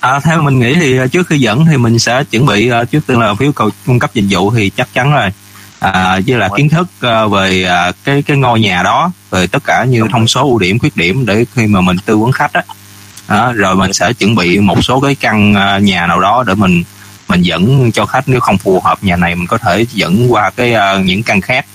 [0.00, 2.84] À, theo mình nghĩ thì ờ, trước khi dẫn thì mình sẽ chuẩn bị ờ,
[2.84, 5.30] trước tiên là phiếu cầu cung cấp dịch vụ thì chắc chắn rồi.
[5.78, 6.88] À, với là kiến thức
[7.30, 10.78] về ờ, cái cái ngôi nhà đó, về tất cả như thông số ưu điểm
[10.78, 12.62] khuyết điểm để khi mà mình tư vấn khách á.
[13.28, 16.54] Đó, rồi mình sẽ chuẩn bị một số cái căn à, nhà nào đó để
[16.54, 16.84] mình
[17.28, 20.50] mình dẫn cho khách nếu không phù hợp nhà này mình có thể dẫn qua
[20.50, 21.66] cái uh, những căn khác.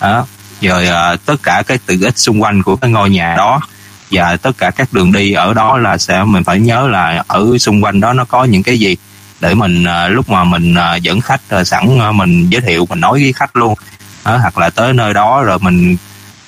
[0.00, 0.26] Đó.
[0.60, 3.60] Rồi uh, tất cả cái tiện ích xung quanh của cái ngôi nhà đó
[4.10, 7.58] và tất cả các đường đi ở đó là sẽ mình phải nhớ là ở
[7.58, 8.96] xung quanh đó nó có những cái gì
[9.40, 12.86] để mình uh, lúc mà mình uh, dẫn khách uh, sẵn uh, mình giới thiệu
[12.88, 13.74] mình nói với khách luôn
[14.24, 15.96] Đó, hoặc là tới nơi đó rồi mình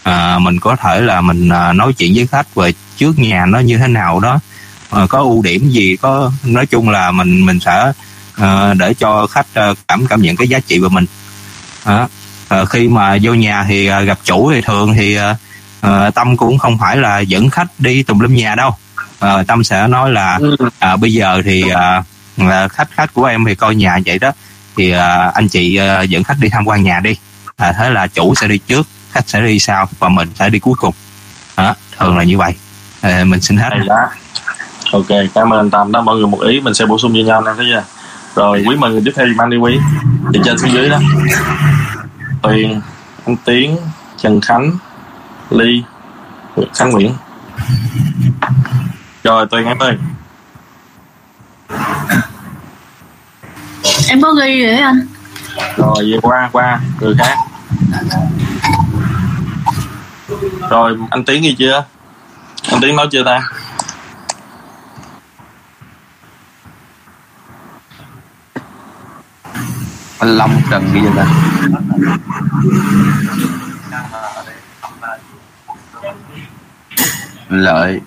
[0.05, 3.59] à, mình có thể là mình à, nói chuyện với khách về trước nhà nó
[3.59, 4.41] như thế nào đó.
[4.91, 7.93] À, có ưu điểm gì có nói chung là mình mình sẽ
[8.37, 11.07] à, để cho khách à, cảm cảm nhận cái giá trị của mình.
[11.87, 12.09] Đó.
[12.49, 15.37] À, khi mà vô nhà thì à, gặp chủ thì thường thì à,
[15.81, 18.77] à, tâm cũng không phải là dẫn khách đi tùm lum nhà đâu.
[19.19, 20.39] À, tâm sẽ nói là
[20.79, 24.33] à, bây giờ thì à, khách khách của em thì coi nhà vậy đó.
[24.77, 27.17] Thì à, anh chị à, dẫn khách đi tham quan nhà đi.
[27.57, 30.59] À, thế là chủ sẽ đi trước khách sẽ đi sau và mình sẽ đi
[30.59, 30.95] cuối cùng.
[31.57, 32.55] Đó, thường là như vậy.
[33.01, 33.71] À, mình xin hết.
[34.93, 35.93] Ok cảm ơn anh Tâm.
[35.93, 37.85] Đó mọi người một ý mình sẽ bổ sung cho nhau nè thấy chưa?
[38.37, 39.79] Rồi quý người tiếp theo giùm anh đi quý.
[40.33, 40.99] Từ trên xuống dưới đó.
[42.43, 42.81] Tuyền
[43.27, 43.77] anh Tiến
[44.19, 44.71] Trần Khánh
[45.51, 45.83] Ly
[46.75, 47.15] Khánh Nguyễn.
[49.25, 49.97] Rồi Tuyền em ơi.
[54.09, 55.07] Em có ghi rồi anh.
[55.77, 57.39] Rồi về qua qua người khác
[60.71, 61.85] rồi anh Tiến ghi chưa?
[62.71, 63.43] Anh Tiến nói chưa ta?
[70.19, 71.27] Anh Long Trần chưa ta?
[77.49, 78.01] Lợi.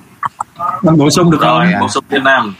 [0.57, 1.59] Anh bổ sung được không?
[1.59, 2.55] rồi bổ sung Việt Nam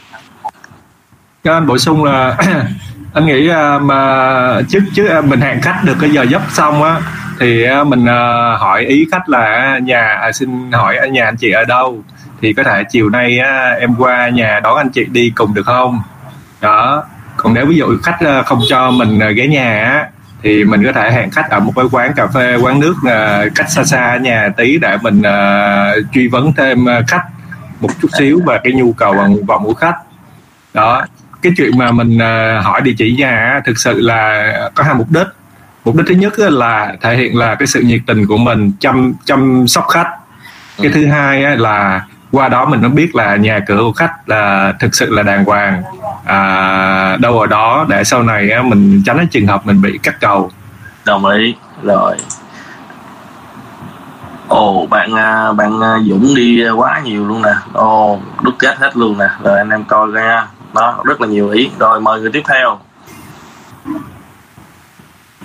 [1.48, 2.38] cho anh bổ sung là
[3.14, 6.84] anh nghĩ à, mà trước trước à, mình hẹn khách được cái giờ giấc xong
[6.84, 7.02] á
[7.40, 11.26] thì ờ, mình ờ, hỏi ý khách là ờ, nhà à, xin hỏi ở nhà
[11.26, 12.04] anh chị ở đâu?
[12.42, 13.40] Thì có thể chiều nay
[13.80, 16.02] em qua nhà đón anh chị đi cùng được không?
[16.62, 17.04] Đó.
[17.38, 20.06] Còn nếu ví dụ khách không cho mình ghé nhà
[20.44, 22.96] thì mình có thể hẹn khách ở một cái quán cà phê quán nước
[23.56, 25.22] cách xa xa nhà tí để mình
[26.14, 27.24] truy vấn thêm khách
[27.80, 29.96] một chút xíu về cái nhu cầu và nguyện vọng của khách.
[30.74, 31.06] Đó.
[31.42, 32.20] Cái chuyện mà mình
[32.64, 35.28] hỏi địa chỉ nhà thực sự là có hai mục đích
[35.88, 39.14] mục đích thứ nhất là thể hiện là cái sự nhiệt tình của mình chăm
[39.26, 40.10] chăm sóc khách.
[40.82, 44.74] Cái thứ hai là qua đó mình mới biết là nhà cửa của khách là
[44.80, 45.84] thực sự là đàng hoàng.
[46.26, 50.16] À, đâu ở đó để sau này mình tránh cái trường hợp mình bị cắt
[50.22, 50.52] cầu.
[51.06, 51.56] Đồng ý.
[51.84, 52.16] Rồi.
[54.48, 57.54] Ồ bạn à, bạn à, Dũng đi quá nhiều luôn nè.
[57.74, 59.28] Ồ đúc kết hết luôn nè.
[59.44, 60.48] Rồi anh em coi ra.
[60.74, 61.70] Đó rất là nhiều ý.
[61.80, 62.80] Rồi mời người tiếp theo.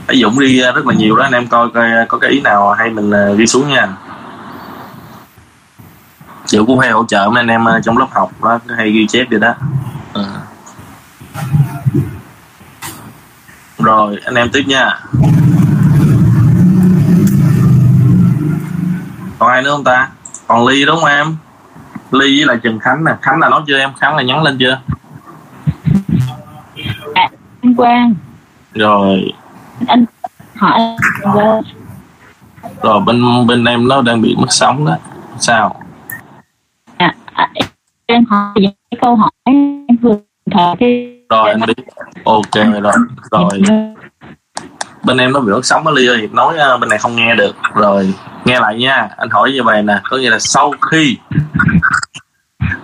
[0.07, 2.41] Thấy Dũng đi à, rất là nhiều đó anh em coi coi có cái ý
[2.41, 3.89] nào hay mình à, ghi xuống nha.
[6.45, 9.07] Dũng cũng hay hỗ trợ mấy anh em à, trong lớp học đó hay ghi
[9.07, 9.55] chép vậy đó.
[10.13, 10.25] Ừ.
[13.79, 15.01] rồi anh em tiếp nha.
[19.39, 20.09] Còn ai nữa không ta?
[20.47, 21.37] Còn ly đúng không em?
[22.11, 23.13] Ly với lại trần khánh nè.
[23.23, 23.91] Khánh là nói chưa em?
[24.01, 24.81] Khánh là nhắn lên chưa?
[27.15, 27.29] À,
[27.63, 28.15] anh Quang.
[28.75, 29.33] Rồi
[29.89, 30.05] anh
[30.57, 30.81] hỏi
[32.83, 34.97] rồi bên bên em nó đang bị mất sóng đó.
[35.39, 35.83] Sao?
[36.97, 37.49] À, à,
[38.07, 40.17] em hỏi cái câu hỏi em vừa
[40.51, 41.75] thờ cái rồi anh biết.
[42.25, 42.81] Ok rồi
[43.31, 43.63] rồi.
[45.05, 46.29] Bên em nó bị mất sóng đó ly ơi.
[46.33, 47.57] Nói ờ, bên này không nghe được.
[47.75, 48.15] Rồi
[48.45, 49.09] nghe lại nha.
[49.17, 50.01] Anh hỏi như vậy nè.
[50.05, 51.17] Có nghĩa là sau khi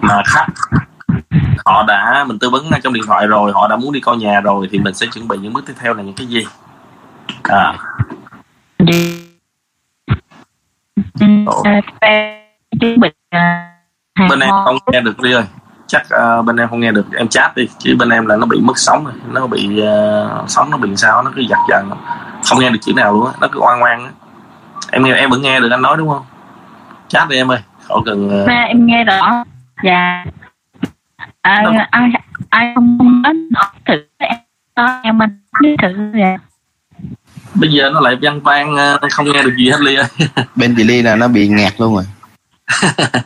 [0.00, 0.46] mà khách
[1.64, 4.40] họ đã mình tư vấn trong điện thoại rồi họ đã muốn đi coi nhà
[4.40, 6.46] rồi thì mình sẽ chuẩn bị những bước tiếp theo là những cái gì
[7.42, 7.74] à.
[8.78, 9.28] Bị
[13.30, 13.74] à,
[14.28, 15.44] bên em không nghe được đi ơi.
[15.86, 17.06] Chắc ờ, bên em không nghe được.
[17.16, 19.14] Em chat đi chứ bên em là nó bị mất sóng rồi.
[19.28, 21.90] Nó bị ờ, sóng nó bị sao nó cứ giật dần
[22.44, 23.32] không nghe được chữ nào luôn á.
[23.40, 24.10] Nó cứ oan oan á.
[24.92, 26.24] Em nghe em vẫn nghe được anh nói đúng không?
[27.08, 27.58] Chat đi em ơi.
[27.88, 29.44] Khỏi cần ờ, Ba, em nghe rõ.
[29.84, 30.24] Dạ.
[31.42, 32.10] À, ai
[32.50, 33.22] ai không
[33.54, 34.36] hỏi thử em
[35.02, 35.30] em mình
[35.82, 36.36] thử dạ
[37.54, 40.06] bây giờ nó lại văn vang ờ, không nghe được gì hết ly ơi.
[40.56, 42.04] Bên chị ly là nó bị ngạt luôn rồi.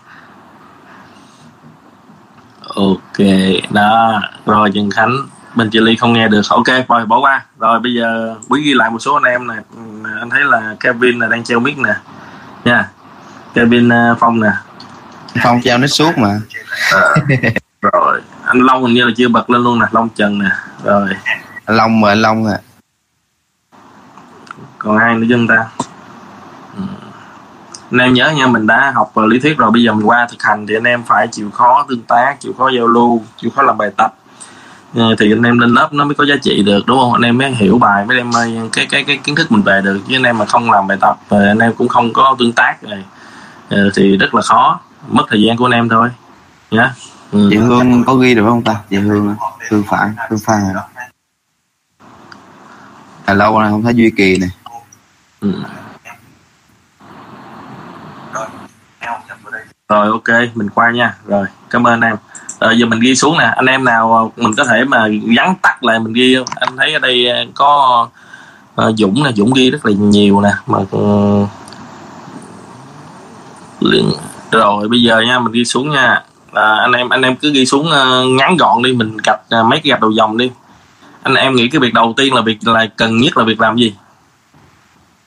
[2.75, 3.27] Ok
[3.71, 5.17] đó rồi Trần Khánh
[5.55, 6.43] bên chị Ly không nghe được.
[6.49, 7.45] Ok rồi bỏ qua.
[7.59, 9.55] Rồi bây giờ quý ghi lại một số anh em nè.
[9.55, 9.83] Ừ,
[10.21, 11.95] anh thấy là Kevin là đang treo mic nè.
[12.65, 12.89] Nha.
[13.55, 14.51] Kevin ờ, Phong nè.
[15.43, 16.41] Phong treo nó suốt mà.
[16.93, 17.15] Ờ,
[17.83, 18.21] rồi.
[18.45, 19.87] Anh Long hình như là chưa bật lên luôn nè.
[19.93, 20.51] Long Trần nè.
[20.85, 21.09] Rồi.
[21.67, 22.59] Long mà long à
[24.83, 25.57] còn ai nữa chúng ta?
[26.77, 26.83] Ừ.
[27.91, 30.27] Anh em nhớ nha, mình đã học ờ, lý thuyết rồi, bây giờ mình qua
[30.31, 33.51] thực hành thì anh em phải chịu khó tương tác, chịu khó giao lưu, chịu
[33.57, 34.15] khó làm bài tập.
[34.95, 37.13] Ờ, thì anh em lên lớp nó mới có giá trị được, đúng không?
[37.13, 39.81] Anh em mới hiểu bài, mới đem ờ, cái cái cái kiến thức mình về
[39.85, 40.01] được.
[40.09, 42.77] Chứ anh em mà không làm bài tập anh em cũng không có tương tác
[42.83, 43.05] rồi
[43.95, 44.81] thì rất là khó.
[45.09, 46.09] Mất thời gian của anh em thôi,
[46.71, 46.95] nhá.
[47.33, 47.49] Ừ.
[47.51, 48.77] chị hương có ghi được không ta?
[48.91, 49.35] Chị hương
[49.71, 50.61] hương phải, hương phan.
[50.75, 50.83] À
[53.25, 54.51] à lâu rồi không thấy duy kỳ này
[55.43, 55.53] Ừ.
[59.93, 61.15] rồi ok mình qua nha.
[61.27, 62.17] Rồi cảm ơn em.
[62.61, 63.45] Rồi giờ mình ghi xuống nè.
[63.45, 66.47] Anh em nào ờ, mình có thể mà gắn tắt lại mình ghi không?
[66.55, 68.09] Anh thấy ở đây ờ, có
[68.83, 69.33] uh, Dũng nè.
[69.33, 70.51] Dũng ghi rất là nhiều nè.
[70.67, 71.49] Mà uh,
[74.51, 76.23] rồi bây giờ nha mình ghi xuống nha.
[76.53, 78.93] À, anh em anh em cứ ghi xuống uh, ngắn gọn đi.
[78.93, 80.51] Mình gạch uh, mấy cái gạch đầu dòng đi.
[81.23, 83.77] Anh em nghĩ cái việc đầu tiên là việc là cần nhất là việc làm
[83.77, 83.95] gì?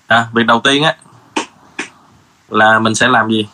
[0.07, 0.95] À, việc đầu tiên á
[2.49, 3.47] là mình sẽ làm gì?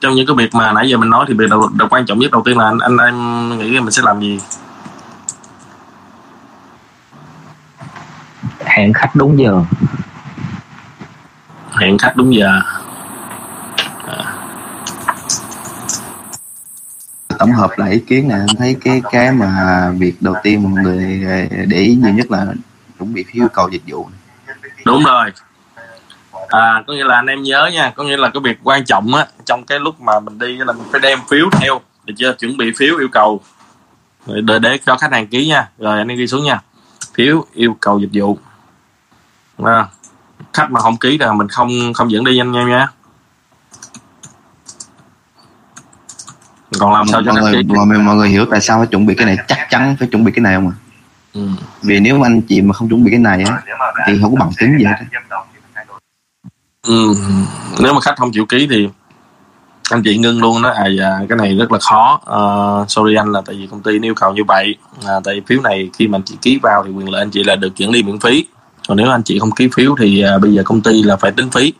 [0.00, 2.18] Trong những cái việc mà nãy giờ mình nói thì việc đầu, đầu quan trọng
[2.18, 4.40] nhất đầu tiên là anh anh em nghĩ mình sẽ làm gì?
[8.64, 9.62] Hẹn khách đúng giờ.
[11.72, 12.60] Hẹn khách đúng giờ
[17.42, 20.82] tổng hợp lại ý kiến này em thấy cái cái mà việc đầu tiên mọi
[20.82, 21.26] người
[21.68, 22.46] để ý nhiều nhất là
[22.98, 24.08] chuẩn bị phiếu yêu cầu dịch vụ.
[24.86, 25.30] Đúng rồi.
[26.48, 29.14] À có nghĩa là anh em nhớ nha có nghĩa là cái việc quan trọng
[29.14, 32.32] á trong cái lúc mà mình đi là mình phải đem phiếu theo được chưa?
[32.32, 33.40] Chuẩn bị phiếu yêu cầu.
[34.26, 35.68] Để, để cho khách hàng ký nha.
[35.78, 36.60] Rồi anh em ghi xuống nha.
[37.14, 38.38] Phiếu yêu cầu dịch vụ.
[39.64, 39.86] À,
[40.52, 42.88] khách mà không ký là mình không không dẫn đi nhanh nha nha.
[46.78, 49.06] Còn làm sao cho mọi người, mọi, người, mọi người hiểu tại sao phải chuẩn
[49.06, 50.74] bị cái này chắc chắn phải chuẩn bị cái này không ạ?
[51.34, 51.48] Ừ.
[51.82, 53.62] vì nếu mà anh chị mà không chuẩn bị cái này á
[54.06, 55.06] thì không có bằng chứng gì hết á.
[56.86, 57.14] Ừ.
[57.80, 58.88] nếu mà khách không chịu ký thì
[59.90, 60.70] anh chị ngưng luôn đó.
[60.70, 62.20] À dạ, cái này rất là khó.
[62.24, 64.74] Ờ, sorry anh là tại vì công ty yêu cầu như vậy.
[65.06, 67.30] À, tại vì phiếu này khi mà anh chị ký vào thì quyền lợi anh
[67.30, 68.46] chị là được dẫn đi miễn phí.
[68.88, 71.32] Còn nếu anh chị không ký phiếu thì à, bây giờ công ty là phải
[71.32, 71.72] tính phí.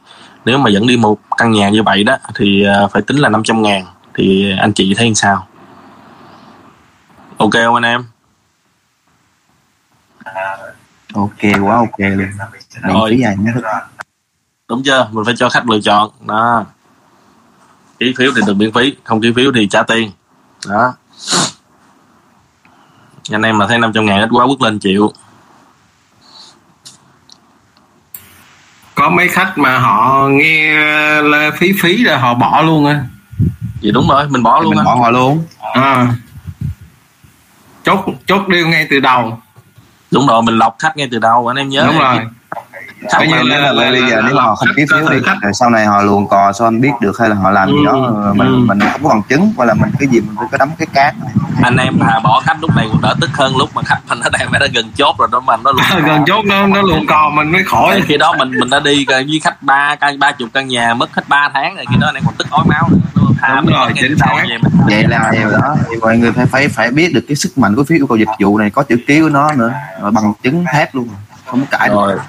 [0.45, 3.29] Nếu mà dẫn đi một căn nhà như vậy đó thì à, phải tính là
[3.29, 5.47] 500 ngàn thì anh chị thấy sao?
[7.37, 8.05] Ok không anh em?
[11.15, 12.29] Ok quá ok luôn.
[12.83, 13.21] Rồi.
[14.69, 15.09] đúng chưa?
[15.13, 16.11] Mình phải cho khách lựa chọn.
[16.27, 16.65] Đó.
[17.99, 18.97] Ký phiếu thì được miễn phí.
[19.05, 20.11] Không ký phiếu thì trả tiền.
[20.69, 20.95] Đó.
[23.31, 25.13] Anh em mà thấy 500 ngàn ít quá quất lên chịu.
[28.95, 30.73] Có mấy khách mà họ nghe
[31.23, 33.05] là phí phí là họ bỏ luôn á
[33.83, 35.45] vậy đúng rồi mình bỏ luôn mình bỏ họ luôn.
[35.75, 36.15] À.
[37.85, 39.39] chốt chốt deal ngay từ đầu.
[40.11, 41.87] Đúng rồi mình lọc khách ngay từ đầu anh em nhớ.
[41.87, 42.19] Đúng rồi
[43.19, 45.17] Bây mà giờ, là- bây là- giờ là- nếu mà họ không ký phiếu đi.
[45.43, 47.85] rồi sau này họ luồn cò sao anh biết được hay là họ làm gì
[47.87, 47.93] đó.
[47.93, 48.33] Ừ.
[48.37, 48.65] mình Ừ.
[48.69, 50.87] mình không có bằng chứng hoặc là mình cái gì mình phải có đấm cái
[50.95, 51.15] cát
[51.63, 54.19] anh em thà bỏ khách lúc này còn đỡ tức hơn lúc mà khách mình
[54.21, 57.07] nó đang đã gần chốt rồi đó mà nó luôn gần chốt nó nó luồn
[57.07, 58.03] cò mình mới khỏi.
[58.07, 61.15] Khi đó mình mình đã đi với khách ba căn ba chục căn nhà mất
[61.17, 62.99] hết 3 tháng rồi khi đó anh em còn tức ói máu nữa
[63.41, 64.27] thà Đúng mình rồi, chính xác.
[64.49, 64.69] vậy mà.
[64.87, 65.77] vậy là điều đó.
[65.91, 68.19] Thì mọi người phải phải phải biết được cái sức mạnh của phiếu yêu cầu
[68.19, 69.73] dịch vụ này có chữ ký của nó nữa
[70.03, 71.09] rồi bằng chứng thép luôn
[71.47, 72.21] không có cãi được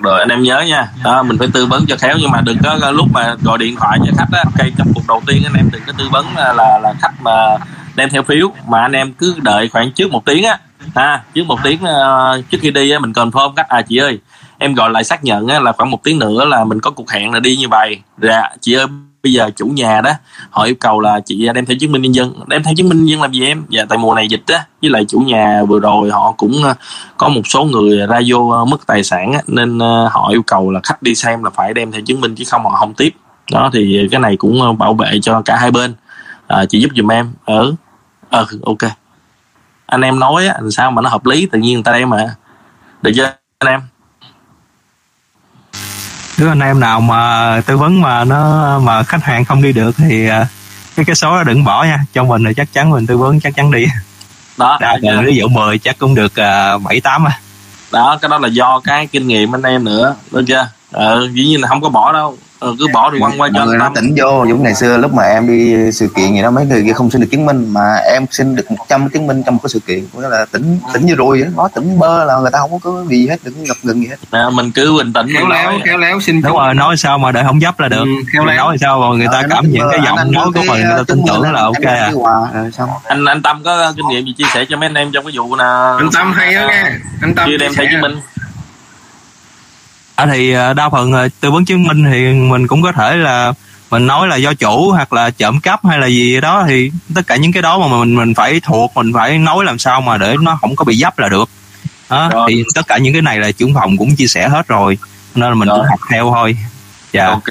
[0.00, 0.88] rồi anh em nhớ nha.
[1.04, 3.76] Đó, mình phải tư vấn cho khéo nhưng mà đừng có lúc mà gọi điện
[3.76, 6.26] thoại cho khách á cây trong cuộc đầu tiên anh em đừng có tư vấn
[6.36, 7.56] là là, là khách mà
[7.94, 8.52] đem theo phiếu.
[8.66, 10.58] Mà anh em cứ đợi khoảng trước một tiếng á.
[10.94, 13.68] Ha trước một tiếng uh, trước khi đi á, mình confirm khách.
[13.68, 14.18] À chị ơi
[14.58, 17.10] em gọi lại xác nhận á, là khoảng một tiếng nữa là mình có cuộc
[17.10, 18.00] hẹn là đi như vậy.
[18.22, 18.86] Dạ chị ơi
[19.22, 20.10] bây giờ chủ nhà đó
[20.50, 22.34] họ yêu cầu là chị đem theo chứng minh nhân dân.
[22.46, 23.64] Đem theo chứng minh nhân dân làm gì em?
[23.68, 26.74] Dạ tại mùa này dịch á với lại chủ nhà vừa rồi họ cũng ờ,
[27.16, 30.42] có một số người ra vô ờ, mất tài sản á, nên ờ, họ yêu
[30.42, 32.94] cầu là khách đi xem là phải đem theo chứng minh chứ không họ không
[32.94, 33.14] tiếp.
[33.52, 35.94] Đó thì cái này cũng bảo vệ cho cả hai bên.
[36.46, 37.32] À, chị giúp giùm em.
[37.44, 37.74] Ở
[38.30, 38.90] ờ ok.
[39.86, 42.10] Anh em nói á làm sao mà nó hợp lý tự nhiên người ta đem
[42.10, 42.34] mà.
[43.02, 43.80] Được chưa anh em?
[46.38, 49.96] Nếu anh em nào mà tư vấn mà nó mà khách hàng không đi được
[49.96, 50.46] thì à,
[50.96, 51.98] cái cái số đó đừng bỏ nha.
[52.14, 53.86] Cho mình là chắc chắn mình tư vấn chắc chắn đi.
[54.56, 55.22] Đó đã dạ.
[55.24, 57.40] ví dụ 10 chắc cũng được à, bảy tám à
[57.92, 60.68] đó cái đó là do cái kinh nghiệm anh em nữa được chưa?
[60.92, 63.64] Ờ dĩ nhiên là không có bỏ đâu ờ, cứ bỏ thì quăng qua cho
[63.64, 66.50] người nó tỉnh vô giống ngày xưa lúc mà em đi sự kiện gì đó
[66.50, 69.42] mấy người kia không xin được chứng minh mà em xin được 100 chứng minh
[69.46, 70.06] trong một cái sự kiện.
[70.14, 73.04] Có nghĩa là tỉnh tỉnh như rồi nói tỉnh bơ là người ta không có
[73.08, 74.16] gì hết đừng ngập ngừng gì hết.
[74.30, 77.32] À, mình cứ bình tĩnh khéo léo khéo léo xin đúng rồi nói sao mà
[77.32, 78.04] để không dấp là được.
[78.04, 78.56] Ừ, khéo léo.
[78.56, 80.94] nói sao mà người ta Ờ, cảm nhận cái giọng anh nói của mình người
[80.98, 82.10] ta tin tưởng là ok à.
[82.72, 82.88] xong.
[83.04, 85.32] Anh anh tâm có kinh nghiệm gì chia sẻ cho mấy anh em trong cái
[85.36, 86.82] vụ là anh tâm hay đó nghe.
[87.22, 87.90] Anh tâm chưa đem chia theo sẻ.
[87.92, 88.16] chứng minh
[90.16, 93.16] à, thì à, đa phần à, tư vấn chứng minh thì mình cũng có thể
[93.16, 93.52] là
[93.90, 96.64] mình nói là do chủ hoặc là trộm cắp hay là gì đó.
[96.68, 99.78] Thì tất cả những cái đó mà mình mình phải thuộc mình phải nói làm
[99.78, 101.48] sao mà để nó không có bị dấp là được.
[102.10, 102.50] Đó, Rồi.
[102.50, 104.98] thì tất cả những cái này là trưởng phòng cũng chia sẻ hết rồi
[105.34, 105.78] nên là mình Rồi.
[105.78, 106.56] cũng học theo thôi.
[107.12, 107.26] Dạ.
[107.26, 107.42] Ok.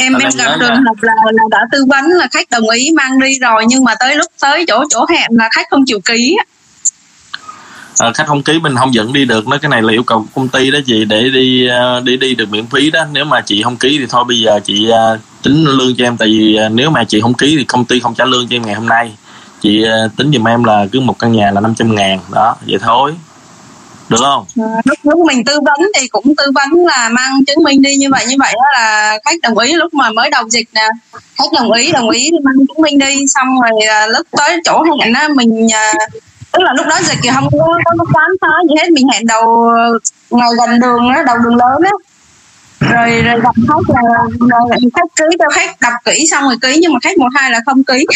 [0.00, 3.20] Em em gặp trường hợp là là đã tư vấn là khách đồng ý mang
[3.20, 6.36] đi rồi nhưng mà tới lúc tới chỗ chỗ hẹn là khách không chịu ký
[7.98, 9.48] à, khách không ký mình không dẫn đi được.
[9.48, 11.68] Nó cái này là yêu cầu của công ty đó chị để đi đi
[12.04, 13.04] để đi được miễn phí đó.
[13.12, 16.16] Nếu mà chị không ký thì thôi bây giờ chị ờ, tính lương cho em.
[16.16, 18.66] Tại vì nếu mà chị không ký thì công ty không trả lương cho em
[18.66, 19.12] ngày hôm nay.
[19.60, 19.84] Chị
[20.16, 22.20] tính giùm em là cứ một căn nhà là 500 ngàn.
[22.32, 23.14] Đó vậy thôi.
[24.08, 24.44] Được không?
[24.84, 27.96] Lúc lúc mình tư vấn thì cũng tư vấn là mang chứng minh đi.
[27.96, 29.74] Như vậy như vậy đó là khách đồng ý.
[29.74, 33.26] Lúc mà mới đầu dịch nè khách đồng ý đồng ý mang chứng minh đi.
[33.28, 35.66] Xong rồi lúc tới chỗ hẹn á mình
[36.58, 38.90] tức là lúc đó dịch thì không có có quán phá gì hết.
[38.92, 39.98] Mình hẹn đầu ờ,
[40.30, 41.92] ngày gần đường á đầu đường lớn á.
[42.80, 44.02] Rồi, rồi gặp khách là,
[44.68, 47.50] là khách ký cho khách đọc kỹ xong rồi ký nhưng mà khách một hai
[47.50, 48.06] là không ký.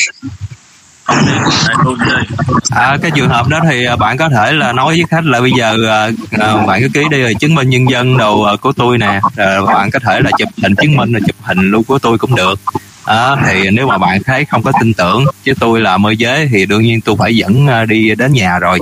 [2.70, 5.40] À, cái trường hợp đó thì à, bạn có thể là nói với khách là
[5.40, 6.08] bây giờ à,
[6.40, 9.20] à, bạn cứ ký đi rồi chứng minh nhân dân đồ à, của tôi nè.
[9.36, 12.18] Rồi bạn có thể là chụp hình chứng minh là chụp hình luôn của tôi
[12.18, 12.60] cũng được
[13.06, 16.48] đó, thì nếu mà bạn thấy không có tin tưởng chứ tôi là môi giới
[16.52, 18.78] thì đương nhiên tôi phải dẫn à, đi đến nhà rồi.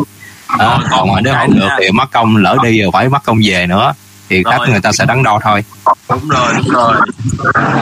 [0.58, 3.38] Đó, còn mà nếu không được thì mất công lỡ đi rồi phải mất công
[3.44, 3.92] về nữa
[4.28, 4.68] thì khách Rồi.
[4.68, 5.64] người ta sẽ đắn đo thôi.
[6.08, 6.96] Đúng rồi đúng rồi.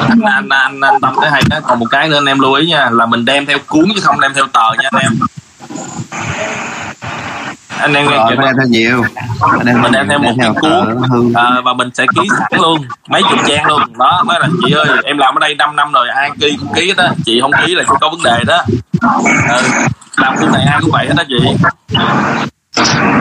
[0.09, 1.61] Anh anh anh, anh tâm cái hay đó.
[1.63, 4.01] Còn một cái nữa anh em lưu ý nha là mình đem theo cuốn chứ
[4.01, 5.19] không đem theo tờ nha anh em
[7.81, 9.05] anh em nghe phải đem theo nhiều.
[9.65, 12.79] Phải mình đem theo một cái cuốn à, và mình sẽ ký sẵn luôn
[13.09, 13.83] mấy chục trang luôn.
[13.99, 16.75] Đó nói là chị ơi em làm ở đây 5 năm rồi ai ký cũng
[16.75, 17.13] ký hết á.
[17.25, 18.63] Chị không ký là chị có vấn đề đó.
[19.49, 19.63] Ừ.
[20.17, 21.37] làm khu này ai cũng vậy hết đó chị.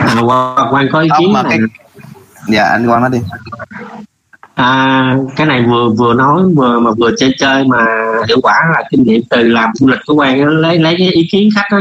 [0.07, 1.57] À, Quang Quang có ý kiến mà này.
[1.57, 1.59] cái
[2.47, 3.19] dạ anh Quang nói đi.
[4.55, 7.85] À, cái này vừa vừa nói vừa mà vừa chơi chơi mà
[8.27, 11.11] hiệu quả là kinh nghiệm từ làm du lịch của Quang á, lấy lấy cái
[11.11, 11.77] ý kiến khách á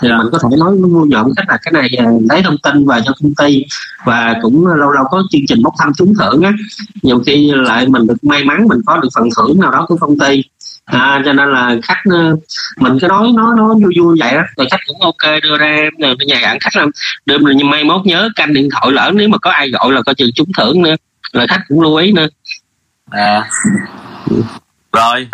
[0.00, 0.76] thì mình có thể nói
[1.08, 3.64] nhộn cách là cái này à, lấy thông tin vào cho công ty
[4.04, 6.52] và cũng lâu lâu có chương trình bốc thăm trúng thưởng á.
[7.02, 9.96] Nhiều khi lại mình được may mắn mình có được phần thưởng nào đó của
[9.96, 10.44] công ty.
[10.84, 12.36] À, cho nên là khách ờ,
[12.76, 14.42] mình cứ nói nó nó vui vui vậy đó.
[14.56, 16.90] Rồi khách cũng ok đưa ra rồi nhà gặn khách làm
[17.26, 20.02] đưa mình mai mốt nhớ canh điện thoại lỡ nếu mà có ai gọi là
[20.02, 20.94] coi chừng trúng thưởng nữa.
[21.32, 22.28] Là khách cũng lưu ý nữa.
[23.10, 23.48] À
[24.92, 25.28] rồi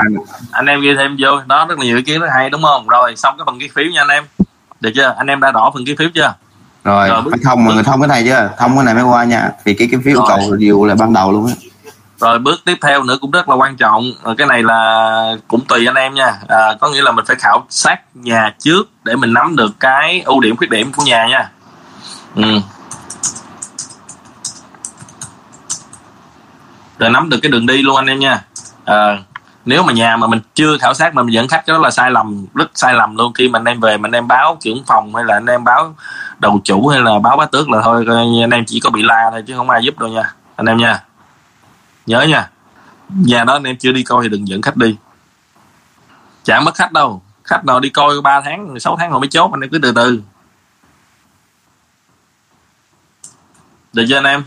[0.51, 2.89] anh em ghi thêm vô đó rất là nhiều ý kiến rất hay đúng không?
[2.89, 4.25] Rồi xong cái phần ghi phiếu nha anh em.
[4.81, 5.15] Được chưa?
[5.19, 6.35] Anh em đã rõ phần ghi phiếu chưa?
[6.85, 9.25] Rồi Rồi, phải thông mọi người thông cái này chứ thông cái này mới qua
[9.25, 11.53] nha vì cái cái phiếu cầu review là ban đầu luôn á.
[12.21, 14.13] Rồi bước tiếp theo nữa cũng rất là quan trọng.
[14.39, 16.35] Cái này là cũng tùy anh em nha.
[16.49, 20.23] À, có nghĩa là mình phải khảo sát nhà trước để mình nắm được cái
[20.25, 21.51] ưu điểm khuyết điểm của nhà nha.
[22.37, 22.61] Ừ.
[26.99, 28.45] rồi nắm được cái đường đi luôn anh em nha.
[28.85, 29.19] À,
[29.65, 32.11] nếu mà nhà mà mình chưa khảo sát mà mình dẫn khách đó là sai
[32.11, 33.33] lầm, rất sai lầm luôn.
[33.33, 35.65] Khi mà anh em về mà anh em báo trưởng phòng hay là anh em
[35.65, 35.95] báo
[36.39, 38.07] đầu chủ hay là báo bá tước là thôi
[38.43, 40.77] anh em chỉ có bị la thôi chứ không ai giúp đâu nha, anh em
[40.77, 41.05] nha.
[42.07, 42.51] Nhớ nha.
[43.09, 44.97] Nhà đó anh em chưa đi coi thì đừng dẫn khách đi.
[46.45, 47.23] Chả mất khách đâu.
[47.45, 49.93] Khách nào đi coi 3 tháng 6 tháng rồi mới chốt, anh em cứ từ
[49.93, 50.23] từ.
[53.93, 54.45] Được chưa anh em?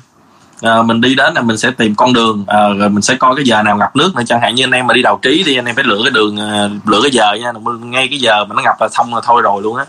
[0.61, 3.35] À, mình đi đến là mình sẽ tìm con đường à, rồi mình sẽ coi
[3.35, 4.23] cái giờ nào ngập nước nữa.
[4.27, 6.11] Chẳng hạn như anh em mà đi đầu trí thì anh em phải lựa cái
[6.11, 7.51] đường à, lựa cái giờ nha.
[7.79, 9.85] Ngay cái giờ mà nó ngập là xong là thôi rồi luôn á.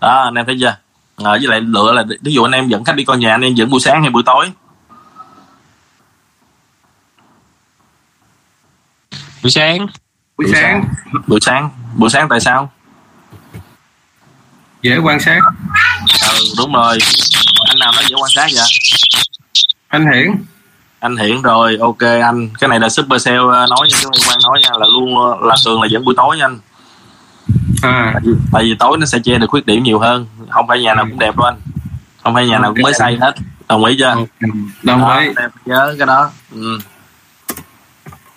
[0.00, 0.76] Đó anh em thấy chưa?
[1.24, 3.40] À, với lại lựa là ví dụ anh em dẫn khách đi coi nhà anh
[3.40, 4.50] em dẫn buổi sáng hay buổi tối?
[9.42, 9.86] Buổi sáng.
[10.38, 10.84] Buổi sáng.
[11.26, 11.70] Buổi sáng.
[11.96, 12.70] Buổi sáng tại sao?
[14.82, 15.40] Dễ quan sát.
[16.30, 16.98] Ừ đúng rồi.
[17.66, 18.66] Anh nào nói dễ quan sát vậy
[19.88, 20.44] anh hiển.
[21.00, 22.48] Anh hiển rồi ok anh.
[22.60, 25.56] Cái này là super sale ờ, nói nha chứ quan nói nha là luôn là
[25.64, 26.58] thường là dẫn buổi tối nha anh.
[27.82, 28.10] À.
[28.14, 30.26] tại, vì, tại vì tối nó sẽ che được khuyết điểm nhiều hơn.
[30.50, 31.56] Không phải nhà nào cũng đẹp đâu anh.
[32.22, 33.34] Không phải nhà nào cũng mới xây hết.
[33.68, 34.16] Đồng ý chưa?
[34.82, 35.28] Đồng ý.
[35.64, 36.30] nhớ cái đó.
[36.54, 36.78] Ừ.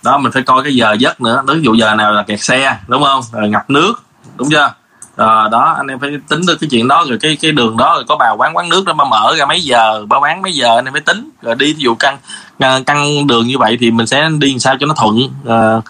[0.04, 1.44] đó mình phải coi cái giờ giấc nữa.
[1.48, 3.22] Ví dụ giờ nào là kẹt xe đúng không?
[3.32, 3.94] Rồi ngập nước
[4.38, 4.74] đúng chưa
[5.20, 7.94] à, đó anh em phải tính được cái chuyện đó rồi cái cái đường đó
[7.96, 10.54] rồi có bà quán quán nước đó mà mở ra mấy giờ bà bán mấy
[10.54, 11.30] giờ anh em phải tính.
[11.42, 12.18] Rồi đi ví dụ căn
[12.60, 15.18] ờ, căn đường như vậy thì mình sẽ đi làm sao cho nó thuận.
[15.48, 15.82] À,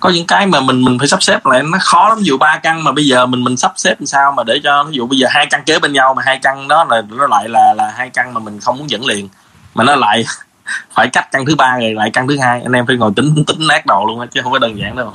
[0.00, 2.18] có những cái mà mình mình phải sắp xếp lại nó khó lắm.
[2.18, 4.60] Ví dụ ba căn mà bây giờ mình mình sắp xếp làm sao mà để
[4.64, 7.02] cho ví dụ bây giờ hai căn kế bên nhau mà hai căn đó là
[7.08, 9.28] nó lại là là hai căn mà mình không muốn dẫn liền.
[9.74, 10.24] Mà nó lại
[10.94, 12.62] phải cách căn thứ ba rồi lại căn thứ hai.
[12.62, 14.96] Anh em phải ngồi tính tính nát đầu luôn á chứ không có đơn giản
[14.96, 15.14] đâu.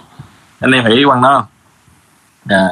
[0.60, 1.46] Anh em hiểu quan đó không?
[2.58, 2.68] À,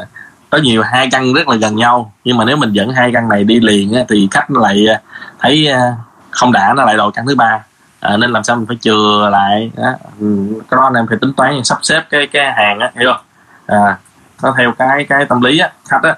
[0.49, 2.13] có nhiều hai căn rất là gần nhau.
[2.23, 5.01] Nhưng mà nếu mình dẫn hai căn này đi liền á, thì khách lại à,
[5.39, 5.95] thấy à,
[6.31, 7.63] không đã nó lại đòi căn thứ ba.
[7.99, 9.93] À, nên làm sao mình phải chừa lại đó.
[10.19, 13.13] Ừ, cái đó anh em phải tính toán sắp xếp cái cái hàng á hiểu
[13.13, 13.25] không?
[13.65, 13.97] À
[14.43, 16.15] nó theo cái cái tâm lý á khách á.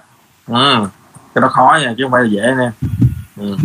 [0.47, 0.87] Ừ,
[1.35, 2.71] cái đó khó nha chứ không phải là dễ nha.
[3.37, 3.55] Ừ.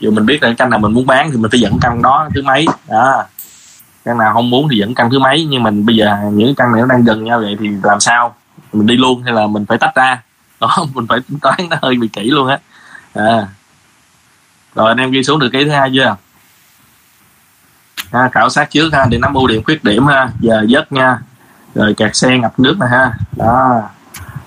[0.00, 2.28] dù mình biết là căn nào mình muốn bán thì mình phải dẫn căn đó
[2.34, 3.24] thứ mấy đó.
[4.04, 6.72] Căn nào không muốn thì dẫn căn thứ mấy nhưng mình bây giờ những căn
[6.72, 8.34] này nó đang gần nhau vậy thì làm sao?
[8.72, 10.22] Mình đi luôn hay là mình phải tách ra?
[10.60, 12.58] Đó mình phải tính toán nó hơi bị kỹ luôn á.
[13.14, 13.48] À.
[14.74, 16.16] rồi anh em ghi xuống được cái thứ hai chưa?
[18.12, 21.18] Ha, khảo sát trước ha để nắm ưu điểm khuyết điểm ha giờ giấc nha.
[21.74, 23.12] Rồi kẹt xe ngập nước nè ha.
[23.36, 23.82] Đó.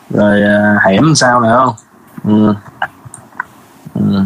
[0.10, 1.76] Rồi à, hẻm sao nữa không?
[2.24, 2.54] Ừ.
[3.94, 4.24] Ừ.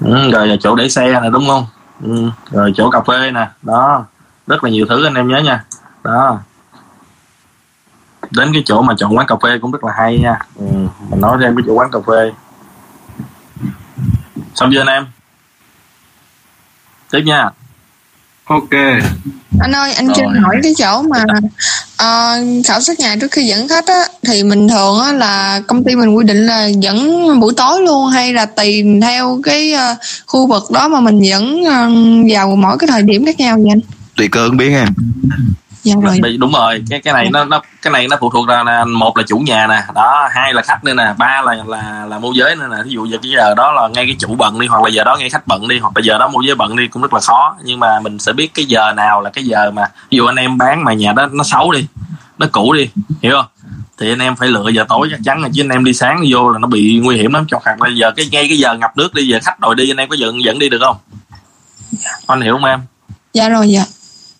[0.00, 1.66] Ừ, rồi chỗ để xe nè đúng không?
[2.02, 2.30] Ừ.
[2.50, 3.48] rồi chỗ cà phê nè.
[3.62, 4.04] Đó.
[4.46, 5.64] Rất là nhiều thứ anh em nhớ nha.
[6.04, 6.38] Đó
[8.30, 10.38] đến cái chỗ mà chọn quán cà phê cũng rất là hay nha.
[10.58, 10.66] Ừ.
[11.10, 12.32] mình nói thêm cái chỗ quán cà phê.
[14.54, 15.06] Xong chưa anh em?
[17.10, 17.50] Tiếp nha.
[18.44, 18.70] Ok.
[19.60, 21.24] Anh ơi anh cho hỏi cái chỗ mà
[22.02, 25.84] uh, khảo sát nhà trước khi dẫn khách á thì mình thường á là công
[25.84, 29.98] ty mình quy định là dẫn buổi tối luôn hay là tùy theo cái uh,
[30.26, 33.70] khu vực đó mà mình dẫn uh, vào mỗi cái thời điểm khác nhau vậy
[33.72, 33.80] anh?
[34.16, 34.88] Tùy cơ ứng biến em
[35.86, 36.36] dạ rồi.
[36.38, 36.84] đúng rồi.
[36.90, 39.38] Cái cái này nó nó cái này nó phụ thuộc ra là một là chủ
[39.38, 42.68] nhà nè đó hai là khách nữa nè ba là là là môi giới nữa
[42.70, 42.76] nè.
[42.84, 45.04] Ví dụ giờ cái giờ đó là ngay cái chủ bận đi hoặc là giờ
[45.04, 47.12] đó ngay khách bận đi hoặc là giờ đó môi giới bận đi cũng rất
[47.14, 47.56] là khó.
[47.64, 50.36] Nhưng mà mình sẽ biết cái giờ nào là cái giờ mà ví dụ anh
[50.36, 51.86] em bán mà nhà đó nó xấu đi
[52.38, 52.90] nó cũ đi
[53.22, 53.46] hiểu không?
[53.98, 56.20] Thì anh em phải lựa giờ tối chắc chắn là chứ anh em đi sáng
[56.20, 57.44] đi vô là nó bị nguy hiểm lắm.
[57.48, 59.90] Cho hoặc là giờ cái ngay cái giờ ngập nước đi giờ khách đòi đi
[59.90, 60.96] anh em có dẫn dẫn đi được không?
[62.26, 62.80] Anh hiểu không em?
[63.32, 63.84] Dạ rồi dạ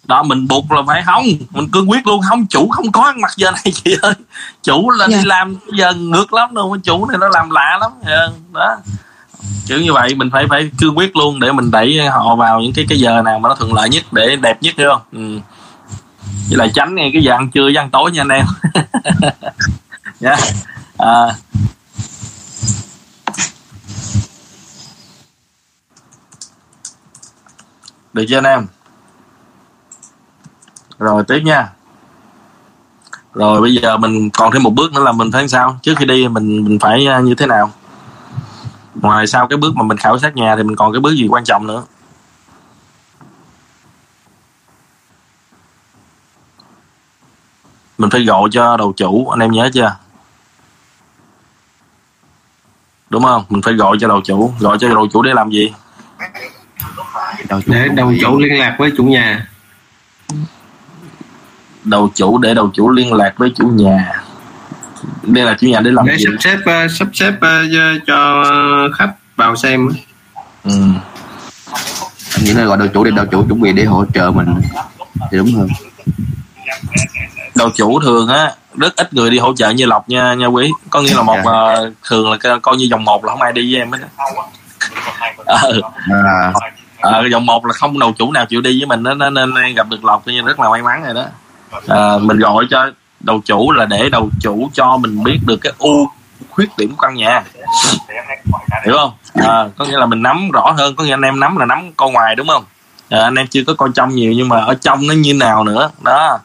[0.08, 1.24] đó mình buộc là phải không?
[1.50, 4.14] Mình cương quyết luôn không chủ không có ăn mặc giờ này chị ơi.
[4.62, 5.18] Chủ là Dạ.
[5.18, 7.92] đi làm giờ ngược lắm đâu chủ này nó làm lạ lắm
[8.52, 8.76] đó.
[9.66, 12.72] Kiểu như vậy mình phải phải cương quyết luôn để mình đẩy họ vào những
[12.72, 15.02] cái cái giờ nào mà nó thuận lợi nhất để đẹp nhất hiểu không?
[15.12, 15.40] Ừ.
[16.48, 18.46] với lại tránh ngay cái giờ ăn trưa với ăn tối nha anh em.
[20.20, 20.36] Nha
[20.98, 21.26] à,
[28.12, 28.66] được chưa anh em
[30.98, 31.68] rồi, tiếp nha.
[33.35, 35.78] Rồi, bây giờ mình còn thêm một bước nữa là mình phải làm sao?
[35.82, 37.73] Trước khi đi, mình mình phải à, như thế nào?
[38.94, 41.28] Ngoài sau cái bước mà mình khảo sát nhà thì mình còn cái bước gì
[41.31, 41.82] quan trọng nữa?
[47.98, 49.97] Mình phải gọi cho đầu chủ, anh em nhớ chưa?
[53.10, 53.44] Đúng không?
[53.48, 54.52] Mình phải gọi cho đầu chủ.
[54.60, 55.74] Gọi cho đầu chủ để làm gì?
[57.66, 59.47] Để đầu chủ liên lạc với chủ nhà
[61.86, 64.12] đầu chủ để đầu chủ liên lạc với chủ nhà.
[65.22, 67.98] Đây là chủ nhà để làm để gì sắp xếp ờ, sắp xếp ờ, cho-
[68.06, 68.44] cho
[68.98, 69.88] khách vào xem
[70.64, 70.70] ừ.
[72.36, 74.46] anh nghĩ là gọi đầu chủ để đầu chủ chuẩn bị để hỗ trợ mình
[75.30, 75.68] thì đúng hơn.
[77.54, 80.70] Đầu chủ thường á rất ít người đi hỗ trợ như lộc nha nha quý.
[80.90, 83.52] Có nghĩa là một ờ, thường là co- coi như vòng một là không ai
[83.52, 84.24] đi với em hết á.
[85.44, 85.70] ờ.
[86.24, 86.52] À,
[87.00, 89.74] ờ vòng một là không đầu chủ nào chịu đi với mình đó, nên, nên
[89.74, 91.24] gặp được lộc thì rất là may mắn rồi đó
[91.86, 92.90] à, mình gọi cho
[93.20, 96.11] đầu chủ là để đầu chủ cho mình biết được cái ưu
[96.51, 97.44] khuyết điểm của căn nhà.
[98.85, 99.12] Hiểu không?
[99.35, 101.93] À, có nghĩa là mình nắm rõ hơn có nghĩa anh em nắm là nắm
[101.97, 102.65] con ngoài đúng không?
[103.11, 105.65] À, anh em chưa có coi trong nhiều nhưng mà ở trong nó như nào
[105.65, 105.90] nữa?
[106.03, 106.39] Đó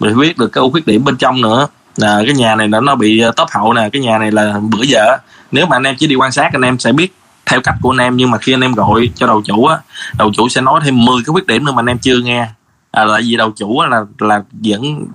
[0.00, 1.66] mình biết được cái ưu khuyết điểm bên trong nữa.
[1.96, 4.54] Là cái nhà này nó nó bị à, tốp hậu nè cái nhà này là
[4.60, 5.16] bữa giờ
[5.52, 7.14] nếu mà anh em chỉ đi quan sát anh em sẽ biết
[7.46, 9.78] theo cách của anh em nhưng mà khi anh em gọi cho đầu chủ á
[10.18, 12.46] đầu chủ sẽ nói thêm 10 cái khuyết điểm nữa mà anh em chưa nghe
[12.98, 15.06] à, tại vì đầu chủ là là dẫn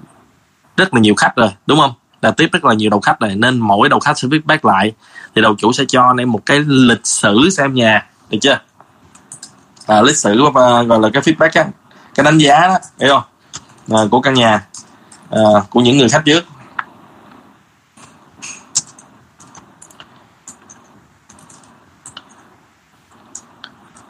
[0.77, 1.93] rất là nhiều khách rồi đúng không?
[2.22, 4.91] Là tiếp rất là nhiều đầu khách rồi nên mỗi đầu khách sẽ feedback lại.
[5.35, 8.60] Thì đầu chủ sẽ cho anh em một cái lịch sử xem nhà được chưa?
[9.88, 11.65] À, lịch sử uh, gọi là cái feedback á
[12.15, 13.23] cái đánh giá đó hiểu không?
[13.97, 14.65] À, của căn nhà
[15.30, 16.43] à, của những người khách trước.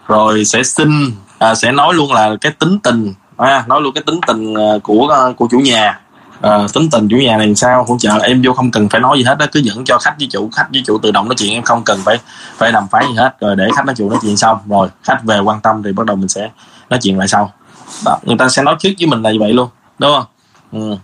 [0.07, 3.13] Rồi sẽ xin à, sẽ nói luôn là cái tính tình
[3.51, 5.99] à, nói luôn cái tính tình ờ, của ờ, của chủ nhà.
[6.41, 9.01] À, tính tình chủ nhà này làm sao hỗ trợ em vô không cần phải
[9.01, 11.27] nói gì hết đó cứ dẫn cho khách với chủ khách với chủ tự động
[11.27, 12.17] nói chuyện em không cần phải
[12.57, 13.35] phải đàm phán gì hết.
[13.41, 16.05] Rồi để khách nói chuyện nói chuyện xong rồi khách về quan tâm thì bắt
[16.05, 16.49] đầu mình sẽ
[16.89, 17.51] nói chuyện lại sau.
[18.05, 20.25] Đó, người ta sẽ nói trước với mình là như vậy luôn đúng không?
[20.71, 20.97] Ừ.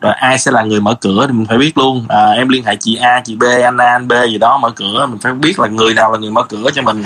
[0.00, 2.06] rồi ai sẽ là người mở cửa thì mình phải biết luôn.
[2.08, 4.70] À, em liên hệ chị A chị B anh A anh B gì đó mở
[4.70, 7.02] cửa mình phải biết là người nào là người mở cửa cho mình.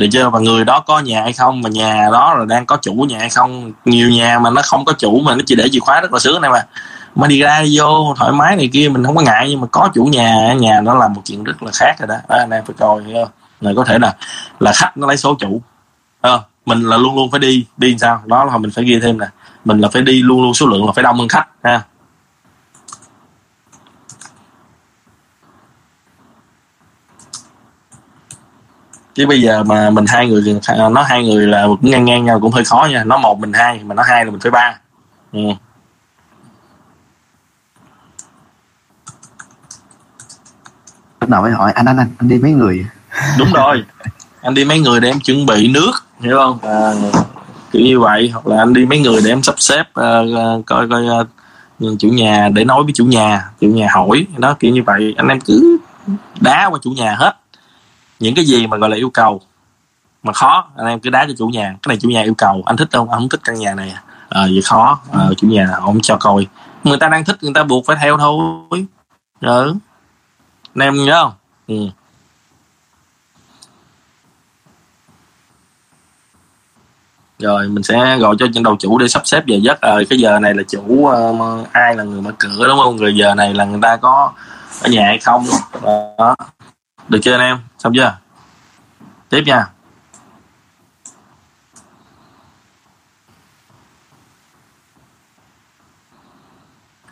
[0.00, 0.30] Được chưa?
[0.30, 1.62] Và người đó có nhà hay không?
[1.62, 3.72] Mà nhà đó là đang có chủ nhà hay không?
[3.84, 6.18] Nhiều nhà mà nó không có chủ mà nó chỉ để chìa khóa rất là
[6.18, 6.66] sướng này mà.
[7.14, 9.66] Mà đi ra đi vô thoải mái này kia mình không có ngại nhưng mà
[9.66, 12.50] có chủ nhà nhà nó là một chuyện rất là khác rồi đó, đó anh
[12.50, 13.02] em phải coi
[13.60, 14.14] là có thể là
[14.60, 15.62] là khách nó lấy số chủ.
[16.20, 18.22] À, mình là luôn luôn phải đi đi sao?
[18.26, 19.26] Đó là mình phải ghi thêm nè.
[19.64, 21.82] Mình là phải đi luôn luôn số lượng là phải đông hơn khách ha.
[29.20, 30.60] Chứ bây giờ mà mình hai người
[30.90, 33.04] nó hai người là cũng ngang ngang nhau cũng hơi khó nha.
[33.04, 34.78] Nó một mình hai mà nó hai là mình phải ba.
[35.32, 35.40] Ừ.
[41.20, 42.86] lúc nào phải hỏi anh anh anh anh đi mấy người?
[43.38, 43.84] Đúng rồi.
[44.42, 46.58] Anh đi mấy người để em chuẩn bị nước hiểu không?
[46.62, 46.92] À,
[47.72, 48.30] kiểu như vậy.
[48.32, 51.04] Hoặc là anh đi mấy người để em sắp xếp uh, coi coi
[51.82, 54.26] uh, chủ nhà để nói với chủ nhà chủ nhà hỏi.
[54.38, 55.14] Đó kiểu như vậy.
[55.16, 55.78] Anh em cứ
[56.40, 57.39] đá qua chủ nhà hết
[58.20, 59.40] những cái gì mà gọi là yêu cầu
[60.22, 61.70] mà khó anh em cứ đá cho chủ nhà.
[61.82, 62.62] Cái này chủ nhà yêu cầu.
[62.66, 63.10] Anh thích không?
[63.10, 65.00] Anh không thích căn nhà này à, ờ, vậy khó.
[65.12, 66.46] À, chủ nhà không cho coi.
[66.84, 68.86] Người ta đang thích người ta buộc phải theo thôi.
[69.40, 69.74] Ừ.
[70.74, 71.32] anh em nhớ không?
[71.66, 71.90] Ừ.
[77.40, 79.80] rồi mình sẽ gọi cho trên đầu chủ để sắp xếp giờ giấc.
[79.80, 82.96] À, cái giờ này là chủ uh, ai là người mở cửa đúng không?
[82.96, 84.32] Rồi giờ này là người ta có
[84.82, 85.46] ở nhà hay không?
[85.82, 86.36] Đó
[87.10, 87.58] được chưa anh em?
[87.78, 88.16] Xong chưa?
[89.28, 89.66] Tiếp nha.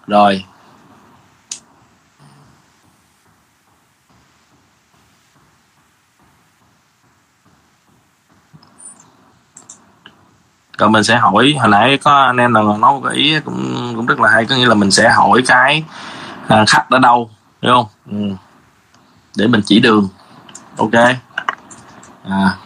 [0.07, 0.45] Rồi.
[10.79, 14.07] Rồi mình sẽ hỏi hồi nãy có anh em nào nói cái ý cũng cũng
[14.07, 15.85] rất là hay có nghĩa là mình sẽ hỏi cái
[16.49, 17.31] à, khách ở đâu
[17.63, 17.87] đúng không?
[18.11, 18.48] Ừ
[19.39, 20.09] để mình chỉ đường
[20.77, 20.95] ok
[22.25, 22.59] à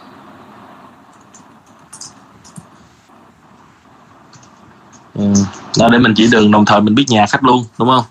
[5.13, 5.33] ừ.
[5.79, 8.05] đó, để mình chỉ đường, đồng thời mình biết nhà khách luôn, đúng không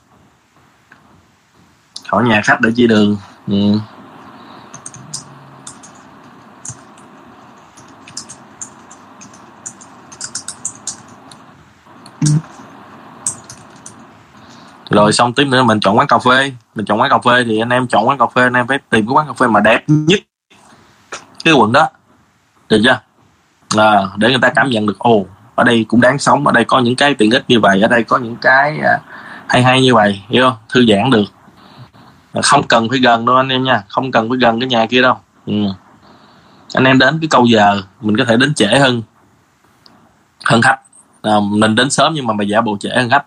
[2.09, 3.17] hỏi nhà khách để chỉ đường
[3.47, 3.79] ừ
[14.93, 16.53] rồi xong tiếp nữa mình chọn quán cà phê.
[16.75, 18.79] Mình chọn quán cà phê thì anh em chọn quán cà phê anh em phải
[18.91, 20.21] tìm cái quán cà phê mà đẹp nhất
[21.45, 21.89] cái quận đó.
[22.69, 23.01] Được chưa?
[23.75, 26.65] Là để người ta cảm nhận được ồ ở đây cũng đáng sống ở đây
[26.65, 28.99] có những cái tiện ích như vậy ở đây có những cái à,
[29.49, 30.57] hay hay như vậy hiểu không?
[30.69, 31.25] Thư giãn được.
[32.33, 34.87] À, không cần phải gần đâu anh em nha không cần phải gần cái nhà
[34.87, 35.17] kia đâu.
[35.47, 35.55] Ừ.
[36.75, 39.03] anh em đến cái câu giờ mình có thể đến trễ hơn
[40.45, 40.79] hơn khách.
[41.23, 43.25] À, mình đến sớm nhưng mà mà giả bộ trễ hơn khách.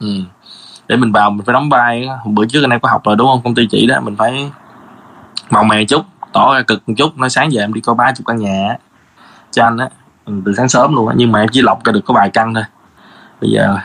[0.00, 0.08] Ừ
[0.88, 3.26] để mình vào, mình phải đóng vai bữa trước anh em có học rồi, đúng
[3.26, 3.40] không?
[3.44, 4.50] Công ty chỉ đó, mình phải
[5.50, 6.02] màu mè chút,
[6.32, 7.18] tỏ ra cực một chút.
[7.18, 8.76] Nói sáng giờ em đi coi ba chục căn nhà
[9.50, 9.88] cho anh á.
[10.24, 11.14] Ừ, từ sáng sớm luôn á.
[11.16, 12.64] Nhưng mà em chỉ lọc ra được có vài căn thôi.
[13.40, 13.78] Bây giờ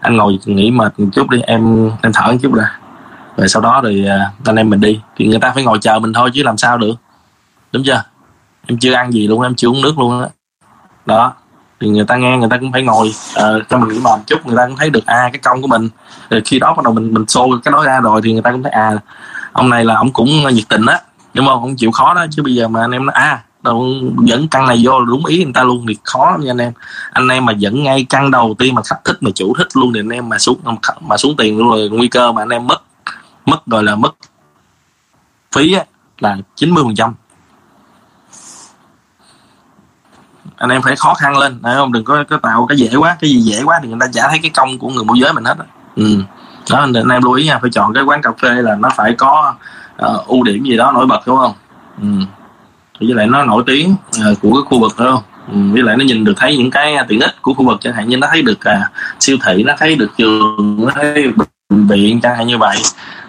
[0.00, 2.78] anh ngồi nghỉ mệt một chút đi, em em thở một chút ra
[3.36, 5.00] rồi sau đó thì à, anh em mình đi.
[5.16, 6.94] Thì người ta phải ngồi chờ mình thôi chứ làm sao được.
[7.72, 8.02] Đúng chưa?
[8.66, 10.28] Em chưa ăn gì luôn em chưa uống nước luôn á.
[11.06, 11.16] Đó.
[11.16, 11.32] đó
[11.82, 14.46] thì người ta nghe người ta cũng phải ngồi uh, cho mình nghĩ bàn chút
[14.46, 15.88] người ta cũng thấy được à cái công của mình.
[16.30, 18.52] Rồi khi đó bắt đầu mình mình xô cái đó ra rồi thì người ta
[18.52, 18.98] cũng thấy à
[19.52, 21.00] ông này là ông cũng nhiệt tình á
[21.34, 21.60] đúng không?
[21.60, 23.86] Không chịu khó đó chứ bây giờ mà anh em nói à đâu
[24.24, 26.72] dẫn căn này vô đúng ý người ta luôn thì khó lắm nha anh em.
[27.12, 29.92] Anh em mà dẫn ngay căn đầu tiên mà khách thích mà chủ thích luôn
[29.92, 30.58] thì anh em mà xuống
[31.00, 32.82] mà xuống tiền luôn rồi nguy cơ mà anh em mất
[33.46, 34.14] mất rồi là mất
[35.54, 35.84] phí á,
[36.18, 37.14] là 90 phần trăm
[40.62, 43.16] anh em phải khó khăn lên đấy không đừng có có tạo cái dễ quá
[43.20, 45.32] cái gì dễ quá thì người ta chả thấy cái công của người môi giới
[45.32, 45.54] mình hết
[45.96, 46.22] ừ.
[46.70, 49.14] đó anh em lưu ý nha phải chọn cái quán cà phê là nó phải
[49.18, 49.54] có
[50.04, 51.52] uh, ưu điểm gì đó nổi bật đúng không
[52.02, 52.08] ừ.
[53.00, 53.94] với lại nó nổi tiếng
[54.30, 55.22] uh, của cái khu vực đúng không
[55.52, 55.72] ừ.
[55.72, 58.08] với lại nó nhìn được thấy những cái tiện ích của khu vực chẳng hạn
[58.08, 61.86] như nó thấy được uh, siêu thị nó thấy được trường nó thấy được bệnh
[61.86, 62.76] viện chẳng hạn như vậy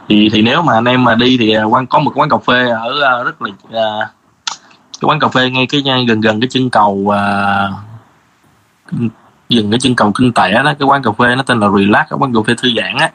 [0.09, 2.69] thì thì nếu mà anh em mà đi thì uh, có một quán cà phê
[2.69, 4.09] ở uh, rất là uh,
[5.03, 7.69] cái quán cà phê ngay cái ngay gần gần cái chân cầu à,
[8.95, 9.11] uh,
[9.49, 12.07] dừng cái chân cầu kinh tẻ đó cái quán cà phê nó tên là relax
[12.09, 13.09] cái quán cà phê thư giãn á.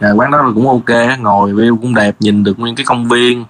[0.00, 3.08] À, quán đó là cũng ok ngồi view cũng đẹp nhìn được nguyên cái công
[3.08, 3.44] viên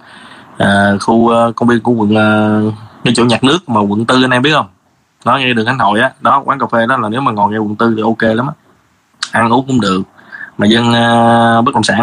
[0.58, 2.74] à, khu uh, công viên của quận à, uh,
[3.04, 4.66] cái chỗ nhạc nước mà quận tư anh em biết không?
[5.24, 6.10] Nó ngay đường khánh hội á.
[6.20, 8.46] Đó quán cà phê đó là nếu mà ngồi ngay quận tư thì ok lắm
[8.46, 8.52] á.
[9.32, 10.02] Ăn uống cũng được.
[10.58, 11.98] Mà dân uh, bất động sản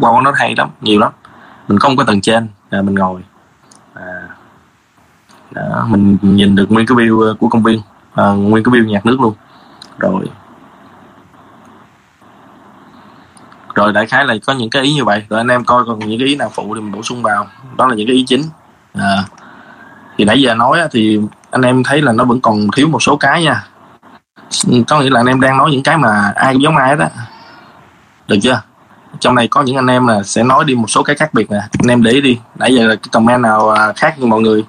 [0.00, 1.12] qua quán đó hay lắm nhiều lắm.
[1.68, 3.20] Mình không có tầng trên à, mình ngồi.
[3.94, 4.02] À,
[5.54, 7.80] đó, mình nhìn được nguyên cái view uh, của công viên.
[8.14, 9.34] À, nguyên cái view nhạc nước luôn.
[9.98, 10.30] Rồi.
[13.74, 15.26] Rồi đại khái là có những cái ý như vậy.
[15.28, 17.46] Rồi anh em coi còn những cái ý nào phụ thì mình bổ sung vào.
[17.76, 18.42] Đó là những cái ý chính.
[18.94, 19.24] À,
[20.16, 21.20] thì nãy giờ nói thì
[21.50, 23.64] anh em thấy là nó vẫn còn thiếu một số cái nha.
[24.88, 26.98] Có nghĩa là anh em đang nói những cái mà ai cũng giống ai hết
[26.98, 27.08] á.
[28.28, 28.62] Được chưa?
[29.20, 31.50] Trong này có những anh em là sẽ nói đi một số cái khác biệt
[31.50, 31.58] nè.
[31.58, 32.38] Anh em để ý đi.
[32.54, 34.64] Nãy giờ là cái comment nào à, khác như mọi người?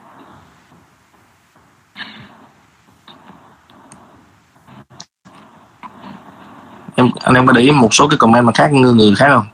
[6.95, 9.27] Em anh em có để ý một số cái comment mà khác người, người khác
[9.29, 9.45] không?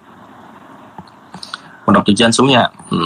[1.85, 2.67] Mình đọc từ trên xuống nha.
[2.89, 2.97] Ừ.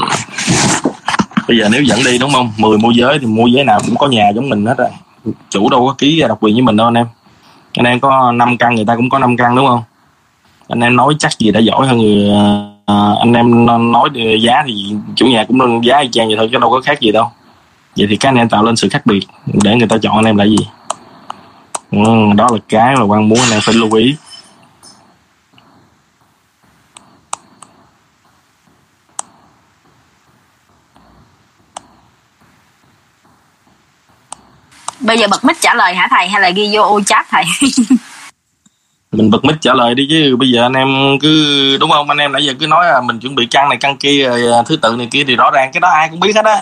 [1.48, 2.52] bây giờ nếu dẫn đi đúng không?
[2.58, 4.90] 10 môi giới thì môi giới nào cũng có nhà giống mình hết rồi
[5.50, 7.08] chủ đâu có ký độc quyền với mình đâu anh em.
[7.74, 9.84] Anh em có 5 căn người ta cũng có 5 căn đúng không?
[10.68, 14.64] Anh em nói chắc gì đã giỏi hơn người à, à anh em nói giá
[14.68, 17.12] thì chủ nhà cũng nâng giá y chang vậy thôi chứ đâu có khác gì
[17.12, 17.32] đâu.
[17.98, 19.28] Vậy thì các anh em tạo lên sự khác biệt
[19.64, 20.58] để người ta chọn anh em là gì?
[21.94, 24.16] Ừ, đó là cái mà quan muốn anh em phải lưu ý.
[35.00, 36.28] Bây giờ bật mic trả lời hả thầy?
[36.28, 37.44] Hay là ghi vô ô chat thầy?
[39.12, 42.10] Mình bật mic trả lời đi chứ bây giờ anh em cứ đúng không?
[42.10, 44.64] Anh em nãy giờ cứ nói là mình chuẩn bị căn này căn kia à,
[44.66, 46.62] thứ tự này kia thì rõ ràng cái đó ai cũng biết hết á.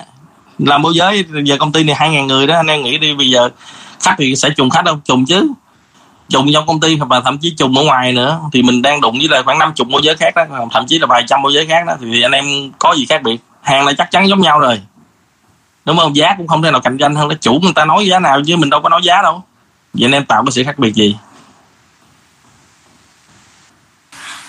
[0.59, 3.13] Làm môi giới giờ công ty này hai ngàn người đó anh em nghĩ đi
[3.13, 3.49] bây giờ
[4.01, 5.51] khách thì sẽ trùng khách đâu trùng chứ.
[6.29, 8.39] Trùng trong công ty và thậm chí trùng ở ngoài nữa.
[8.53, 10.99] Thì mình đang đụng với lại khoảng năm chục môi giới khác đó thậm chí
[10.99, 11.95] là vài trăm môi giới khác đó.
[12.01, 13.37] Thì anh em có gì khác biệt?
[13.61, 14.81] Hàng là chắc chắn giống nhau rồi.
[15.85, 16.15] Đúng không?
[16.15, 17.29] Giá cũng không thể nào cạnh tranh hơn.
[17.29, 19.43] Đó chủ người ta nói giá nào chứ mình đâu có nói giá đâu.
[19.93, 21.17] Vậy anh em tạo cái sự khác biệt gì?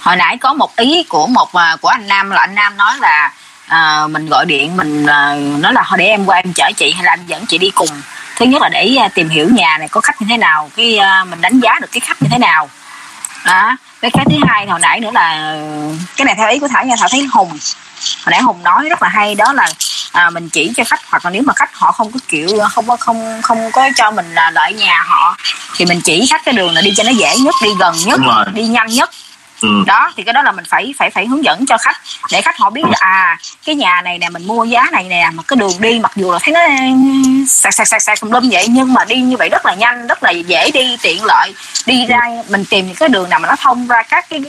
[0.01, 2.93] Hồi nãy có một ý của một à, của anh nam là anh nam nói
[3.01, 3.33] là
[3.67, 7.05] à, mình gọi điện mình à, nói là để em qua em chở chị hay
[7.05, 7.89] là em dẫn chị đi cùng
[8.45, 10.99] thứ nhất là để à, tìm hiểu nhà này có khách như thế nào cái
[10.99, 12.71] à, mình đánh giá được cái khách như thế nào.
[13.45, 15.57] Đó cái cái thứ hai hồi nãy nữa là
[16.17, 17.49] cái này theo ý của thảo nha thảo thấy hùng.
[18.25, 19.69] Hồi nãy hùng nói rất là hay đó là
[20.13, 22.87] à, mình chỉ cho khách hoặc là nếu mà khách họ không có kiểu không
[22.87, 25.37] có không không có cho mình là lợi nhà họ
[25.77, 28.21] thì mình chỉ khách cái đường là đi cho nó dễ nhất đi gần nhất
[28.55, 29.11] đi nhanh nhất
[29.63, 29.85] Ừ.
[29.87, 31.97] đó thì cái đó là mình phải phải phải hướng dẫn cho khách
[32.33, 35.31] để khách họ biết là à cái nhà này nè mình mua giá này nè
[35.35, 36.61] mà cái đường đi mặc dù là thấy nó
[37.49, 40.07] sạc sạc sạc sạc tùm lum vậy nhưng mà đi như vậy rất là nhanh
[40.07, 41.55] rất là dễ đi tiện lợi
[41.87, 44.41] đi ra mình tìm những cái đường nào mà nó thông ra các cái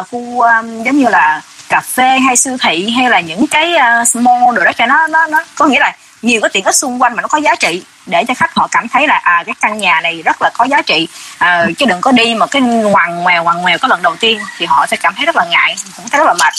[0.00, 3.72] uh, khu um, giống như là cà phê hay siêu thị hay là những cái
[3.72, 6.74] uh, small đồ đó cho nó nó nó có nghĩa là nhiều cái tiện ích
[6.74, 9.42] xung quanh mà nó có giá trị để cho khách họ cảm thấy là à
[9.46, 11.08] cái căn nhà này rất là có giá trị.
[11.38, 14.40] À, chứ đừng có đi mà cái ngoằn ngoèo ngoằn ngoèo có lần đầu tiên
[14.58, 16.52] thì họ sẽ cảm thấy rất là ngại cũng thấy rất là mệt.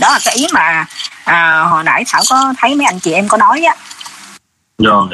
[0.00, 0.86] Đó là cái ý mà
[1.24, 3.74] à, hồi nãy thảo có thấy mấy anh chị em có nói á.
[4.78, 5.08] Rồi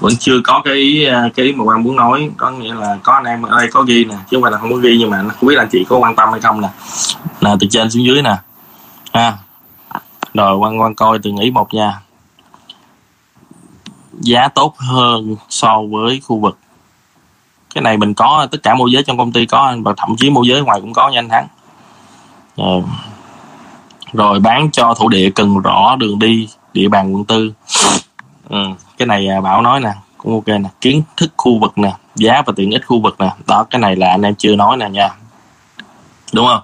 [0.00, 2.30] vẫn chưa có cái ý à, cái ý mà quan muốn nói.
[2.36, 4.58] Có nghĩa là có anh em ở đây có ghi nè chứ không phải là
[4.58, 6.60] không có ghi nhưng mà không biết là anh chị có quan tâm hay không
[6.60, 6.68] nè.
[7.40, 8.36] Nè từ trên xuống dưới nè.
[9.12, 9.32] Ha.
[10.34, 11.92] Rồi quan quan coi từ nghĩ một nha
[14.20, 16.58] giá tốt hơn so với khu vực.
[17.74, 20.30] Cái này mình có, tất cả môi giới trong công ty có, và thậm chí
[20.30, 21.46] môi giới ngoài cũng có nha anh thắng.
[22.56, 22.82] Rồi.
[24.12, 27.52] rồi bán cho thổ địa cần rõ đường đi, địa bàn quận tư.
[28.48, 28.64] Ừ.
[28.98, 30.68] cái này à, bảo nói nè, cũng ok nè.
[30.80, 33.30] Kiến thức khu vực nè, giá và tiện ích khu vực nè.
[33.46, 35.08] Đó, cái này là anh em chưa nói nè nha.
[36.32, 36.62] Đúng không?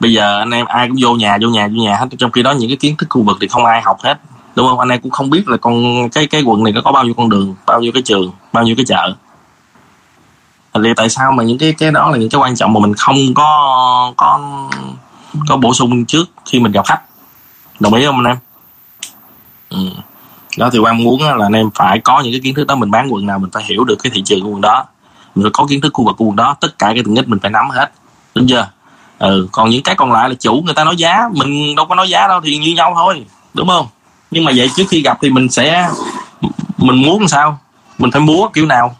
[0.00, 2.06] Bây giờ anh em ai cũng vô nhà vô nhà vô nhà hết.
[2.18, 4.18] Trong khi đó những cái kiến thức khu vực thì không ai học hết
[4.54, 4.78] đúng không?
[4.78, 7.14] Anh em cũng không biết là con, cái cái quận này nó có bao nhiêu
[7.14, 9.14] con đường, bao nhiêu cái trường, bao nhiêu cái chợ.
[10.74, 12.94] Thì tại sao mà những cái cái đó là những cái quan trọng mà mình
[12.94, 14.40] không có có
[15.48, 17.00] có bổ sung trước khi mình gặp khách?
[17.80, 18.36] Đồng ý không anh em?
[19.70, 19.90] Ừ.
[20.56, 22.90] đó thì quan muốn là anh em phải có những cái kiến thức đó, mình
[22.90, 24.84] bán quận nào mình phải hiểu được cái thị trường của quận đó.
[25.34, 27.28] Mình phải có kiến thức khu vực của quận đó, tất cả cái tiện ích
[27.28, 27.92] mình phải nắm hết.
[28.34, 28.68] Đúng chưa?
[29.18, 31.94] Ừ còn những cái còn lại là chủ người ta nói giá, mình đâu có
[31.94, 33.26] nói giá đâu, thì như nhau thôi.
[33.54, 33.86] Đúng không?
[34.30, 35.88] Nhưng mà vậy trước khi gặp thì mình sẽ,
[36.76, 37.58] mình muốn sao?
[37.98, 38.96] Mình phải múa kiểu nào?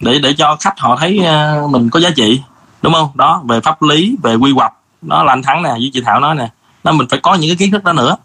[0.00, 2.40] Để để cho khách họ thấy ờ, mình có giá trị,
[2.82, 3.10] đúng không?
[3.14, 4.72] Đó, về pháp lý, về quy hoạch.
[5.02, 6.48] Đó, là anh thắng nè, với chị thảo nói nè.
[6.84, 8.16] Đó, mình phải có những cái kiến thức đó nữa.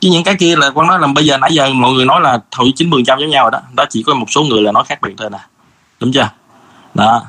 [0.00, 2.20] Chứ những cái kia là quan nói là bây giờ nãy giờ mọi người nói
[2.20, 3.60] là hầu chín mươi trăm giống nhau rồi đó.
[3.76, 5.38] Đó, chỉ có một số người là nói khác biệt thôi nè.
[6.00, 6.28] Đúng chưa?
[6.94, 7.22] Đó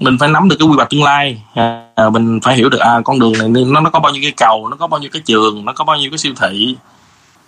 [0.00, 1.42] mình phải nắm được cái quy hoạch tương lai.
[1.54, 4.22] À, à mình phải hiểu được à con đường này nó nó có bao nhiêu
[4.22, 6.76] cái cầu nó có bao nhiêu cái trường nó có bao nhiêu cái siêu thị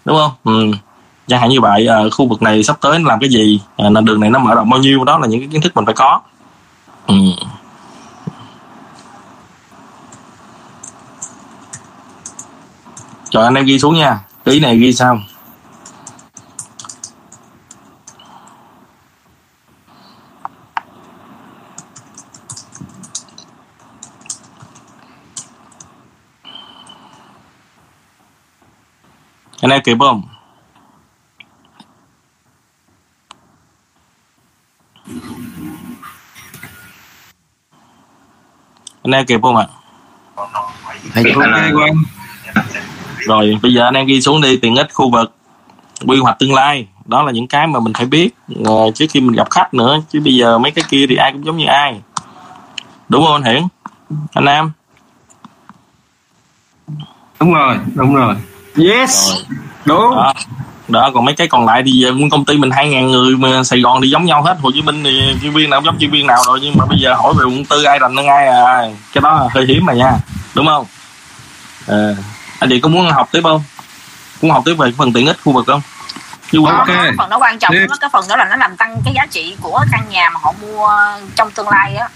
[0.04, 0.32] đúng không?
[0.44, 0.78] Ừ.
[1.26, 3.60] chẳng hạn như vậy à, khu vực này sắp tới làm cái gì?
[3.76, 5.04] À, đường này nó mở rộng bao nhiêu?
[5.04, 6.20] Đó là những cái kiến thức mình phải có.
[7.06, 7.14] Ừ.
[13.30, 14.18] Trời anh em ghi xuống nha.
[14.44, 15.20] Ý này ghi sao?
[29.60, 30.22] Anh em kịp không?
[39.02, 39.66] Anh em kịp không ạ?
[41.12, 41.94] Thầy ok Quang
[43.26, 45.34] rồi bây giờ anh em ghi xuống đi tiện ích khu vực
[46.06, 46.88] quy hoạch tương lai.
[47.04, 48.30] Đó là những cái mà mình phải biết.
[48.68, 51.32] Uh, trước khi mình gặp khách nữa chứ bây giờ mấy cái kia thì ai
[51.32, 52.00] cũng giống như ai.
[53.08, 53.62] Đúng không anh hiển?
[54.32, 54.72] Anh em
[57.40, 58.36] đúng rồi đúng rồi
[58.76, 59.30] yes.
[59.30, 59.42] Rồi.
[59.84, 60.16] đúng.
[60.16, 60.32] Đó.
[60.88, 63.64] đó còn mấy cái còn lại thì giờ công ty mình hai ngàn người mà
[63.64, 64.56] Sài Gòn thì giống nhau hết.
[64.62, 66.84] Hồ Chí Minh thì chuyên viên nào cũng giống chuyên viên nào rồi nhưng mà
[66.86, 68.82] bây giờ hỏi về quận tư ai rành hơn ai à.
[69.12, 70.12] Cái đó hơi hiếm mà nha.
[70.54, 70.86] Đúng không?
[71.88, 72.14] À,
[72.58, 73.62] anh chị có muốn học tiếp không?
[74.42, 75.80] Muốn học tiếp về phần tiện ích khu vực không?
[76.52, 76.86] Chứ ok.
[76.86, 79.26] Cái phần đó quan trọng đó, cái phần đó là nó làm tăng cái giá
[79.30, 80.88] trị của căn nhà mà họ mua
[81.34, 82.08] trong tương lai á.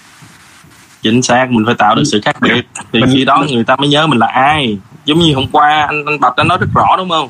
[1.03, 2.69] Chính xác mình phải tạo được sự khác biệt.
[2.93, 6.05] Thì khi đó người ta mới nhớ mình là ai giống như hôm qua anh
[6.07, 7.29] anh bạch đã nói rất rõ đúng không?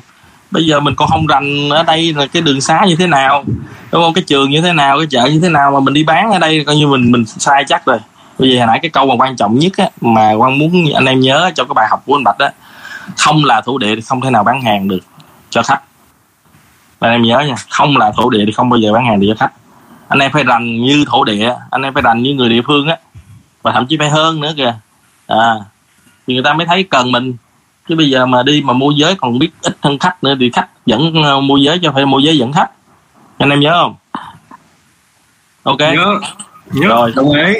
[0.51, 3.43] Bây giờ mình còn không rành ở đây là cái đường xá như thế nào?
[3.91, 4.13] Đúng không?
[4.13, 4.97] Cái trường như thế nào?
[4.97, 7.25] Cái chợ như thế nào mà mình đi bán ở đây coi như mình mình
[7.25, 7.97] sai chắc rồi.
[8.39, 11.05] Bây giờ hồi nãy cái câu mà quan trọng nhất á, mà quan muốn anh
[11.05, 12.49] em nhớ cho cái bài học của anh bạch đó
[13.17, 14.99] không là thổ địa thì không thể nào bán hàng được
[15.49, 15.81] cho khách.
[16.99, 19.27] Anh em nhớ nha không là thổ địa thì không bao giờ bán hàng được
[19.29, 19.53] cho khách.
[20.07, 22.87] Anh em phải rành như thổ địa anh em phải rành như người địa phương
[22.87, 22.97] á.
[23.61, 24.75] Và thậm chí phải hơn nữa kìa.
[25.27, 25.53] À
[26.27, 27.35] thì người ta mới thấy cần mình
[27.89, 30.51] chứ bây giờ mà đi mà mua giới còn biết ít hơn khách nữa thì
[30.53, 32.69] khách dẫn uh, mua giới cho phải mua giới dẫn khách.
[33.37, 33.95] Anh em nhớ không?
[35.63, 35.79] Ok.
[35.79, 36.19] Nhớ.
[36.71, 36.87] Nhớ.
[36.87, 37.13] Rồi.
[37.15, 37.53] Đồng ý.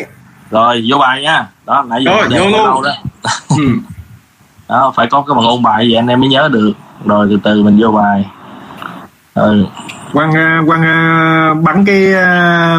[0.51, 1.47] Rồi vô bài nha.
[1.65, 2.83] Đó nãy giờ rồi vô luôn.
[2.83, 2.91] đó.
[3.49, 3.63] ừ.
[4.69, 6.73] Đó phải có cái bằng ôn bài vậy anh em mới nhớ được.
[7.05, 8.25] Rồi từ từ mình vô bài.
[9.33, 9.65] Ừ.
[10.13, 10.31] quan
[10.67, 10.83] quan
[11.63, 12.13] bắn cái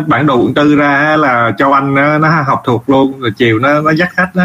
[0.06, 3.90] bản đồ tư ra là cho anh nó học thuộc luôn rồi chiều nó nó
[3.90, 4.44] dắt khách đó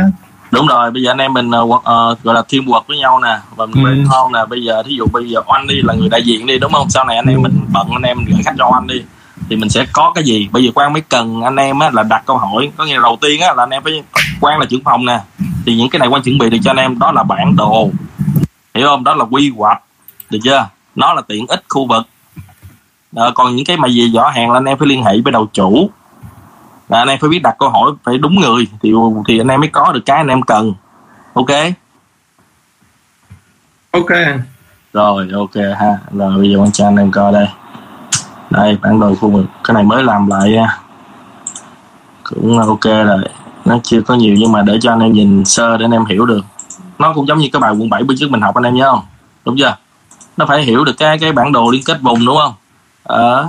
[0.52, 1.84] đúng rồi bây giờ anh em mình uh, uh,
[2.24, 4.10] gọi là team work với nhau nè và mình ừ.
[4.10, 4.40] không nè.
[4.50, 6.90] Bây giờ thí dụ bây giờ oanh đi là người đại diện đi đúng không?
[6.90, 9.02] Sau này anh em mình bận anh em gửi khách cho anh đi
[9.50, 10.48] thì mình sẽ có cái gì?
[10.52, 13.02] Bây giờ quan mới cần anh em á là đặt câu hỏi có nghĩa là
[13.02, 14.04] đầu tiên á là anh em phải
[14.42, 15.20] quan là trưởng phòng nè
[15.66, 17.90] thì những cái này quan chuẩn bị được cho anh em đó là bản đồ.
[18.74, 19.04] Hiểu không?
[19.04, 19.82] Đó là quy hoạch
[20.30, 20.68] được chưa?
[20.96, 22.08] Nó là tiện ích khu vực.
[23.12, 25.32] Đó, còn những cái mà gì rõ hàng là anh em phải liên hệ với
[25.32, 25.90] đầu chủ
[26.92, 28.94] là anh em phải biết đặt câu hỏi phải đúng người thì
[29.28, 30.74] thì anh em mới có được cái anh em cần.
[31.34, 31.50] Ok?
[33.92, 34.10] Ok.
[34.94, 35.98] Rồi ok ha.
[36.12, 37.48] Rồi bây giờ quan cho anh em coi đây.
[38.50, 39.46] Đây bản đồ khu vực.
[39.64, 40.58] Cái này mới làm lại
[42.24, 43.24] cũng ok rồi.
[43.66, 46.06] Nó chưa có nhiều nhưng mà để cho anh em nhìn sơ để anh em
[46.06, 46.46] hiểu được.
[47.00, 48.92] Nó cũng giống như cái bài quận 7 bữa trước mình học anh em nhớ
[48.92, 49.06] không?
[49.46, 49.78] Đúng chưa?
[50.38, 52.54] Nó phải hiểu được cái cái bản đồ liên kết vùng đúng không?
[53.04, 53.48] Ờ.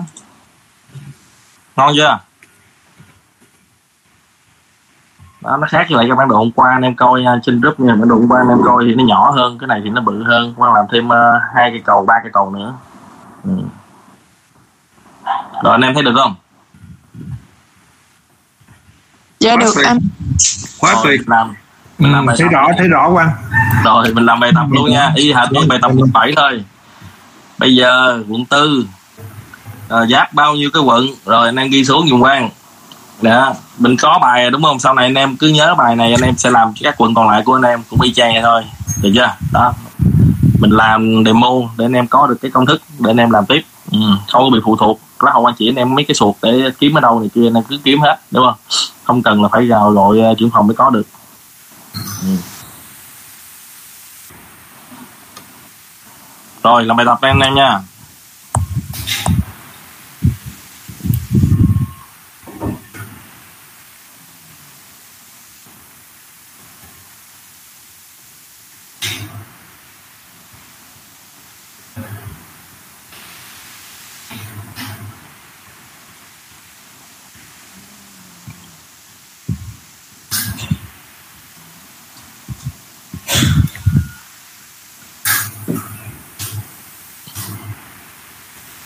[1.76, 2.18] Ngon chưa
[5.42, 7.60] đó, nó khác với lại cái bản đồ hôm qua anh em coi nha trên
[7.60, 7.94] group nha.
[7.94, 10.00] Bản đồ hôm qua anh em coi thì nó nhỏ hơn cái này thì nó
[10.00, 11.12] bự hơn quan làm thêm uh,
[11.54, 12.74] hai cây cầu ba cây cầu nữa.
[13.44, 13.50] Ừ.
[15.62, 16.34] rồi anh em thấy được không?
[19.38, 19.98] Dạ được anh.
[20.80, 21.54] Quá tuyệt làm
[21.98, 23.30] mình làm ừ, thấy rõ thấy rõ quan
[23.84, 25.12] rồi mình làm bài tập luôn nha.
[25.14, 26.64] Y hệt với bài tập quận bảy thôi.
[27.58, 28.84] Bây giờ quận tư
[29.88, 31.06] à, giáp bao nhiêu cái quận?
[31.24, 32.48] Rồi anh em ghi xuống dùng quan
[33.22, 34.78] đó mình có bài đúng không?
[34.78, 37.28] Sau này anh em cứ nhớ bài này anh em sẽ làm các quận còn
[37.28, 38.64] lại của anh em cũng y chang vậy thôi.
[39.02, 39.36] Được chưa?
[39.52, 39.72] Đó.
[40.58, 43.46] Mình làm demo để anh em có được cái công thức để anh em làm
[43.46, 43.62] tiếp.
[43.92, 43.98] Ừ,
[44.32, 45.00] không có bị phụ thuộc.
[45.20, 47.46] Lá hậu anh chị anh em mấy cái suột để kiếm ở đâu này kia
[47.46, 48.54] anh em cứ kiếm hết đúng không?
[49.04, 51.06] Không cần là phải vào gọi ờ, trưởng phòng mới có được.
[52.22, 52.36] Ừ.
[56.62, 57.80] rồi làm bài tập anh em nha.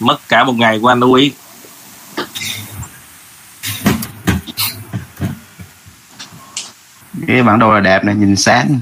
[0.07, 1.33] Mất cả một ngày của anh đó quý
[7.27, 8.81] cái bản đồ là đẹp này nhìn sáng.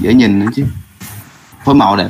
[0.00, 0.66] Dễ nhìn nữa chứ.
[1.64, 2.08] Phối màu đẹp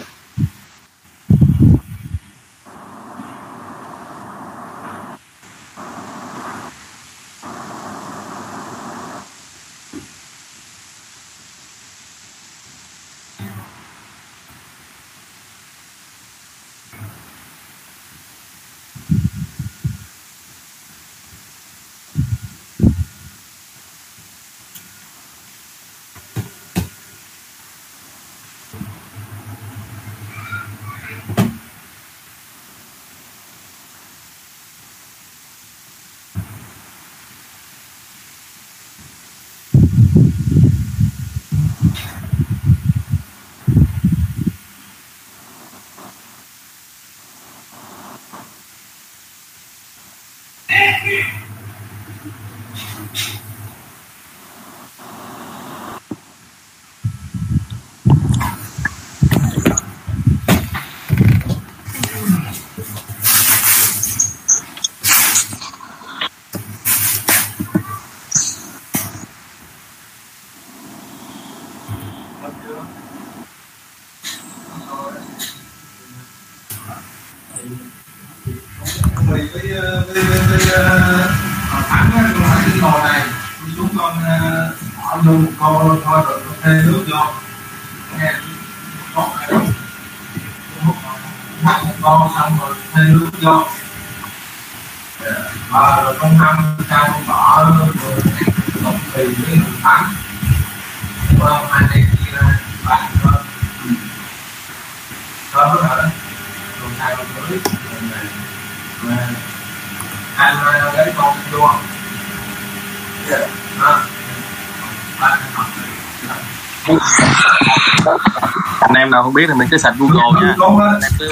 [119.18, 120.54] nào không biết thì mình cứ sạch google nha.
[120.92, 121.28] Anh em cứ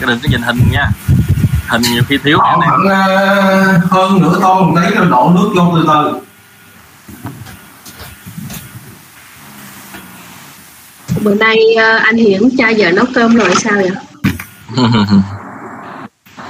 [0.00, 0.90] cái đừng có nhìn hình nha.
[1.68, 5.32] Hình nhiều khi thiếu khoảng anh em ờ, hơn nửa tô một tí rồi đổ
[5.34, 6.20] nước vô từ từ.
[11.22, 13.90] Bữa nay ờ, anh Hiển cha giờ nấu cơm rồi sao vậy?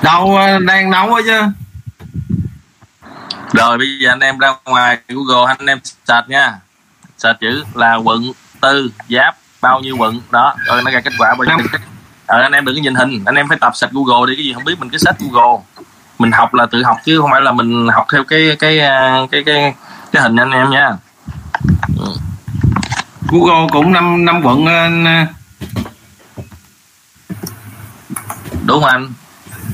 [0.02, 1.40] Đâu ờ, đang nấu á chứ.
[3.52, 6.58] Rồi bây giờ anh em ra ngoài google anh em search nha.
[7.18, 10.20] Search chữ là quận tư giáp bao nhiêu quận.
[10.30, 11.66] Đó rồi nó ra kết quả bao nhiêu
[12.26, 13.24] ờ, anh em đừng có nhìn hình.
[13.26, 15.62] Anh em phải tập sạch google đi cái gì không biết mình cứ search google.
[16.18, 19.26] Mình học là tự học chứ không phải là mình học theo cái cái ờ,
[19.30, 19.74] cái cái
[20.12, 20.90] cái hình anh em nha.
[23.28, 25.26] Google cũng năm năm quận ờ, anh
[28.66, 29.12] đúng không anh?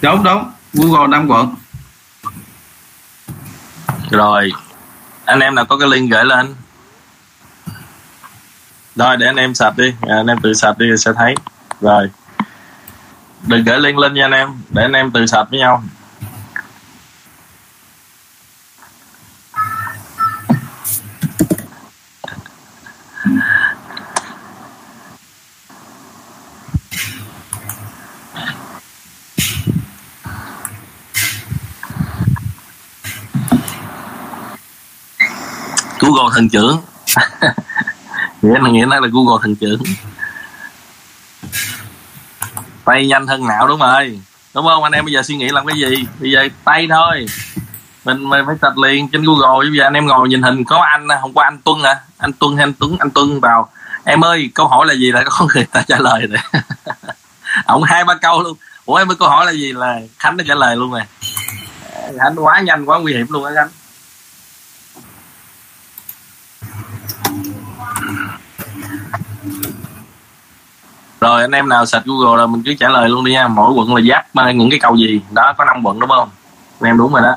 [0.03, 0.51] Đúng đúng.
[0.75, 1.55] Google năm quận.
[4.11, 4.53] Rồi.
[5.25, 6.55] Anh em nào có cái link gửi lên
[8.97, 9.95] rồi để anh em sạch đi.
[10.09, 11.35] À, anh em tự sạch đi sẽ thấy.
[11.81, 12.11] Rồi.
[13.47, 14.49] Đừng gửi link lên nha anh em.
[14.71, 15.83] Để anh em tự sạch với nhau.
[35.99, 36.81] Google thần trưởng.
[38.43, 39.83] nghĩa là nghĩa là Google thần trưởng.
[42.85, 44.21] Tay nhanh hơn não đúng rồi.
[44.55, 44.83] Đúng không?
[44.83, 46.07] Anh em bây giờ suy nghĩ làm cái gì?
[46.21, 47.27] Bây giờ tay thôi.
[48.05, 49.69] Mình mình phải tập liền trên Google.
[49.71, 52.33] Bây giờ anh em ngồi nhìn hình có anh không có anh Tuân à anh
[52.33, 52.97] Tuân hay anh Tuấn?
[52.99, 53.69] Anh Tuân vào,
[54.05, 55.13] em ơi, câu hỏi là gì?
[55.13, 56.63] Là có người ta trả lời rồi
[57.65, 58.57] ông hai ba câu luôn.
[58.85, 59.73] Ủa, em ơi, câu hỏi là gì?
[59.73, 61.03] Là khánh nó trả lời luôn rồi.
[62.19, 63.69] Khánh quá nhanh, quá nguy hiểm luôn á khánh.
[71.21, 73.49] rồi, anh em nào sạch google là mình cứ trả lời luôn đi nha.
[73.49, 75.21] Mỗi quận là giáp những cái cầu gì?
[75.31, 76.31] Đó, có năm quận, đúng không?
[76.81, 77.37] Anh em đúng rồi đó.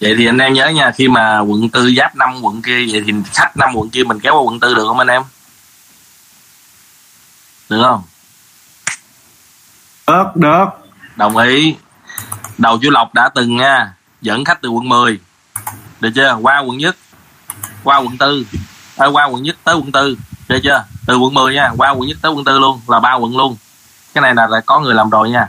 [0.00, 3.02] Vậy thì anh em nhớ nha, khi mà quận tư giáp năm quận kia, vậy
[3.06, 5.22] thì khách năm quận kia mình kéo qua quận tư được không anh em?
[7.68, 8.02] Được không?
[10.06, 10.64] Được được
[11.16, 11.76] đồng ý.
[12.58, 15.18] Đầu chú lộc đã từng nha dẫn khách từ quận 10
[16.00, 16.38] được chưa?
[16.42, 16.96] Qua quận nhất.
[17.84, 18.46] Qua quận tư.
[18.96, 20.16] À, qua quận nhất tới quận tư.
[20.48, 20.84] Được chưa?
[21.06, 23.56] Từ quận 10 nha qua quận nhất tới quận tư luôn là ba quận luôn.
[24.14, 25.48] Cái này là, là có người làm rồi nha.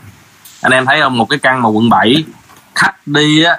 [0.61, 1.18] Anh em thấy không?
[1.18, 2.23] Một cái căn mà quận 7
[2.76, 3.57] khách đi á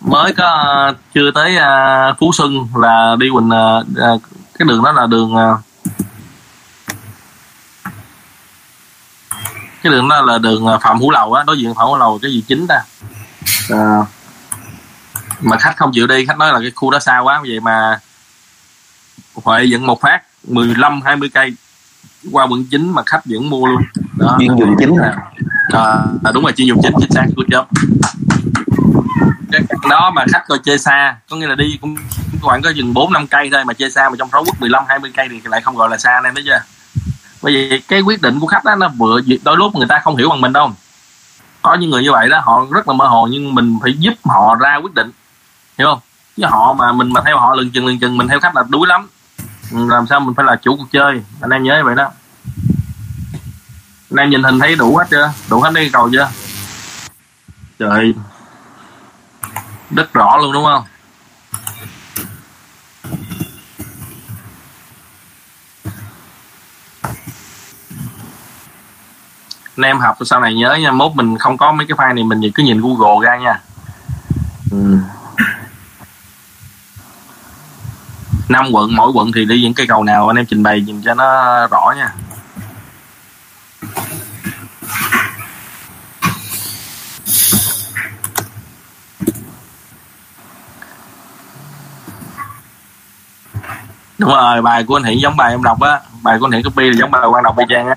[0.00, 4.22] mới có ờ, chưa tới uh, phú xuân là đi quỳnh uh,
[4.58, 5.58] cái đường đó là đường uh,
[9.82, 12.18] cái đường đó là đường ờ, phạm hữu lầu á đối diện phạm hữu lầu
[12.22, 12.82] cái gì chính ta?
[13.70, 14.04] Ờ,
[15.40, 18.00] mà khách không chịu đi khách nói là cái khu đó xa quá vậy mà
[19.34, 21.52] huệ dẫn một phát 15 20 cây
[22.32, 23.82] qua quận 9 mà khách vẫn mua luôn.
[24.18, 24.36] Đó.
[24.38, 25.16] chuyên dùng chính hả?
[25.72, 25.82] À,
[26.24, 27.64] à, đúng rồi chuyên dùng chính chính xác good job.
[29.52, 31.96] Cái đó mà khách coi chơi xa có nghĩa là đi cũng
[32.40, 34.84] khoảng có chừng bốn năm cây thôi mà chơi xa mà trong sáu quốc 15
[34.88, 36.60] 20 cây thì lại không gọi là xa anh em thấy chưa
[37.42, 40.16] bởi vì cái quyết định của khách đó nó vừa đôi lúc người ta không
[40.16, 40.72] hiểu bằng mình đâu.
[41.62, 44.14] Có những người như vậy đó, họ rất là mơ hồ, nhưng mình phải giúp
[44.24, 45.10] họ ra quyết định.
[45.78, 45.98] Hiểu không?
[46.36, 48.64] Chứ họ mà mình mà theo họ lừng chừng lừng chừng, mình theo khách là
[48.68, 49.08] đuối lắm.
[49.72, 51.22] Ừ, làm sao mình phải là chủ cuộc chơi?
[51.40, 52.10] Anh em nhớ như vậy đó.
[54.10, 55.32] Anh em nhìn hình thấy đủ hết chưa?
[55.50, 56.28] Đủ hết cái cầu chưa?
[57.78, 58.14] Trời.
[59.90, 60.84] Đất rõ luôn, đúng không?
[69.78, 72.24] Anh em học sau này nhớ nha mốt mình không có mấy cái file này
[72.24, 73.60] mình cứ nhìn google ra nha.
[74.70, 74.98] Ừ.
[78.48, 81.02] năm quận mỗi quận thì đi những cây cầu nào anh em trình bày nhìn
[81.02, 82.12] cho nó rõ nha.
[94.18, 96.00] Đúng rồi bài của anh hiển giống bài em đọc á.
[96.22, 97.94] Bài của anh hiển copy là giống bài quan đọc y chang á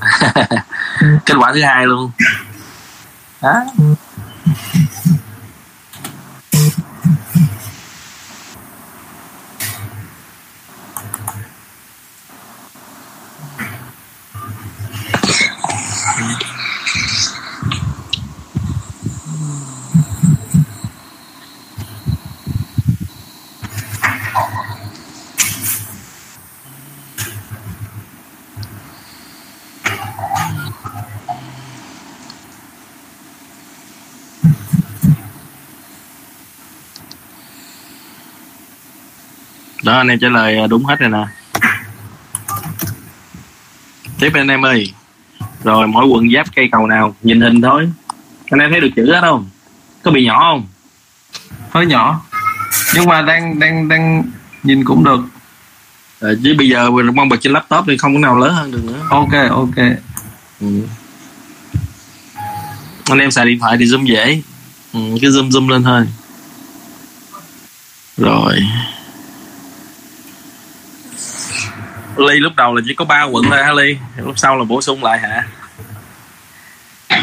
[1.24, 2.10] kết quả thứ hai luôn.
[3.42, 3.64] Đó
[39.92, 41.26] đó anh em trả lời đúng hết rồi nè.
[44.18, 44.92] Tiếp anh em ơi.
[45.64, 47.90] Rồi mỗi quận giáp cây cầu nào nhìn hình thôi.
[48.50, 49.48] Anh em thấy được chữ hết không?
[50.02, 50.66] Có bị nhỏ không?
[51.70, 52.20] Hơi nhỏ.
[52.94, 54.22] Nhưng mà đang đang đang
[54.62, 55.20] nhìn cũng được.
[56.20, 58.70] Ờ, chứ bây giờ mình mong bật trên laptop thì không có nào lớn hơn
[58.70, 59.06] được nữa.
[59.10, 59.76] Ok ok.
[60.60, 60.66] Ừ.
[63.08, 64.42] anh em xài điện thoại thì zoom dễ.
[64.92, 66.06] Ừ, cứ zoom zoom lên thôi.
[68.16, 68.58] Rồi
[72.16, 73.96] ly lúc đầu là chỉ có ba quận thôi hả ly?
[74.16, 75.46] Lúc sau là bổ sung lại hả?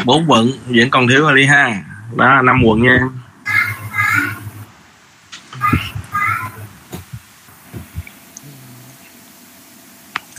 [0.04, 1.82] Bốn quận, vẫn còn thiếu hả ly ha?
[2.16, 3.00] Đó, năm quận nha.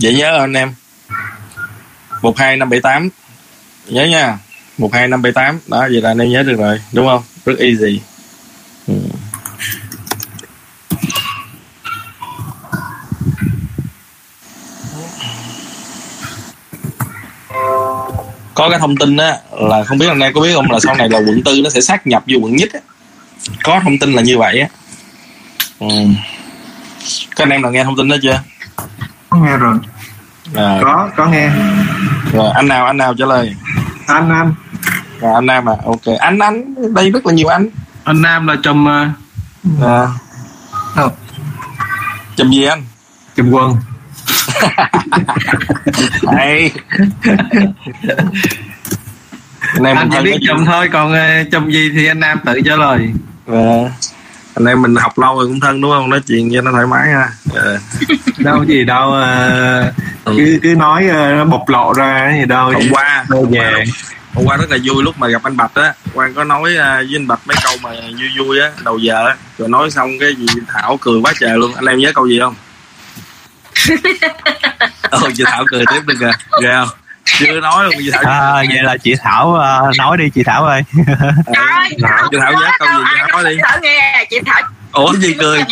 [0.02, 0.73] Vậy nhớ anh em.
[2.22, 3.10] Một hai năm bảy tám.
[3.88, 4.38] Nhớ nha.
[4.78, 5.60] Một hai năm bảy tám.
[5.68, 7.23] Đó, vậy là anh em nhớ được rồi, đúng không?
[7.45, 8.02] Rất easy.
[18.53, 20.95] Có cái thông tin á là không biết anh em có biết không là sau
[20.95, 22.80] này là quận tư nó sẽ sát nhập vô quận nhất á.
[23.64, 24.68] Có thông tin là như vậy á.
[25.80, 25.88] Ừ.
[27.36, 28.41] các anh em nào nghe thông tin đó chưa?
[29.30, 29.78] Có nghe rồi.
[30.56, 31.49] À, có có nghe.
[32.34, 33.56] Rồi anh nào anh nào trả lời?
[34.07, 34.53] Anh anh.
[35.19, 36.19] Rồi anh nam à ok.
[36.19, 37.69] Anh anh đây rất là nhiều anh.
[38.03, 39.86] Anh nam là chùm uh,
[40.95, 41.07] à.
[42.36, 42.84] chùm gì anh?
[43.36, 43.78] chùm quân
[46.38, 46.72] hay.
[49.96, 53.10] Anh chỉ biết chùm thôi còn uh, chùm gì thì anh nam tự trả lời.
[53.48, 53.90] Ờ.
[54.56, 56.10] anh em mình học lâu rồi cũng thân đúng không?
[56.10, 57.30] Nói chuyện cho nó thoải mái ha.
[57.54, 57.80] Ờ.
[58.38, 59.94] đâu gì đâu ờ,
[60.26, 62.72] cứ cứ nói ờ, bộc lộ ra gì đâu.
[62.72, 63.84] Hôm qua Đâu về.
[64.34, 65.94] hôm qua rất là vui lúc mà gặp anh bạch á.
[66.14, 69.26] Quang có nói à, với anh bạch mấy câu mà vui vui á đầu giờ
[69.28, 69.36] á.
[69.58, 71.74] Rồi nói xong cái gì thảo cười quá trời luôn.
[71.76, 72.56] Anh em nhớ câu gì không
[75.10, 76.32] ôi chị thảo cười tiếp đi kìa.
[76.62, 76.90] Ghê không?
[77.26, 78.24] Chưa nói luôn chị thảo.
[78.32, 80.82] À, vậy là chị thảo ờ, nói đi chị thảo ơi.
[82.03, 83.60] Thảo chị thảo nhớ câu gì chị thảo nói đi.
[83.64, 85.64] Thảo nghe chị Thảo ủa gì cười.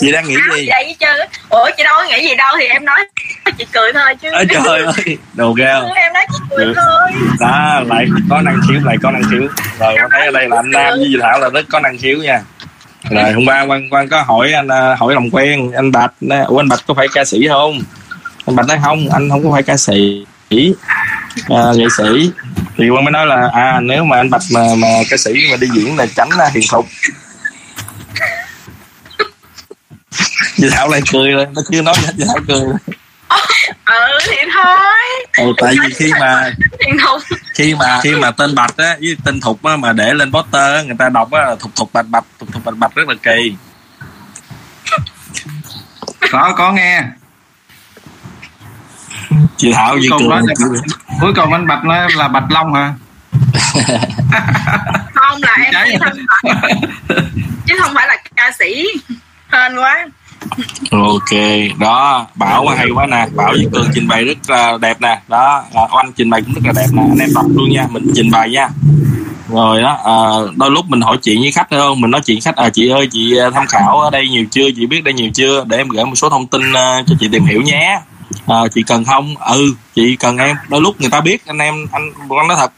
[0.00, 0.66] Chị đang nghĩ gì?
[0.68, 1.06] vậy chứ.
[1.48, 3.04] Ủa chị đâu có nghĩ gì đâu thì em nói
[3.58, 4.30] chị cười thôi chứ.
[4.30, 5.92] Ơi trời ơi đồ ghê không?
[5.92, 6.72] Em nói chị cười Ừ.
[6.76, 7.10] thôi.
[7.40, 9.42] Đó lại có năng khiếu lại có năng khiếu.
[9.78, 11.98] Rồi con thấy ở đây là anh nam với chị thảo là rất có năng
[11.98, 12.40] khiếu nha
[13.10, 16.38] rồi hôm qua quan quan có hỏi anh à, hỏi lòng quen anh bạch nói,
[16.38, 17.80] ủa anh bạch có phải ca sĩ không?
[18.46, 20.24] Anh bạch nói không anh không có phải ca sĩ.
[21.48, 22.30] À, nghệ sĩ.
[22.78, 25.56] Thì quan mới nói là à nếu mà anh bạch mà mà ca sĩ mà
[25.56, 26.86] đi diễn là tránh là hiền thục.
[30.56, 32.74] Chị thảo lại cười rồi nó chưa nói gì hết thảo cười rồi
[33.90, 35.26] ừ thì thôi.
[35.38, 36.50] Ừ, tại vì khi mà
[37.54, 40.74] khi mà khi mà tên bạch á với tên thục á mà để lên poster
[40.76, 43.08] á, người ta đọc á là thục thục bạch bạch thục thục bạch bạch rất
[43.08, 43.56] là kỳ.
[46.30, 47.02] Có có nghe.
[49.56, 50.54] Chị thảo cuối gì cùng, cười nói là,
[51.20, 52.92] cuối cùng anh bạch nói là bạch long hả?
[55.14, 56.00] Không là em
[57.66, 58.86] chứ không phải là ca sĩ.
[59.52, 60.06] Hên quá
[60.90, 61.40] ok
[61.78, 65.20] đó bảo quá hay quá nè bảo với cường trình bày rất là đẹp nè
[65.28, 67.86] đó à, oanh trình bày cũng rất là đẹp nè anh em đọc luôn nha
[67.90, 68.68] mình trình bày nha.
[69.48, 70.16] Rồi đó à,
[70.56, 72.00] đôi lúc mình hỏi chuyện với khách hơn không?
[72.00, 74.70] Mình nói chuyện khách à chị ơi chị à, tham khảo ở đây nhiều chưa?
[74.76, 75.64] Chị biết đây nhiều chưa?
[75.68, 78.00] Để em gửi một số thông tin uh, cho chị tìm hiểu nhé.
[78.46, 79.34] À, chị cần không?
[79.38, 80.56] Ừ chị cần em.
[80.68, 82.72] Đôi lúc người ta biết anh em anh con nói thật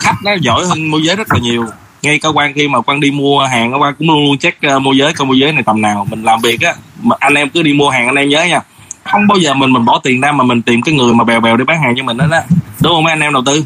[0.00, 1.66] khách nó giỏi hơn môi giới rất là nhiều
[2.04, 4.58] ngay cả quan khi mà quan đi mua hàng á, quan cũng luôn luôn check
[4.76, 7.34] uh, môi giới coi môi giới này tầm nào mình làm việc á mà anh
[7.34, 8.60] em cứ đi mua hàng anh em nhớ nha.
[9.04, 11.40] Không bao giờ mình mình bỏ tiền ra mà mình tìm cái người mà bèo
[11.40, 12.40] bèo để bán hàng cho mình đó đó.
[12.82, 13.64] Đúng không mấy anh em đầu tư?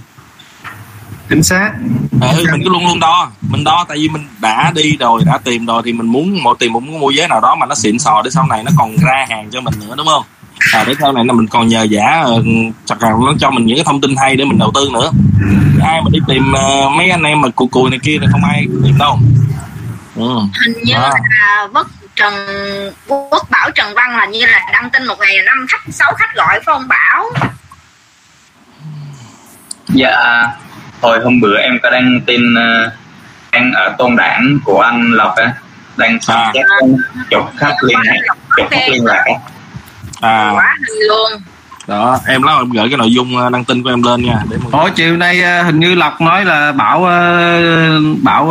[1.29, 1.73] Chính xác.
[2.21, 5.39] Ừ, mình cứ luôn luôn đo mình đo tại vì mình đã đi rồi đã
[5.45, 7.99] tìm rồi thì mình muốn một tìm một môi giới nào đó mà nó xịn
[7.99, 10.23] sò để sau này nó còn ra hàng cho mình nữa đúng không
[10.75, 12.43] à, để sau này là mình còn nhờ giả ờ,
[12.85, 15.11] chắc là nó cho mình những cái thông tin hay để mình đầu tư nữa
[15.83, 18.45] ai mà đi tìm ờ, mấy anh em mà cùi cùi này kia thì không
[18.45, 19.19] ai tìm đâu
[20.17, 20.39] ừ.
[20.67, 21.13] hình như là
[21.73, 21.87] Vất
[22.17, 22.35] Trần
[23.07, 26.13] Quốc Bảo Trần Văn là như là đăng tin một ngày là năm khách sáu
[26.19, 27.25] khách gọi phải không Bảo
[29.89, 30.45] Dạ,
[31.01, 32.91] hồi hôm bữa em có đăng tin ờ,
[33.53, 35.53] đang ở tôn đảng của anh Lộc á,
[35.97, 36.53] đang xem À.
[37.31, 38.19] chục khách liên hệ,
[38.57, 39.35] chục khách liên lạc á.
[40.21, 40.51] À.
[40.55, 41.43] Quá hình luôn.
[41.87, 44.37] Đó em nói em gửi cái nội dung ờ, đăng tin của em lên nha
[44.51, 48.51] để Ủa chiều nay ờ, hình như Lộc nói là Bảo ờ, Bảo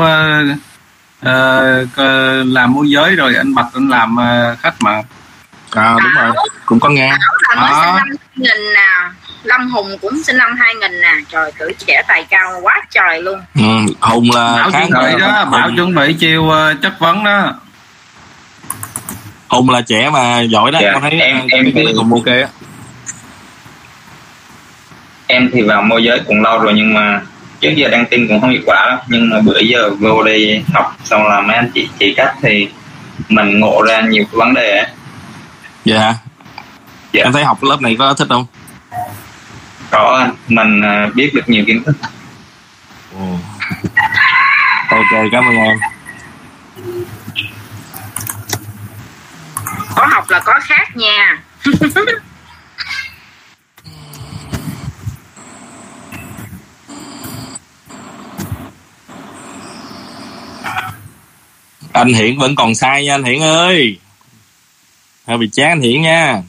[1.23, 4.17] ờ, làm môi giới rồi anh Bạch anh làm
[4.59, 5.01] khách mà.
[5.71, 6.31] À đúng rồi
[6.65, 7.09] cũng có nghe.
[7.49, 7.81] Là mới Đó.
[7.85, 8.87] sinh năm 2000 nè.
[9.43, 11.13] Lâm Hùng cũng sinh năm 2000 nè.
[11.29, 13.41] Trời tuổi trẻ tài cao quá trời luôn.
[13.55, 13.93] Ừ.
[13.99, 17.53] hùng là Bảo chuẩn bị đó Bảo chuẩn bị chiều chất vấn đó
[19.49, 22.25] hùng là trẻ mà giỏi đó Dạ, con thấy em- ờ, em cái hùng ok
[22.25, 22.47] á
[25.27, 27.21] Em thì vào môi giới cũng lâu rồi nhưng mà
[27.61, 28.99] trước giờ đăng tin cũng không hiệu quả lắm.
[29.07, 32.67] Nhưng mà bữa giờ vô đây học xong là mấy anh chị chỉ cách thì
[33.29, 34.87] mình ngộ ra nhiều cái vấn đề á.
[35.85, 36.13] dạ
[37.13, 38.45] em thấy học lớp này có thích không
[39.91, 41.95] Có anh, mình ờ, biết được nhiều kiến thức.
[44.89, 45.77] ok cảm ơn em
[49.97, 51.41] có học là có khác nha.
[61.93, 63.99] Anh hiển vẫn còn sai nha anh hiển ơi.
[65.27, 66.41] Hơi bị chán anh hiển nha.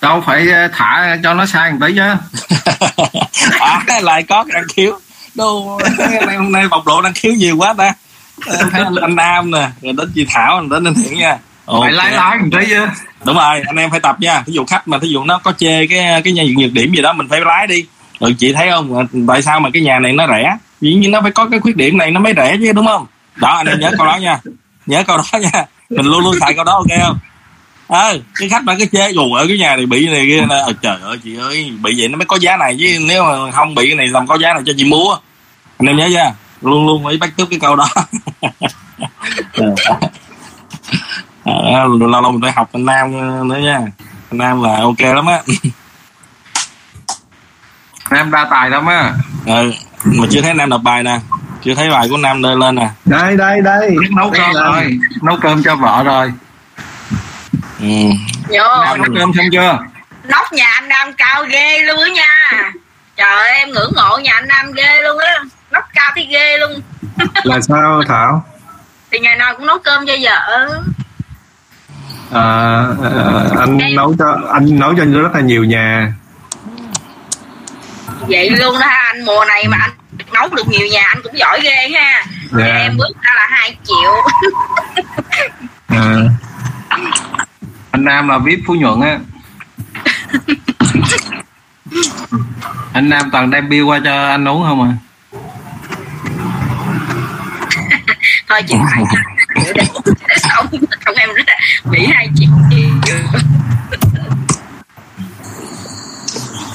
[0.00, 2.14] Đâu phải ờ, thả cho nó sai một tí chứ.
[3.60, 4.98] À lại có năng khiếu
[5.34, 5.80] đâu
[6.36, 7.92] hôm nay bộc lộ năng khiếu nhiều quá ta
[8.58, 11.38] em thấy anh, anh Nam nè rồi đến chị Thảo rồi đến anh Hiển nha.
[11.82, 12.86] Phải lái lái một tí chứ.
[13.24, 14.42] Đúng rồi anh em phải tập nha.
[14.46, 17.02] Ví dụ khách mà ví dụ nó có chê cái cái nhà nhược điểm gì
[17.02, 17.86] đó mình phải lái đi.
[18.20, 19.06] Rồi chị thấy không?
[19.28, 20.56] Tại sao mà cái nhà này nó rẻ?
[20.80, 23.06] Dĩ nhiên nó phải có cái khuyết điểm này nó mới rẻ chứ đúng không?
[23.36, 24.40] Đó anh em nhớ câu đó nha.
[24.86, 25.64] Nhớ câu đó nha.
[25.90, 27.18] Mình luôn luôn xài câu đó ok không?
[27.88, 30.72] Ờ cái khách mà cái chê dù ở cái nhà này bị này kia ờ,
[30.82, 32.98] trời ơi chị ơi bị vậy nó mới có giá này chứ.
[33.00, 35.16] Nếu mà không bị cái này làm có giá này cho chị mua.
[35.78, 36.32] Anh em nhớ chưa
[36.66, 37.88] luôn luôn phải bắt chước cái câu đó.
[41.44, 43.12] À, lâu lâu mình phải học anh Nam
[43.48, 43.78] nữa nha.
[44.30, 45.38] Anh Nam là ok lắm á.
[48.10, 49.12] Em đa tài lắm á.
[49.46, 49.72] Ừ,
[50.04, 51.18] mà chưa thấy Nam đọc bài nè.
[51.64, 52.90] Chưa thấy bài của Nam lên lên nè.
[53.04, 53.96] Đây đây đây.
[54.16, 54.98] Nấu cơm rồi.
[55.22, 56.32] nấu cơm cho vợ rồi.
[57.80, 57.86] Ừ.
[58.48, 59.78] Vô, Nam nấu cơm xong chưa?
[60.28, 62.72] Nóc nhà anh Nam cao ghê luôn á nha.
[63.16, 65.34] Trời ơi, em ngưỡng mộ nhà anh Nam ghê luôn á
[65.74, 66.80] nóc cao thấy ghê luôn.
[67.44, 68.44] Là sao Thảo?
[69.10, 70.68] Thì ngày nào cũng nấu cơm cho vợ.
[72.32, 72.42] À,
[73.02, 76.12] à, anh nấu cho anh nấu cho anh rất là nhiều nhà.
[78.20, 79.90] Vậy luôn đó ha anh mùa này mà anh
[80.32, 82.24] nấu được nhiều nhà anh cũng giỏi ghê ha.
[82.50, 82.66] Dạ.
[82.66, 84.12] Nhà em bước ra là 2 triệu.
[85.86, 86.14] À.
[87.90, 89.18] anh Nam là vip Phú Nhuận á.
[92.92, 94.92] Anh Nam toàn đem bill qua cho anh uống không à
[98.54, 99.04] thôi chị phải
[99.64, 99.84] triệu để
[100.36, 100.66] xong
[101.04, 101.56] không em rất là
[101.90, 102.48] bị 2 triệu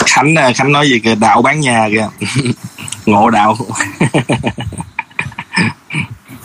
[0.08, 2.08] khánh à, khánh nói gì kìa đạo bán nhà kìa.
[3.06, 3.56] Ngộ đạo.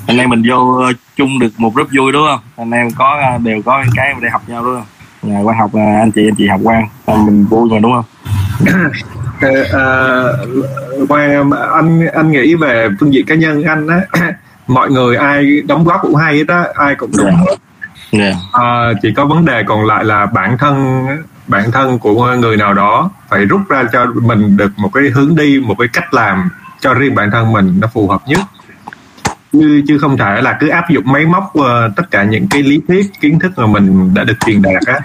[0.06, 2.40] Anh em mình vô ờ, chung được một group vui đúng không?
[2.56, 4.86] Anh em có ờ, đều có cái để học nhau đúng không?
[5.22, 8.04] Ngày qua học ờ, anh chị anh chị học quan mình vui mà đúng không?
[9.40, 10.46] Ờ, ờ,
[11.08, 14.00] Quang anh anh nghĩ về phương diện cá nhân anh á
[14.66, 17.56] mọi người ai đóng góp cũng hay hết á ai cũng đúng hết
[18.10, 18.34] yeah.
[18.52, 21.06] Ờ, chỉ có vấn đề còn lại là bản thân
[21.46, 25.36] bản thân của người nào đó phải rút ra cho mình được một cái hướng
[25.36, 26.50] đi một cái cách làm
[26.80, 28.40] cho riêng bản thân mình nó phù hợp nhất.
[29.52, 32.62] Chứ chứ không thể là cứ áp dụng máy móc ờ, tất cả những cái
[32.62, 35.00] lý thuyết kiến thức mà mình đã được truyền đạt á.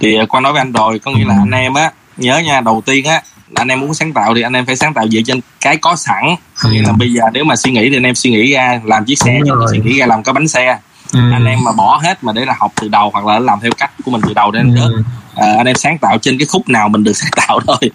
[0.00, 2.82] Thì con nói với anh rồi có nghĩa là anh em á nhớ nha đầu
[2.86, 3.22] tiên á
[3.54, 5.96] anh em muốn sáng tạo thì anh em phải sáng tạo dựa trên cái có
[5.96, 6.24] sẵn.
[6.62, 8.80] Có nghĩa là bây giờ nếu mà suy nghĩ thì anh em suy nghĩ ra
[8.84, 9.66] làm chiếc xe rồi.
[9.72, 10.78] suy nghĩ ra làm cái bánh xe.
[11.12, 11.20] Ừ.
[11.32, 13.70] anh em mà bỏ hết mà để là học từ đầu hoặc là làm theo
[13.78, 15.02] cách của mình từ đầu để anh Ừ.
[15.34, 17.90] Ờ, anh em sáng tạo trên cái khúc nào mình được sáng tạo thôi.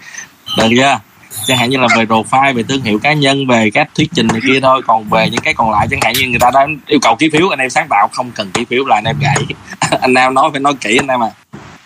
[0.58, 1.00] Được chưa?
[1.48, 4.28] Chẳng hạn như là về profile về thương hiệu cá nhân về các thuyết trình
[4.28, 4.82] này kia thôi.
[4.88, 7.30] Còn về những cái còn lại chẳng hạn như người ta đã yêu cầu ký
[7.34, 8.10] phiếu anh em sáng tạo.
[8.12, 9.38] Không cần ký phiếu là anh em gãy.
[10.02, 11.30] Anh em nói phải nói kỹ anh em à.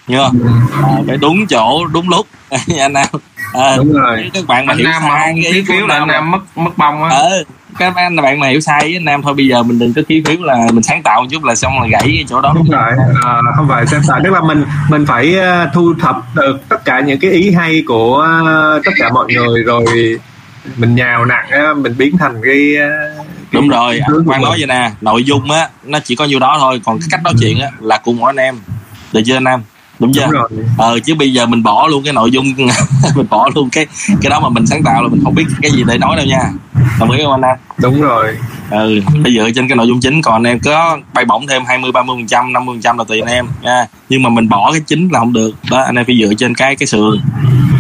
[0.08, 0.40] Nhớ không
[0.84, 2.28] à, phải đúng chỗ đúng lúc.
[2.50, 2.94] Anh em
[3.54, 4.32] à, đúng rồi.
[4.34, 6.32] các bạn mà anh hiểu Nam mà sai không cái phiếu là anh mà- Nam
[6.32, 7.10] mất mất bông á.
[7.10, 7.44] Ờ
[7.80, 10.02] các anh bạn mà hiểu sai với anh em thôi bây giờ mình đừng có
[10.08, 12.54] ký phiếu là mình sáng tạo một chút là xong là gãy cái chỗ đó.
[12.54, 12.92] Không phải
[13.26, 14.20] à, không phải sáng tạo.
[14.24, 17.84] Tức là mình mình phải ờ, thu thập được tất cả những cái ý hay
[17.88, 19.86] của ờ, tất cả mọi người rồi
[20.78, 24.02] mình nhào nặng á, mình biến thành cái ờ, đúng rồi.
[24.28, 27.08] quan nói vậy nè nội dung á nó chỉ có nhiêu đó thôi còn cái
[27.12, 28.56] cách nói chuyện á là cùng mỗi anh em
[29.14, 29.62] được chưa anh em
[30.04, 30.50] đúng chưa Đúng rồi.
[30.78, 32.46] ờ chứ bây giờ mình bỏ luôn cái nội dung
[33.16, 33.86] mình bỏ luôn cái
[34.22, 36.26] cái đó mà mình sáng tạo là mình không biết cái gì để nói đâu
[36.26, 36.42] nha.
[37.00, 38.38] Đồng ý không anh em đúng rồi.
[38.70, 41.66] Ừ phải dựa trên cái nội dung chính còn anh em có bay bổng thêm
[41.66, 43.86] 20 30 phần trăm 50 phần trăm là tùy anh em nha.
[44.10, 45.52] Nhưng mà mình bỏ cái chính là không được.
[45.72, 47.20] Đó anh em phải dựa trên cái cái sườn.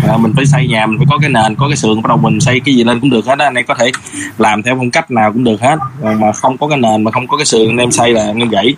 [0.07, 2.17] À, mình phải xây nhà mình phải có cái nền có cái sườn bắt đầu
[2.17, 3.91] mình xây cái gì lên cũng được hết đó anh em có thể
[4.37, 5.75] làm theo phong cách nào cũng được hết.
[6.03, 8.21] Còn mà không có cái nền mà không có cái sườn anh em xây là
[8.25, 8.75] anh em gãy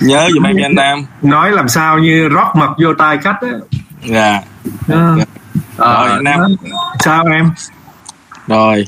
[0.00, 3.36] nhớ giùm em nha anh em nói làm sao như rót mật vô tai khách
[3.40, 3.48] á.
[4.04, 4.40] Dạ.
[4.88, 5.16] Ờ.
[5.76, 6.40] rồi anh em
[7.04, 7.50] sao em?
[8.46, 8.86] Rồi.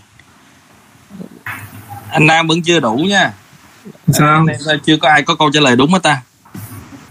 [2.11, 3.33] Anh Nam vẫn chưa đủ nha.
[4.09, 4.47] Sao?
[4.69, 6.21] Anh chưa có ai có câu trả lời đúng hết ta?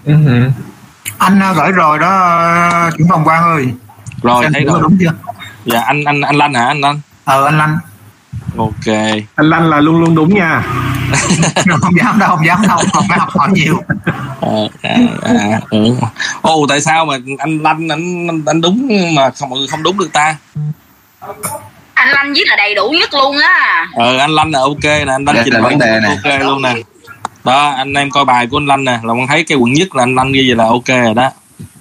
[0.05, 0.13] Ừ.
[1.17, 3.73] anh à, gửi rồi đó trưởng phòng quan ơi.
[4.23, 4.79] Rồi thấy rồi.
[4.81, 5.11] đúng chưa?
[5.65, 6.65] Dạ anh anh anh Lanh hả?
[6.65, 6.99] Anh Lanh?
[7.25, 7.77] Ờ anh Lanh.
[8.57, 8.95] Ok.
[9.35, 10.63] Anh Lanh là luôn luôn đúng nha
[11.81, 13.81] không dám đâu không dám đâu còn phải học hỏi nhiều.
[14.41, 15.95] Ờ, à, à, ừ.
[16.41, 19.83] ồ tại sao mà anh Lanh anh anh, anh đúng mà không mọi người không
[19.83, 20.35] đúng được ta?
[21.93, 23.87] Anh Lanh viết là đầy đủ nhất luôn á.
[23.95, 26.09] Ờ anh Lanh là ok nè anh Lanh Đây trình là bày vấn nè.
[26.23, 26.73] ok luôn nè.
[27.43, 29.95] Đó anh em coi bài của anh Lanh nè là con thấy cái quận nhất
[29.95, 31.29] là anh Lanh ghi vậy là ok rồi đó.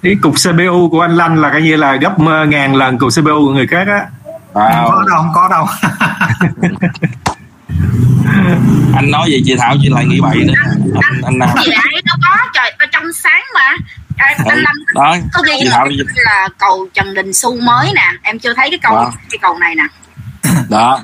[0.02, 3.08] Cái cục CPU của anh Lanh là coi như là gấp ờ, ngàn lần cục
[3.08, 4.06] CPU của người khác á.
[4.54, 5.66] Không có đâu không có đâu
[8.94, 10.54] anh nói vậy chị Thảo chị lại nghĩ bậy nữa.
[11.02, 13.76] Anh anh Nam gì lại nó có trời ơi, trong sáng mà.
[14.16, 15.16] À, Ừ, anh Lâm đó.
[15.32, 15.86] có ghi chị là,
[16.24, 18.06] là cầu Trần Đình Xu mới nè.
[18.22, 19.12] Em chưa thấy cái cầu Đó.
[19.30, 19.82] cái cầu này nè.
[20.68, 21.00] Đó.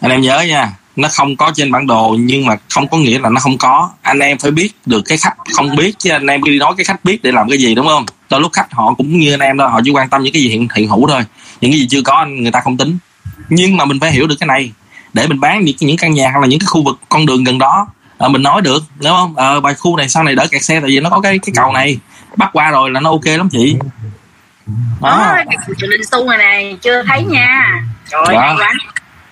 [0.00, 3.18] Anh em nhớ nha nó không có trên bản đồ nhưng mà không có nghĩa
[3.18, 3.90] là nó không có.
[4.02, 6.84] Anh em phải biết được cái khách không biết chứ anh em đi nói cái
[6.84, 8.06] khách biết để làm cái gì đúng không?
[8.30, 10.42] Đôi lúc khách họ cũng như anh em đó họ chỉ quan tâm những cái
[10.42, 11.22] gì hiện hiện hữu thôi.
[11.60, 12.98] Những cái gì chưa có anh người ta không tính.
[13.48, 14.72] Nhưng mà mình phải hiểu được cái này
[15.16, 17.44] để mình bán những những căn nhà hoặc là những cái khu vực con đường
[17.44, 17.86] gần đó.
[18.18, 20.80] Ờ, mình nói được đúng không ờ bài khu này sau này đỡ kẹt xe
[20.80, 21.98] tại vì nó có cái cái cầu này.
[22.36, 23.76] Bắt qua rồi là nó ok lắm chị.
[25.00, 25.34] Đó.
[25.36, 25.36] Đó
[25.78, 27.82] Trần Đình Xu này này chưa thấy nha.
[28.10, 28.56] Trời ơi Đó.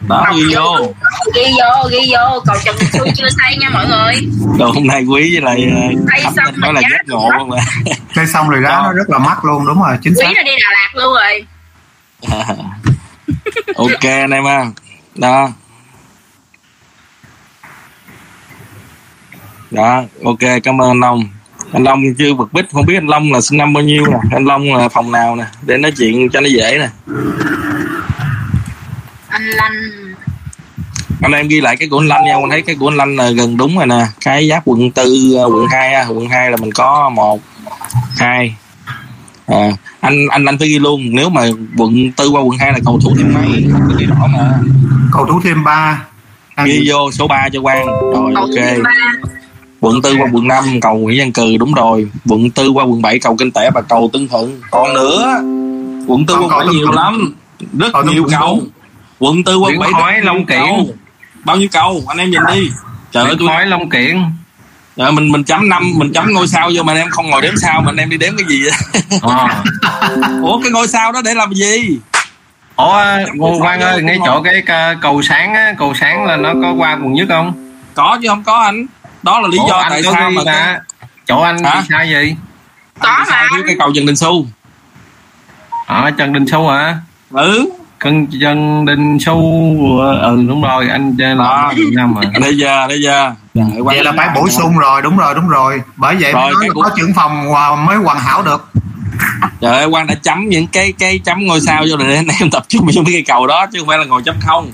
[0.09, 0.95] đó ghi vô.
[1.35, 2.41] Ghi vô ghi vô.
[2.47, 4.15] Cầu Trần Xu chưa xây nha mọi người.
[4.59, 7.51] Đồ hôm nay quý với lại ờ, Xây xong nói là giá giác ngộ không
[7.51, 7.65] ạ?
[8.15, 10.29] Xây xong rồi giá nó rất là mắc luôn đúng rồi chính xác.
[10.29, 11.47] quý là đi Đà Lạt luôn rồi.
[13.77, 14.67] Ok anh em ha.
[15.15, 15.51] Đó
[19.75, 21.25] đó ok cảm ơn anh Long.
[21.73, 24.17] Anh Long chưa bật bích không biết anh Long là sinh năm bao nhiêu nè.
[24.33, 26.89] Anh Long là phòng nào nè để nói chuyện cho nó dễ nè.
[29.29, 29.73] Anh Lanh.
[31.23, 33.17] Anh em ghi lại cái của anh Lanh nha anh thấy cái của anh Lanh
[33.17, 34.07] là gần đúng rồi nè.
[34.25, 37.41] Cái giáp quận tư ờ, quận 2 á quận 2 là mình có một
[38.19, 38.57] hai.
[39.47, 39.71] À,
[40.01, 41.43] anh anh anh phải ghi luôn nếu mà
[41.77, 44.51] quận tư qua quận 2 là cầu thủ thêm mấy cái ghi rõ mà.
[45.13, 46.05] Cầu thủ thêm 3
[46.65, 47.87] ghi vô số 3 cho Quang.
[47.87, 48.83] Rồi Cầu ok.
[48.85, 48.91] ba.
[49.85, 52.09] Quận tư qua quận 5 cầu Nguyễn Văn Cừ đúng rồi.
[52.29, 54.61] Quận tư qua quận 7 cầu Kinh Tẻ và cầu Tân Thuận.
[54.71, 55.35] Còn nữa
[56.07, 56.97] quận tư Còn quận 7 Tân nhiều Thuận.
[56.97, 57.35] lắm.
[57.79, 58.61] Rất Tân nhiều cầu.
[59.19, 60.59] Quận tư quận Nguyễn 7 Khói, Long Kiển.
[60.61, 60.89] cầu.
[61.45, 62.03] bao nhiêu cầu?
[62.09, 62.69] Anh em nhìn đi.
[63.13, 64.23] Trời ơi tôi khói Long Kiển.
[64.97, 67.43] Dạ, mình mình chấm năm mình chấm ngôi sao vô mà anh em không ngồi
[67.43, 68.73] đếm sao mà anh em đi đếm cái gì vậy?
[69.23, 69.47] Ờ.
[70.43, 71.99] ủa cái ngôi sao đó để làm gì?
[72.77, 73.03] Ủa
[73.35, 76.73] Ngô Quang ơi ngay chỗ cái ca- cầu sáng á, cầu sáng là nó có
[76.79, 77.53] qua quận nhất không?
[77.95, 78.87] có chứ không có anh
[79.25, 80.79] đó là lý Ủa, do anh tại sao mà cái-
[81.27, 81.75] chỗ anh Hả?
[81.81, 82.35] bị sai gì?
[83.01, 84.47] có mà thiếu cái cầu Trần Đình Xu
[85.87, 86.97] Ở Trần Đình Xu hả?
[87.31, 89.35] ừ Cân Trần Đình Xu
[90.23, 91.73] ừ đúng rồi anh chơi là Đó.
[91.77, 92.21] Việt Nam mà.
[92.41, 93.33] đây giờ đây giờ
[93.85, 96.55] vậy là phải bổ sung rồi đúng rồi đúng rồi bởi vậy mới Rồi, nói
[96.61, 97.53] cái là của- có trưởng phòng
[97.87, 98.69] mới hoàn hảo được
[99.61, 102.51] trời ơi Quang đã chấm những cái cái chấm ngôi sao vô để anh em
[102.51, 104.71] tập trung vô mấy cái cầu đó chứ không phải là ngồi chấm không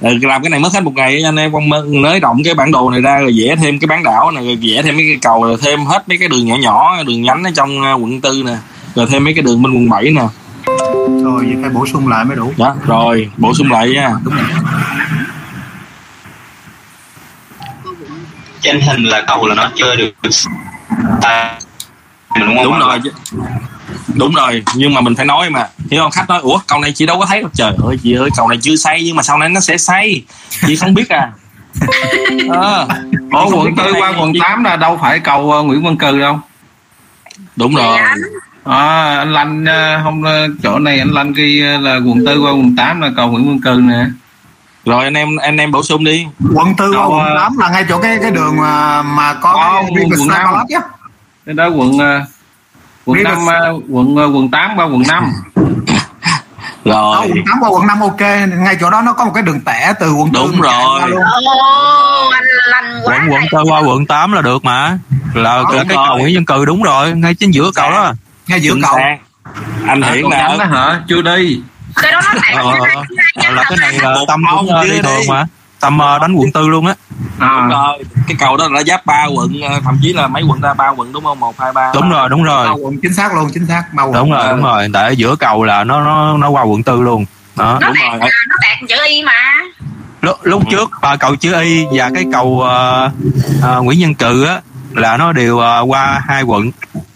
[0.00, 2.90] làm cái này mất hết một ngày anh em con nới động cái bản đồ
[2.90, 5.44] này ra rồi vẽ thêm cái bán đảo này rồi vẽ thêm mấy cái cầu
[5.44, 8.42] rồi thêm hết mấy cái đường nhỏ nhỏ đường nhánh ở trong uh, quận tư
[8.46, 8.56] nè
[8.94, 10.22] rồi thêm mấy cái đường bên quận 7 nè.
[11.24, 12.52] Rồi vậy phải bổ sung lại mới đủ.
[12.56, 14.10] Đó rồi bổ sung lại nha.
[18.60, 20.12] Trên hình là cầu là nó chơi được.
[21.22, 21.58] À,
[22.40, 23.10] đúng đúng rồi chứ.
[24.14, 25.68] Đúng rồi nhưng mà mình phải nói mà.
[25.90, 26.10] Hiểu không?
[26.10, 27.50] Khách nói ủa cầu này chị đâu có thấy đâu.
[27.54, 30.24] Trời ơi chị ơi cầu này chưa xây nhưng mà sau này nó sẽ xây
[30.66, 31.28] chị không biết à.
[32.50, 32.86] Ờ.
[33.32, 35.82] Ủa Chị không quận tư qua quận chị- 8 là đâu phải cầu ờ, Nguyễn
[35.84, 36.40] Văn Cừ đâu.
[37.56, 37.98] đúng rồi.
[38.64, 42.40] À, anh Lanh ờ, không ờ, chỗ này anh Lanh ghi ờ, là quận tư
[42.40, 44.04] qua quận 8 là cầu Nguyễn Văn Cừ nè.
[44.84, 46.26] rồi anh em anh em bổ sung đi.
[46.54, 49.52] Quận tư qua quận ờ, 8 là ngay chỗ cái cái đường mà, mà có
[49.52, 50.44] Có, cái quận á
[51.46, 52.20] Cái đó quận ờ,
[53.06, 53.60] quận Riverside.
[53.60, 55.32] 5 quận ờ, quận 8 qua quận 5.
[56.84, 58.20] Đó, rồi quận 8 qua quận 5 ok
[58.58, 60.72] ngay chỗ đó nó có một cái đường tẻ từ quận Đúng rồi.
[61.00, 61.20] qua luôn.
[61.22, 64.98] ồ anh lành quá quận quận tư qua quận 8 là được mà
[65.34, 68.12] là Đúng là cái cầu Nguyễn Văn Cừ đúng rồi ngay chính giữa cầu đó
[68.48, 68.96] ngay giữa cầu
[69.86, 71.00] anh À, hiển là đó hả?
[71.08, 71.60] Chưa đi.
[72.02, 72.30] cái đó nó
[72.62, 73.02] ờ, ờ,
[73.44, 75.00] ờ, là cái này là Một tâm cũng ờ, đi.
[75.02, 75.44] thường mà
[75.80, 76.94] tâm ờ, đánh quận tư luôn á.
[77.38, 80.42] Đúng À, rồi cái cầu đó là giáp ba quận ờ, thậm chí là mấy
[80.42, 81.40] quận ra ba quận đúng không?
[81.40, 81.92] Một hai ba.
[81.94, 82.68] Đúng rồi đúng rồi.
[82.82, 84.14] Quận chính xác luôn chính xác bao quận.
[84.14, 87.00] Đúng rồi đúng rồi tại ở giữa cầu là nó nó nó qua quận tư
[87.02, 87.24] luôn.
[87.56, 87.78] Đó.
[87.80, 88.20] Nó đúng rồi.
[88.20, 89.32] à, nó tẹt chữ y mà.
[90.22, 93.10] Lúc, lúc trước à, cầu chữ y và cái cầu ờ,
[93.62, 94.60] ờ, Nguyễn Văn Cừ á
[94.94, 96.70] là nó đều ờ, qua hai quận.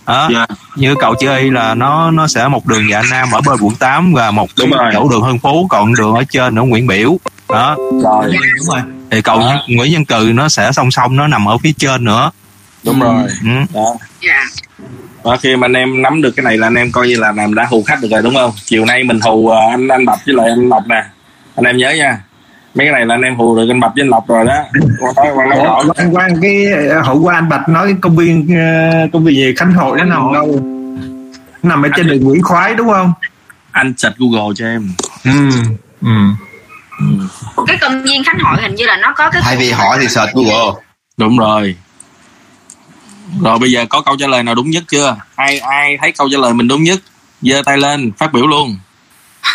[0.06, 0.28] Đó.
[0.34, 0.46] Dạ.
[0.76, 3.74] như cầu chữ y là nó nó sẽ một đường dạ nam ở bên quận
[3.74, 4.90] 8 và một Đúng rồi.
[4.92, 7.16] chỗ đường Hưng Phú còn đường ở trên ở Nguyễn Biểu
[7.52, 7.76] đó.
[8.02, 9.62] Rồi đúng rồi thì cầu Đó.
[9.68, 12.30] Nguyễn Văn Cừ nó sẽ song song nó nằm ở phía trên nữa.
[12.84, 13.28] Đúng rồi.
[13.42, 13.50] Ừ.
[13.74, 13.94] đó.
[14.22, 14.44] Dạ.
[15.24, 17.32] Đó, khi mà anh em nắm được cái này là anh em coi như là
[17.32, 18.52] làm đã hù khách được rồi đúng không?
[18.64, 21.04] Chiều nay mình hù ờ, anh anh bập với lại anh lộc nè.
[21.56, 22.20] Anh em nhớ nha.
[22.74, 24.64] Mấy cái này là anh em hù được anh bập với anh lộc rồi đó.
[25.96, 29.36] Quan quan cái ờ, hôm qua anh bạch nói cái công viên ờ, công viên
[29.36, 29.54] gì?
[29.56, 30.60] Khánh hội nó nằm đâu?
[31.62, 33.12] Nó nằm ở trên đường nguyễn khoái đúng không?
[33.70, 34.88] Anh search google cho em.
[35.24, 35.50] Ừ
[36.00, 36.08] ừ
[37.66, 40.08] cái công viên khánh hội hình như là nó có cái thay vì hỏi thì
[40.08, 40.80] search google.
[41.16, 41.76] Đúng rồi.
[43.42, 45.16] Rồi bây giờ có câu trả lời nào đúng nhất chưa?
[45.34, 47.00] Ai ai thấy câu trả lời mình đúng nhất?
[47.42, 48.78] Giơ tay lên phát biểu luôn.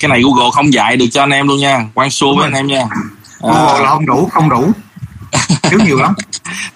[0.00, 1.86] Cái này google không dạy được cho anh em luôn nha.
[1.94, 2.84] Quan xua với anh em nha.
[3.40, 4.72] Google là không đủ không đủ
[5.62, 6.14] thiếu nhiều lắm.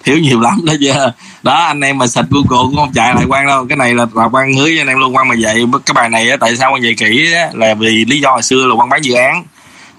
[0.03, 1.13] Thiếu nhiều lắm đó chưa
[1.43, 3.65] đó anh em mà sạch google cũng không chạy lại quan đâu.
[3.69, 6.09] Cái này là là quan hứa với anh em luôn quan mà dạy cái bài
[6.09, 8.75] này á, tại sao quan dạy kỹ á, là vì lý do hồi xưa là
[8.75, 9.43] quan bán dự án.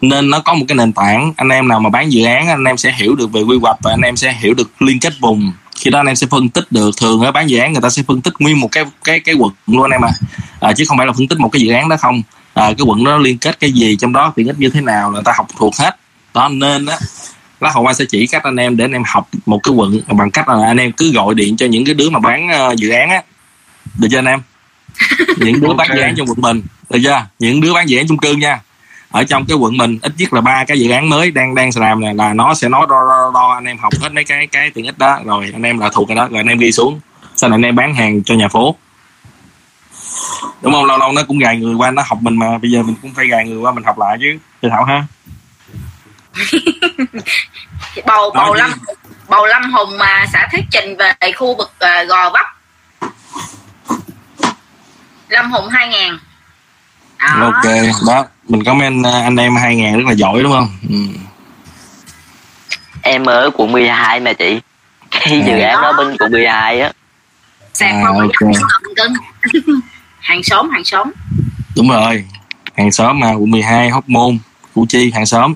[0.00, 2.64] Nên nó có một cái nền tảng anh em nào mà bán dự án anh
[2.64, 5.12] em sẽ hiểu được về quy hoạch và anh em sẽ hiểu được liên kết
[5.20, 5.52] vùng.
[5.76, 7.90] Khi đó anh em sẽ phân tích được thường ở bán dự án người ta
[7.90, 10.10] sẽ phân tích nguyên một cái cái cái quận luôn anh em à,
[10.60, 12.22] à chứ không phải là phân tích một cái dự án đó không.
[12.54, 14.80] À, cái quận đó nó liên kết cái gì trong đó tiện ích như thế
[14.80, 15.96] nào là người ta học thuộc hết.
[16.34, 16.96] Đó nên á
[17.60, 20.00] lá hậu Hoa sẽ chỉ cách anh em để anh em học một cái quận
[20.08, 22.74] bằng cách là anh em cứ gọi điện cho những cái đứa mà bán ờ,
[22.78, 23.22] dự án á.
[23.98, 24.40] Được chưa anh em?
[25.38, 27.26] Những đứa bán dự án trong quận mình được chưa?
[27.38, 28.60] Những đứa bán dự án chung cư nha.
[29.10, 31.70] Ở trong cái quận mình ít nhất là ba cái dự án mới đang đang
[31.76, 34.46] làm này là nó sẽ nói đo, đo, đo anh em học hết mấy cái
[34.46, 35.20] cái tiện ích đó.
[35.24, 37.00] Rồi anh em là thuộc cái đó rồi anh em ghi xuống.
[37.36, 38.76] Sau này anh em bán hàng cho nhà phố.
[40.62, 40.84] Đúng không?
[40.84, 42.58] Lâu lâu nó cũng gài người qua nó học mình mà.
[42.58, 44.38] Bây giờ mình cũng phải gài người qua mình học lại chứ.
[44.62, 45.04] Chị thảo ha
[48.06, 48.70] bầu bầu Đó, lâm
[49.28, 52.46] bầu lâm hùng mà xã thuyết trình về khu vực ờ, gò vấp.
[55.28, 56.18] Lâm hùng 2000
[57.18, 57.64] ok
[58.06, 60.68] đó mình comment uh, anh em hai ngàn rất là giỏi đúng không?
[60.88, 60.96] Ừ.
[63.02, 64.60] em ở quận 12 mà chị.
[65.10, 66.92] Cái dự án đó bên quận 12 á.
[67.72, 68.52] Sạc À, okay.
[70.20, 71.10] hàng xóm hàng xóm.
[71.76, 72.24] Đúng rồi.
[72.76, 74.38] Hàng xóm mà quận 12 hóc môn
[74.74, 75.54] củ chi hàng xóm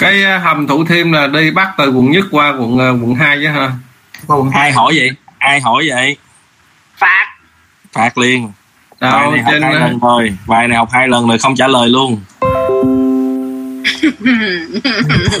[0.00, 3.14] cái ờ, hầm thủ thiêm là đi bắt từ quận nhất qua quận ờ, quận
[3.14, 3.72] 2 chứ ha
[4.52, 5.10] ai hỏi vậy?
[5.38, 6.16] Ai hỏi vậy?
[6.98, 7.26] Phạt.
[7.92, 8.52] Phạt liền.
[9.00, 10.36] Đâu, bài này học trên, hai ờ, lần rồi.
[10.46, 12.20] Bài này học hai lần rồi không trả lời luôn.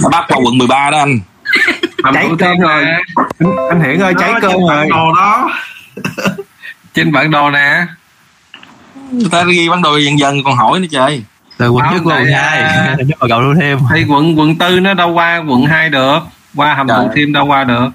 [0.02, 1.20] Nó bắt qua quận 13 đó anh.
[2.04, 2.84] Hầm thủ thiêm rồi.
[3.38, 4.68] Anh, anh hiển ơi cháy trên rồi.
[4.68, 5.50] bản đồ đó.
[6.94, 7.86] Trên bản đồ nè.
[9.10, 11.22] Người ta ghi bản đồ dần dần còn hỏi nữa trời
[11.60, 12.60] từ quận nhất quận hai.
[12.60, 12.96] à,
[13.28, 13.78] cầu thủ thêm.
[13.94, 16.18] thì quận quận tư nó đâu qua quận 2 được.
[16.54, 17.88] Qua hầm thủ thiêm đâu qua được.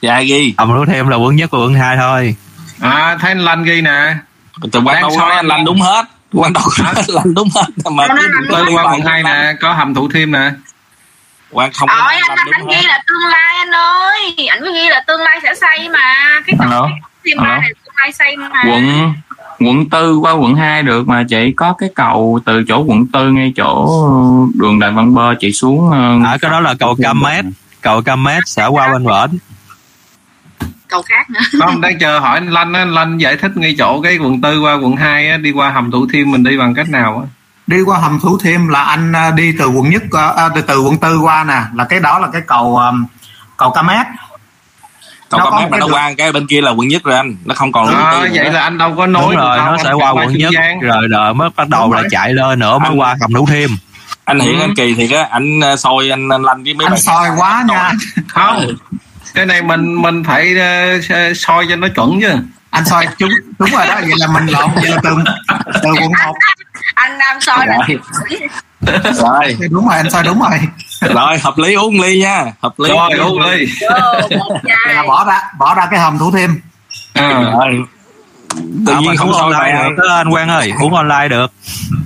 [0.00, 0.54] Dạ ghi?
[0.58, 2.36] Hầm thủ thêm là quận nhất và quận hai thôi.
[2.80, 4.14] À thấy anh lanh ghi nè.
[4.72, 6.04] Từ Đang đâu soi nói anh lành đúng hết.
[6.32, 6.62] Quan đâu
[7.08, 7.90] lành đúng hết.
[7.92, 10.50] Mà quận tư qua quận 2 nè có hầm thủ thiêm nè.
[11.50, 14.46] Quan không Ôi anh, anh, anh ghi là tương lai anh ơi.
[14.48, 16.14] Anh cứ ghi là tương lai sẽ xây mà.
[16.46, 16.88] Cái Alo?
[17.24, 18.62] phim ba này tương lai xây mà.
[18.64, 19.14] Quận
[19.60, 23.30] quận tư qua quận 2 được mà chị có cái cầu từ chỗ quận tư
[23.30, 23.88] ngay chỗ
[24.54, 27.44] đường Đại Văn Bơ chị xuống ờ, à, cái đó là cầu Cam Mét.
[27.80, 29.38] Cầu Cam Mét sẽ qua bên bển.
[30.88, 31.40] Cầu khác nữa.
[31.60, 34.40] Không đang chờ hỏi anh lanh á, anh lanh giải thích ngay chỗ cái quận
[34.40, 37.18] tư qua quận 2 á, đi qua hầm thủ thiêm mình đi bằng cách nào
[37.18, 37.28] á?
[37.66, 40.02] Đi qua hầm thủ thiêm là anh à, đi từ quận nhất
[40.36, 41.62] à, từ, từ quận tư qua nè.
[41.74, 42.80] Là cái đó là cái cầu
[43.56, 44.06] cầu Camet
[45.32, 47.02] Nó có mét một mà cái nó đường- qua cái bên kia là quận nhất
[47.04, 48.30] rồi anh nó không còn à, tư nữa.
[48.34, 50.50] vậy là anh đâu có nối đúng rồi được đâu, nó sẽ qua quận nhất.
[50.54, 50.80] Gian.
[50.80, 52.08] rồi rồi mới bắt đầu Đúng là rồi.
[52.10, 53.70] chạy lên nữa mới Anh- qua hầm thủ thêm
[54.24, 54.60] anh hiển Ừ.
[54.60, 57.64] anh kỳ thì á anh ờ, soi anh, anh lanh với mấy anh soi quá
[57.68, 57.92] nha.
[58.28, 58.66] Không
[59.34, 60.54] cái này mình mình phải
[61.10, 62.32] ờ, soi cho nó chuẩn chứ.
[62.70, 65.10] Anh soi chúng đúng rồi đó vậy là mình lộn vậy là từ
[65.82, 66.34] từ quận một.
[66.94, 67.78] Anh đang soi là
[69.14, 69.56] rồi.
[69.70, 70.58] Đúng rồi anh soi đúng rồi.
[71.14, 72.52] Rồi hợp lý uống ly nha.
[72.60, 72.88] Hợp lý.
[72.88, 73.66] Rồi uống ly.
[74.86, 76.50] Là bỏ ra bỏ ra cái hầm thủ thiêm.
[77.12, 77.42] À.
[77.52, 77.82] rồi
[78.86, 80.04] tự À, nhiên không online được.
[80.08, 80.72] đó, anh Quang ơi.
[80.80, 81.52] Uống online được.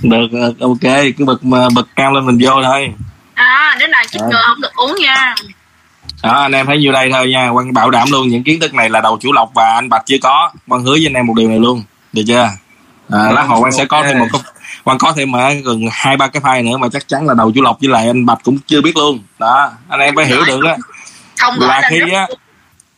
[0.01, 2.93] Được ờ, ok cứ bật mà bật cam lên mình vô thôi.
[3.33, 5.35] À đến này chích ngừa không được uống nha.
[6.23, 7.49] Đó anh em thấy nhiêu đây thôi nha.
[7.49, 10.03] Quan bảo đảm luôn những kiến thức này là đầu chủ lộc và anh bạch
[10.05, 10.51] chưa có.
[10.67, 11.83] Quan hứa với anh em một điều này luôn.
[12.13, 12.49] Được chưa?
[13.11, 14.25] À, lát hồi quan sẽ có thêm một
[14.83, 17.51] quan có thêm mà gần hai ba cái file nữa mà chắc chắn là đầu
[17.55, 19.19] chủ lộc với lại anh bạch cũng chưa biết luôn.
[19.39, 20.61] Đó anh em phải hiểu được
[21.59, 22.27] gọi là khi á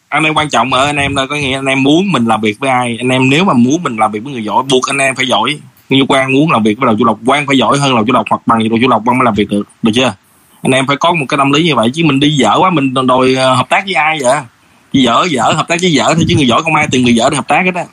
[0.09, 2.41] anh em quan trọng ở anh em là có nghĩa anh em muốn mình làm
[2.41, 4.81] việc với ai anh em nếu mà muốn mình làm việc với người giỏi buộc
[4.87, 5.59] anh em phải giỏi.
[5.89, 8.13] Như quan muốn làm việc với đầu chủ lộc quan phải giỏi hơn đầu chủ
[8.13, 9.67] lộc hoặc bằng đầu chủ lộc quan mới làm việc được.
[9.83, 10.13] Được chưa?
[10.61, 12.69] Anh em phải có một cái tâm lý như vậy chứ mình đi dở quá
[12.69, 14.37] mình đòi, ờ, hợp tác với ai vậy?
[14.93, 17.29] Dở dở hợp tác với dở thôi chứ người giỏi không ai tìm người dở
[17.29, 17.85] để hợp tác hết á.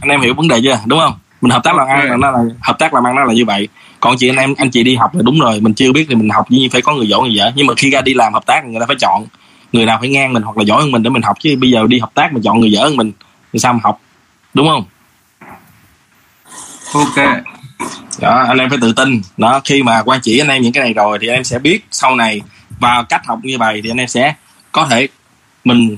[0.00, 0.78] Anh em hiểu vấn đề chưa?
[0.86, 3.24] Đúng không mình hợp tác làm ăn là nó là hợp tác làm ăn nó
[3.24, 3.68] là như vậy.
[4.00, 6.14] Còn chị anh em anh chị đi học là đúng rồi mình chưa biết thì
[6.14, 7.50] mình học nhiên phải có người giỏi người dở.
[7.54, 9.26] Nhưng mà khi ra đi làm hợp tác người ta phải chọn.
[9.72, 11.70] Người nào phải ngang mình hoặc là giỏi hơn mình để mình học chứ bây
[11.70, 13.12] giờ đi hợp tác mà chọn người dở hơn mình
[13.52, 14.00] thì sao mà học?
[14.54, 14.84] Đúng không?
[16.94, 17.26] Ok.
[18.20, 19.22] Đó anh em phải tự tin.
[19.36, 21.58] Đó khi mà quan chỉ anh em những cái này rồi thì anh em sẽ
[21.58, 22.40] biết sau này
[22.80, 24.34] vào cách học như vậy thì anh em sẽ
[24.72, 25.08] có thể
[25.64, 25.96] mình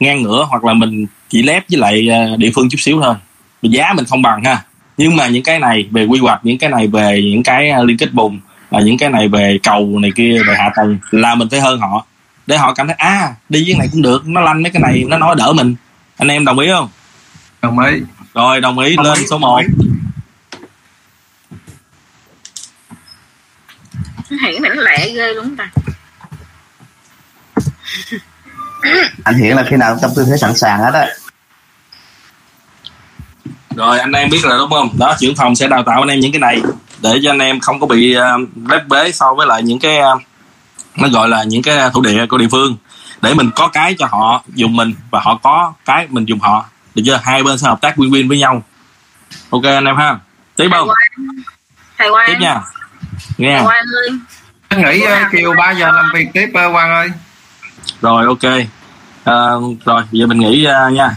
[0.00, 3.14] ngang ngửa hoặc là mình chỉ lép với lại ờ, địa phương chút xíu thôi.
[3.62, 4.64] Giá mình không bằng ha
[4.96, 7.84] nhưng mà những cái này về quy hoạch những cái này về những cái ờ,
[7.84, 8.40] liên kết vùng
[8.70, 11.80] là những cái này về cầu này kia về hạ tầng là mình phải hơn
[11.80, 12.06] họ.
[12.46, 14.82] Để họ cảm thấy à đi với cái này cũng được nó lanh mấy cái
[14.82, 15.74] này nó nói đỡ mình.
[16.16, 16.88] Anh em đồng ý không?
[17.62, 18.00] Đồng ý.
[18.34, 19.66] Rồi đồng ý Đồng lên ý, số đồng 1 ý.
[24.30, 25.70] Hiển này nó lẹ ghê luôn ta.
[29.24, 31.06] Anh hiện là khi nào trong tư thế sẵn sàng hết á
[33.76, 34.88] rồi anh em biết rồi đúng không?
[34.98, 36.60] Đó trưởng phòng sẽ đào tạo anh em những cái này
[37.02, 39.98] để cho anh em không có bị uh, lép bế so với lại những cái
[39.98, 40.18] ờ,
[40.96, 42.76] nó gọi là những cái thủ địa của địa phương.
[43.22, 46.64] Để mình có cái cho họ dùng mình và họ có cái mình dùng họ.
[46.94, 47.20] Được chưa?
[47.22, 48.62] Hai bên sẽ hợp tác win-win với nhau.
[49.50, 50.18] Ok anh em ha.
[50.56, 50.88] Tiếp không?
[51.98, 52.26] Thầy Quang.
[52.28, 52.60] Tiếp nha.
[53.38, 53.56] Nghe.
[53.56, 54.18] Thầy Quang ơi.
[54.68, 57.08] Anh nghĩ ờ, chiều 3 giờ làm việc tiếp ờ, Quang ơi.
[58.00, 58.52] Rồi ok.
[59.24, 61.10] Ờ, rồi giờ mình nghỉ ờ, nha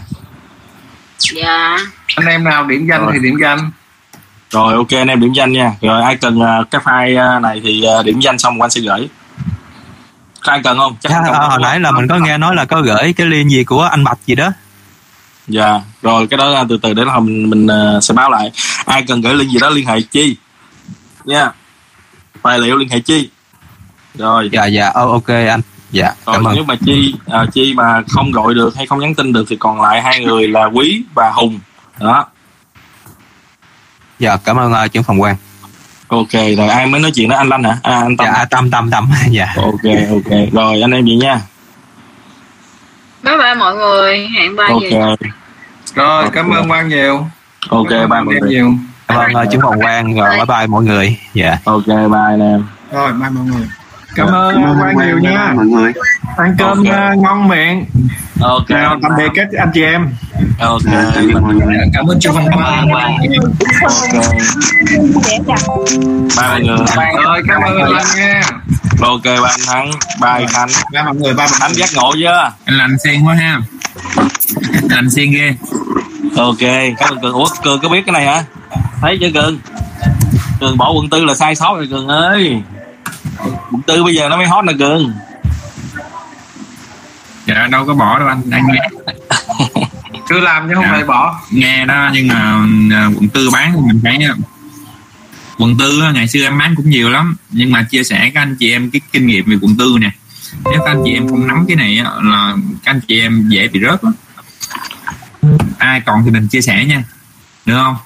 [1.18, 1.76] Dạ.
[2.16, 3.10] Anh em nào điểm danh Rồi.
[3.12, 3.70] thì điểm danh.
[4.50, 5.72] Rồi ok anh em điểm danh nha.
[5.80, 8.80] Rồi ai cần ờ, cái file ờ, này thì ờ, điểm danh xong anh sẽ
[8.80, 9.08] gửi.
[10.40, 10.96] Có ai cần không?
[11.00, 13.50] Chắc à, à, hồi nãy là mình có nghe nói là có gửi cái link
[13.50, 14.50] gì của anh Bạch gì đó.
[15.48, 17.68] Dạ rồi cái đó từ từ để là mình mình
[18.02, 18.52] sẽ báo lại.
[18.84, 20.36] Ai cần gửi link gì đó liên hệ chi?
[21.24, 21.50] Nha.
[22.42, 23.30] Tài liệu liên hệ chi?
[24.14, 24.50] Rồi.
[24.52, 26.54] Dạ dạ ok anh dạ rồi cảm ơn.
[26.54, 29.56] nếu mà chi à, chi mà không gọi được hay không nhắn tin được thì
[29.56, 31.58] còn lại hai người là quý và hùng.
[32.00, 32.26] Đó.
[34.18, 35.36] Dạ cảm ơn uh, trưởng phòng quan.
[36.08, 37.36] Ok rồi ai mới nói chuyện đó?
[37.36, 37.78] Anh Lanh hả?
[37.82, 39.10] À, anh Tâm dạ Tâm Tâm Tâm.
[39.30, 39.46] Dạ.
[39.56, 40.52] Ok ok.
[40.52, 41.40] Rồi anh em vậy nha.
[43.22, 44.28] Bye bye mọi người.
[44.28, 44.82] Hẹn ba ok.
[44.90, 45.16] giờ.
[45.94, 47.26] Rồi cảm ơn quan nhiều.
[47.68, 48.50] Ok bye mọi người.
[48.50, 48.72] nhiều.
[49.06, 50.16] Cảm ơn uh, trưởng phòng quan.
[50.16, 51.18] Rồi bye bye mọi người.
[51.34, 51.58] Dạ.
[51.64, 52.64] Ok bye anh em.
[52.92, 53.68] Rồi bye mọi người
[54.16, 55.52] cảm ơn quan nhiều nha.
[55.56, 55.92] mọi người.
[56.36, 57.12] Ăn cơm Ok.
[57.12, 57.84] uh, ngon miệng.
[58.40, 60.08] Ok Chào tạm biệt các anh chị em.
[60.60, 60.80] Ok.
[61.92, 62.92] Cảm ơn chú văn quang bye
[66.36, 66.76] mọi người
[67.24, 68.42] rồi cảm ơn anh nha.
[69.00, 69.90] Ok bye anh Thắng.
[70.20, 70.68] Bye Khánh.
[70.92, 72.52] bye mọi người bye Khánh giác ngộ chưa?
[72.64, 73.60] Anh lành sen quá ha.
[74.90, 75.54] Lành sen ghê.
[76.36, 76.58] Ok
[76.98, 77.32] cảm ơn cường.
[77.32, 78.44] Ủa cường có biết cái này hả?
[79.00, 79.58] Thấy chưa cường?
[80.60, 82.62] Cường bỏ quận tư là sai sót rồi cường ơi
[83.72, 85.12] quận tư bây giờ nó mới hot nè cường.
[87.46, 88.88] Dạ đâu có bỏ đâu anh anh nghe.
[90.28, 90.92] Cứ làm chứ không Dạ.
[90.92, 91.40] phải bỏ.
[91.50, 92.34] Nghe đó nhưng mà
[92.96, 94.34] à, quận tư bán thì mình thấy à,
[95.58, 97.36] quận tư ngày xưa em bán cũng nhiều lắm.
[97.50, 100.10] Nhưng mà chia sẻ các anh chị em cái kinh nghiệm về quận tư nè.
[100.64, 102.54] Nếu các anh chị em không nắm cái này là
[102.84, 104.12] các anh chị em dễ bị rớt lắm.
[105.78, 107.04] Ai còn thì mình chia sẻ nha.
[107.66, 107.96] Được không?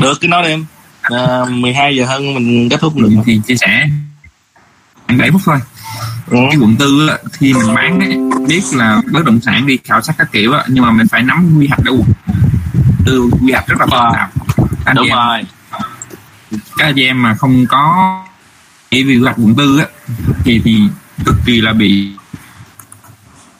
[0.00, 0.64] Được cứ nói đi em
[1.02, 3.10] à, 12 giờ hơn mình kết thúc được.
[3.26, 3.88] Thì chia sẻ.
[5.06, 5.58] Khoảng 7 phút thôi.
[6.30, 6.38] Ừ.
[6.50, 10.02] cái quận tư á, khi mình bán ấy, biết là bất động sản đi khảo
[10.02, 12.12] sát các kiểu á, nhưng mà mình phải nắm quy hoạch ở quận
[13.06, 14.30] tư quy hoạch rất là phức tạp.
[14.84, 15.42] Anh đúng em rồi.
[16.76, 18.18] Các anh em mà không có
[18.90, 19.86] vì quy hoạch quận tư á
[20.44, 20.82] thì thì
[21.24, 22.12] cực kỳ là bị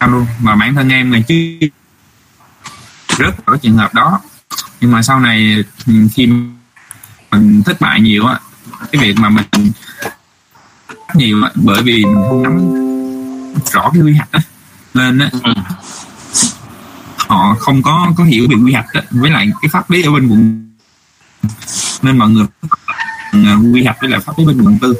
[0.06, 0.26] luôn.
[0.40, 1.68] Mà bản thân em ngày trước
[3.18, 4.20] rất ở trường hợp đó.
[4.80, 5.64] Nhưng mà sau này
[6.14, 6.28] khi
[7.32, 8.40] mình thất bại nhiều á
[8.92, 9.72] cái việc mà mình
[11.14, 12.72] nhiều á bởi vì mình không nắm
[13.72, 14.40] rõ cái quy hoạch á
[14.94, 15.30] nên á
[17.32, 20.10] họ không có có hiểu về quy hoạch á với lại cái pháp lý ở
[20.10, 20.72] bên quận.
[22.02, 22.46] Nên mọi người
[23.32, 23.38] ừ,
[23.74, 24.94] quy hoạch với lại pháp lý bên quận tư.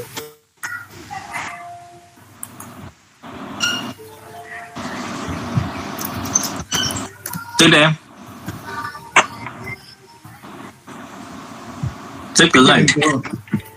[7.59, 7.78] Tiếp đi
[12.43, 12.87] xếp cường ơi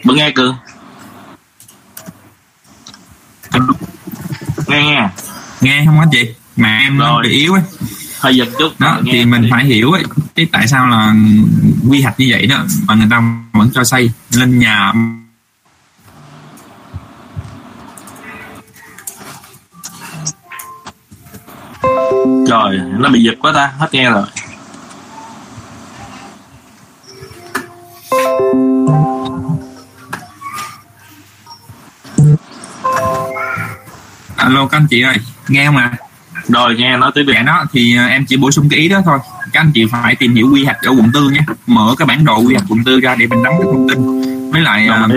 [0.04, 0.56] vẫn nghe cường
[4.68, 5.10] nghe nghe.
[5.62, 6.30] Nghe không anh chị?
[6.56, 7.24] Mà em Rồi.
[7.24, 7.64] bị yếu ấy.
[8.20, 10.04] Hơi giật chút đó nghe thì mình phải hiểu ấy
[10.36, 11.14] cái tại sao là
[11.90, 13.22] quy hoạch như vậy đó mà người ta
[13.54, 14.94] vẫn cho xây lên nhà.
[22.48, 24.24] Trời nó bị giật quá ta hết nghe rồi
[34.36, 35.18] alo các anh chị ơi.
[35.48, 35.92] Nghe không ạ?
[36.48, 39.02] Rồi nghe nói tiếp dạ đó thì à, em chỉ bổ sung cái ý đó
[39.06, 39.20] thôi.
[39.54, 41.40] Các anh chị phải tìm hiểu quy hoạch ở quận tư nhé.
[41.68, 44.22] Mở cái bản đồ quy hoạch quận tư ra để mình nắm cái thông tin.
[44.52, 45.08] Với lại à,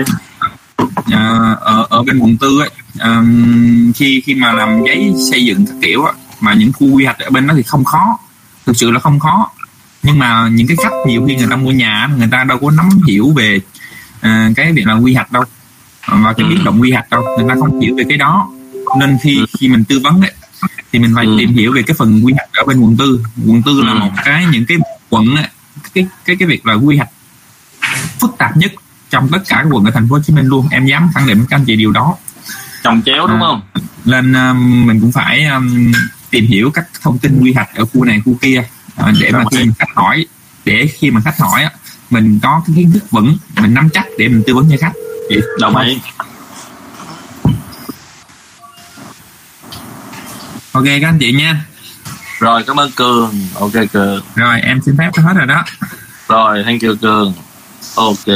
[1.11, 3.23] à, ở ở bên quận tư ấy à,
[3.95, 7.19] khi khi mà làm giấy xây dựng các kiểu á, mà những khu quy hoạch
[7.19, 8.17] ở bên đó thì không khó.
[8.65, 9.51] Thực sự là không khó
[10.03, 12.71] nhưng mà những cái khách nhiều khi người ta mua nhà người ta đâu có
[12.71, 13.59] nắm hiểu về
[14.21, 15.43] à, cái việc là quy hoạch đâu
[16.07, 18.49] và cái biến động quy hoạch đâu người ta không hiểu về cái đó.
[18.99, 20.31] Nên khi khi mình tư vấn ấy,
[20.91, 23.23] thì mình phải tìm hiểu về cái phần quy hoạch ở bên quận tư.
[23.47, 24.77] Quận tư là một cái những cái
[25.09, 25.45] quận ấy,
[25.93, 27.09] cái cái cái việc là quy hoạch
[28.19, 28.71] phức tạp nhất
[29.09, 30.67] trong tất cả các quận ở thành phố Hồ Chí Minh luôn.
[30.71, 32.15] Em dám khẳng định với các anh chị điều đó.
[32.83, 33.61] Chồng chéo đúng À, không?
[34.05, 35.91] nên um, mình cũng phải um,
[36.29, 38.63] tìm hiểu các thông tin quy hoạch ở khu này khu kia
[39.19, 40.25] để mà khi mà khách hỏi
[40.65, 41.71] để khi mà khách hỏi á,
[42.09, 44.93] mình có cái kiến thức vững mình nắm chắc để mình tư vấn cho khách.
[45.29, 45.99] Vậy đồng ý.
[50.71, 51.65] Ok các anh chị nha.
[52.39, 53.33] Rồi cảm ơn cường.
[53.55, 54.23] Ok cường.
[54.35, 55.63] Rồi em xin phép hết rồi đó.
[56.27, 57.33] Rồi thank you cường.
[57.95, 58.27] Ok.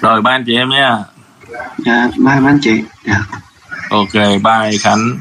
[0.00, 0.98] Rồi ba anh chị em nha.
[1.78, 2.82] Dạ bye mấy anh chị.
[3.06, 3.20] Dạ.
[3.90, 5.18] Ok bye khánh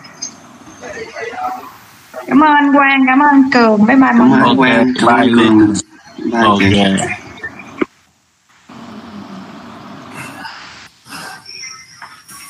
[2.30, 3.85] cảm ơn anh Quang cảm ơn anh Cường.
[3.85, 4.72] Bye bye mọi người.
[4.72, 5.74] ok bye linh
[6.43, 6.59] ok.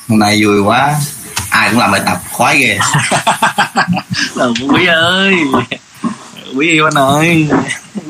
[0.08, 0.94] Hôm nay vui quá.
[1.50, 2.18] Ai cũng làm bài tập.
[2.32, 2.78] Khoái ghê.
[4.36, 5.34] Ờ, quý ơi.
[6.56, 7.48] Quý yêu anh ơi.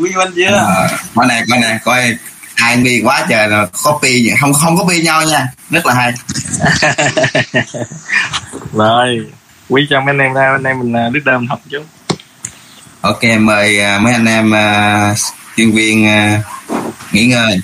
[0.01, 2.17] Quý yêu anh chưa Ờ, coi này coi này coi
[2.55, 5.49] ai bi quá trời là copy không không copy nhau nha.
[5.71, 6.13] Rất là hay.
[8.73, 9.27] Rồi
[9.71, 11.81] quý cho mấy anh em ra anh em mình à, đứt đơm học chứ.
[13.01, 15.15] ok, mời à, mấy anh em à,
[15.57, 16.07] chuyên viên
[17.13, 17.61] nghỉ ngơi